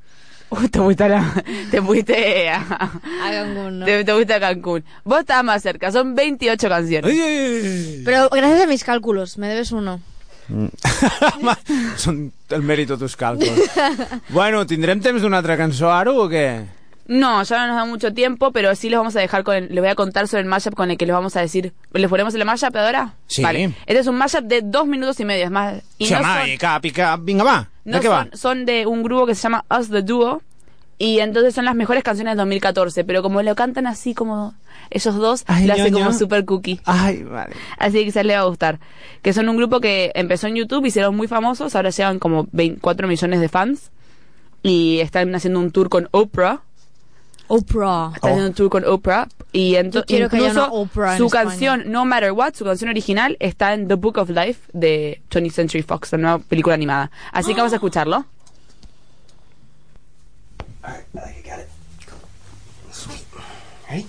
Uy, 0.49 0.67
te 0.69 0.79
fuiste 0.79 1.03
a, 1.03 1.07
la- 1.09 1.43
te 1.71 1.81
fuiste 1.81 2.49
a, 2.49 2.61
A 2.61 3.31
Cancún, 3.31 3.79
no. 3.79 3.85
te, 3.85 4.03
te 4.03 4.13
fuiste 4.13 4.33
a 4.33 4.39
Cancún. 4.39 4.83
Vos 5.03 5.19
estabas 5.19 5.43
más 5.43 5.61
cerca, 5.63 5.91
son 5.91 6.13
28 6.15 6.69
canciones. 6.69 8.01
Pero 8.05 8.29
gracias 8.29 8.61
a 8.61 8.67
mis 8.67 8.83
cálculos, 8.83 9.37
me 9.37 9.47
debes 9.47 9.71
uno. 9.71 9.99
Són 11.97 12.31
el 12.53 12.61
mérito 12.61 12.97
tus 13.01 13.15
cálculos. 13.17 13.57
bueno, 14.29 14.65
¿tindrem 14.69 15.01
temps 15.01 15.23
d'una 15.23 15.39
altra 15.41 15.55
cançó, 15.57 15.89
Aru, 15.91 16.13
o 16.21 16.27
què? 16.29 16.45
No, 17.07 17.43
ya 17.43 17.59
no 17.59 17.67
nos 17.67 17.75
da 17.75 17.85
mucho 17.85 18.13
tiempo, 18.13 18.51
pero 18.51 18.73
sí 18.75 18.89
les 18.89 18.97
vamos 18.97 19.15
a 19.15 19.19
dejar 19.19 19.43
con 19.43 19.55
el- 19.55 19.67
les 19.69 19.79
voy 19.79 19.89
a 19.89 19.95
contar 19.95 20.27
sobre 20.27 20.41
el 20.41 20.47
mashup 20.47 20.73
con 20.73 20.89
el 20.89 20.97
que 20.97 21.05
les 21.05 21.13
vamos 21.13 21.35
a 21.35 21.41
decir. 21.41 21.71
¿Les 21.93 22.09
ponemos 22.09 22.33
el 22.33 22.43
mashup 22.45 22.75
ahora? 22.75 23.13
Sí. 23.27 23.43
Vale. 23.43 23.65
Este 23.85 23.99
es 23.99 24.07
un 24.07 24.15
mashup 24.15 24.41
de 24.45 24.61
dos 24.63 24.87
minutos 24.87 25.19
y 25.19 25.25
medio, 25.25 25.45
es 25.45 25.51
más. 25.51 25.83
Y 25.99 26.09
no 26.09 26.17
son- 26.23 26.47
i 26.49 26.57
cap. 26.57 26.81
Vinga, 27.21 27.43
va, 27.43 27.69
No 27.83 27.99
de 27.99 28.03
què 28.07 28.09
va? 28.09 28.23
son, 28.31 28.37
son 28.37 28.65
de 28.65 28.87
un 28.87 29.03
grupo 29.03 29.27
que 29.27 29.35
se 29.35 29.43
llama 29.43 29.63
Us 29.69 29.89
the 29.89 30.01
Duo. 30.01 30.41
Y 30.97 31.19
entonces 31.19 31.53
son 31.53 31.65
las 31.65 31.75
mejores 31.75 32.03
canciones 32.03 32.33
de 32.35 32.37
2014. 32.37 33.03
Pero 33.03 33.21
como 33.21 33.41
lo 33.43 33.53
cantan 33.53 33.85
así 33.85 34.13
como 34.13 34.55
ellos 34.89 35.13
dos, 35.15 35.43
Ay, 35.45 35.67
lo 35.67 35.73
hace 35.73 35.91
ñoño. 35.91 36.05
como 36.05 36.17
super 36.17 36.45
cookie. 36.45 36.79
Ay, 36.85 37.21
vale. 37.23 37.53
Así 37.77 37.97
que 37.99 38.05
quizás 38.05 38.25
le 38.25 38.33
va 38.33 38.41
a 38.43 38.45
gustar. 38.45 38.79
Que 39.21 39.33
son 39.33 39.47
un 39.49 39.57
grupo 39.57 39.81
que 39.81 40.11
empezó 40.15 40.47
en 40.47 40.55
YouTube, 40.55 40.85
hicieron 40.85 41.13
muy 41.15 41.27
famosos. 41.27 41.75
Ahora 41.75 41.89
llevan 41.89 42.17
como 42.17 42.47
24 42.53 43.07
millones 43.09 43.41
de 43.41 43.49
fans. 43.49 43.91
Y 44.63 44.99
están 45.01 45.35
haciendo 45.35 45.59
un 45.59 45.69
tour 45.71 45.89
con 45.89 46.07
Oprah. 46.11 46.61
Oprah. 47.47 48.11
Están 48.15 48.31
haciendo 48.31 48.47
un 48.49 48.53
tour 48.53 48.69
con 48.69 48.85
Oprah. 48.85 49.27
Y 49.51 49.73
ento- 49.75 49.99
Yo 49.99 50.05
quiero 50.05 50.29
que 50.29 50.37
haya 50.37 50.47
incluso 50.49 50.67
una 50.67 50.73
Oprah 50.81 51.11
en 51.13 51.17
su 51.17 51.25
España. 51.27 51.43
canción 51.49 51.83
No 51.91 52.05
Matter 52.05 52.31
What, 52.31 52.53
su 52.55 52.65
canción 52.65 52.89
original, 52.89 53.37
está 53.39 53.73
en 53.73 53.87
The 53.87 53.95
Book 53.95 54.17
of 54.17 54.29
Life 54.29 54.69
de 54.73 55.21
20th 55.29 55.51
Century 55.53 55.83
Fox, 55.83 56.11
la 56.11 56.17
nueva 56.17 56.39
película 56.39 56.75
animada. 56.75 57.11
Así 57.31 57.53
que 57.53 57.61
vamos 57.61 57.73
a 57.73 57.77
escucharlo. 57.77 58.25
Ready? 63.89 64.05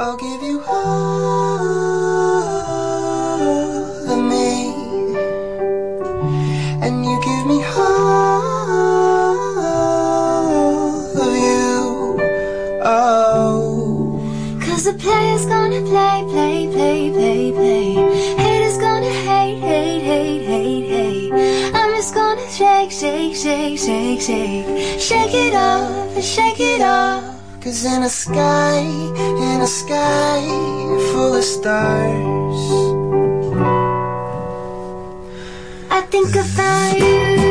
I'll 0.00 0.16
give 0.16 0.42
you 0.42 0.62
all 0.68 1.58
Cause 14.78 14.92
the 14.92 14.92
player's 14.92 15.44
gonna 15.44 15.80
play, 15.80 16.22
play, 16.30 16.68
play, 16.70 17.10
play, 17.10 17.50
play. 17.50 17.94
Haters 18.36 18.78
gonna 18.78 19.10
hate, 19.10 19.58
hate, 19.58 20.02
hate, 20.02 20.44
hate, 20.46 20.88
hate. 20.88 21.74
I'm 21.74 21.90
just 21.96 22.14
gonna 22.14 22.48
shake, 22.48 22.92
shake, 22.92 23.34
shake, 23.34 23.76
shake, 23.76 24.20
shake. 24.20 25.00
Shake 25.00 25.34
it 25.34 25.54
off 25.56 26.22
shake 26.22 26.60
it 26.60 26.80
off. 26.80 27.24
cause 27.60 27.84
in 27.84 28.04
a 28.04 28.08
sky, 28.08 28.78
in 28.78 29.60
a 29.60 29.66
sky 29.66 30.46
full 31.10 31.34
of 31.34 31.42
stars. 31.42 32.62
I 35.90 36.02
think 36.02 36.30
about 36.36 36.98
you. 37.00 37.47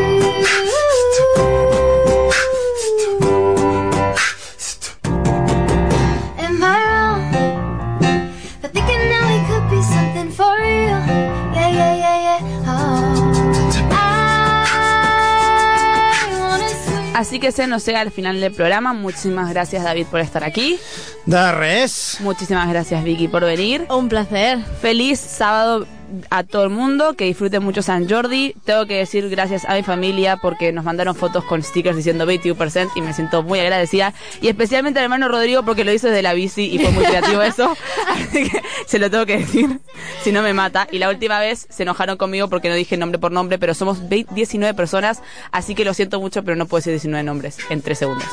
Así 17.18 17.39
que 17.39 17.51
se 17.51 17.65
nos 17.65 17.84
llega 17.84 18.01
al 18.01 18.11
final 18.11 18.39
del 18.39 18.53
programa. 18.53 18.93
Muchísimas 18.93 19.49
gracias, 19.49 19.84
David, 19.84 20.05
por 20.05 20.20
estar 20.20 20.43
aquí. 20.43 20.80
De 21.26 21.51
res. 21.51 22.18
Muchísimas 22.20 22.70
gracias, 22.70 23.03
Vicky, 23.03 23.28
por 23.28 23.43
venir. 23.43 23.88
Un 23.89 24.07
placer. 24.07 24.59
Feliz 24.82 25.20
sábado 25.20 25.88
a 26.30 26.43
todo 26.43 26.64
el 26.64 26.70
mundo, 26.70 27.16
que 27.16 27.26
disfruten 27.26 27.64
mucho 27.64 27.82
San 27.82 28.08
Jordi. 28.08 28.55
Tengo 28.66 28.86
que 28.86 28.95
decir 28.95 29.30
gracias 29.30 29.66
a 29.66 29.76
mi 29.76 29.84
familia 29.84 30.38
porque 30.38 30.72
nos 30.72 30.86
mandaron 30.86 31.16
fotos 31.16 31.43
con 31.43 31.64
stickers 31.64 31.97
diciendo 31.97 32.26
21% 32.26 32.91
y 32.95 33.01
me 33.01 33.14
siento 33.14 33.43
muy 33.43 33.60
agradecida. 33.60 34.14
Y 34.41 34.47
especialmente 34.47 34.99
al 34.99 35.05
hermano 35.05 35.28
Rodrigo 35.28 35.64
porque 35.64 35.84
lo 35.84 35.91
hizo 35.91 36.08
desde 36.08 36.22
la 36.22 36.34
bici 36.34 36.66
y 36.66 36.80
fue 36.80 36.91
muy 36.91 37.05
creativo 37.05 37.41
eso. 37.41 37.76
Así 38.08 38.49
que 38.49 38.62
se 38.86 38.99
lo 38.99 39.10
tengo 39.10 39.26
que 39.26 39.39
decir, 39.39 39.80
si 40.24 40.32
no 40.32 40.41
me 40.41 40.53
mata. 40.53 40.88
Y 40.91 40.99
la 40.99 41.10
última 41.10 41.39
vez 41.39 41.68
se 41.70 41.84
enojaron 41.84 42.18
conmigo 42.18 42.47
porque 42.49 42.70
no 42.70 42.76
dije 42.76 42.97
nombre 42.97 43.20
por 43.20 43.32
nombre, 43.32 43.58
pero 43.58 43.74
somos 43.74 44.08
20 44.08 44.28
19 44.38 44.74
personas, 44.74 45.22
así 45.51 45.76
que 45.76 45.86
lo 45.86 45.93
siento 45.93 46.20
mucho, 46.20 46.43
pero 46.43 46.55
no 46.55 46.66
puedo 46.66 46.80
decir 46.80 46.93
19 46.93 47.24
nombres 47.24 47.58
en 47.70 47.82
3 47.82 47.97
segundos. 47.97 48.28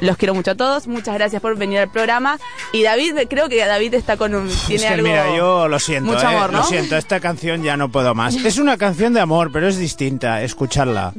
Los 0.00 0.16
quiero 0.16 0.34
mucho 0.34 0.52
a 0.52 0.54
todos, 0.54 0.86
muchas 0.86 1.14
gracias 1.14 1.42
por 1.42 1.56
venir 1.56 1.78
al 1.78 1.90
programa. 1.90 2.38
Y 2.72 2.82
David, 2.82 3.14
creo 3.28 3.48
que 3.48 3.64
David 3.64 3.94
está 3.94 4.16
con 4.16 4.34
un... 4.34 4.48
Tiene 4.48 4.74
es 4.74 4.82
que 4.82 4.88
algo... 4.88 5.08
mira, 5.08 5.36
yo 5.36 5.68
lo 5.68 5.78
siento, 5.78 6.10
Mucho 6.10 6.24
eh, 6.24 6.34
amor, 6.34 6.52
¿no? 6.52 6.58
lo 6.58 6.64
siento, 6.64 6.96
esta 7.12 7.28
canción 7.28 7.62
ya 7.62 7.76
no 7.76 7.90
puedo 7.90 8.14
más. 8.14 8.34
Es 8.36 8.56
una 8.56 8.78
canción 8.78 9.12
de 9.12 9.20
amor, 9.20 9.50
pero 9.52 9.68
es 9.68 9.76
distinta, 9.76 10.40
escucharla. 10.40 11.12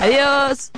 Adiós. 0.00 0.70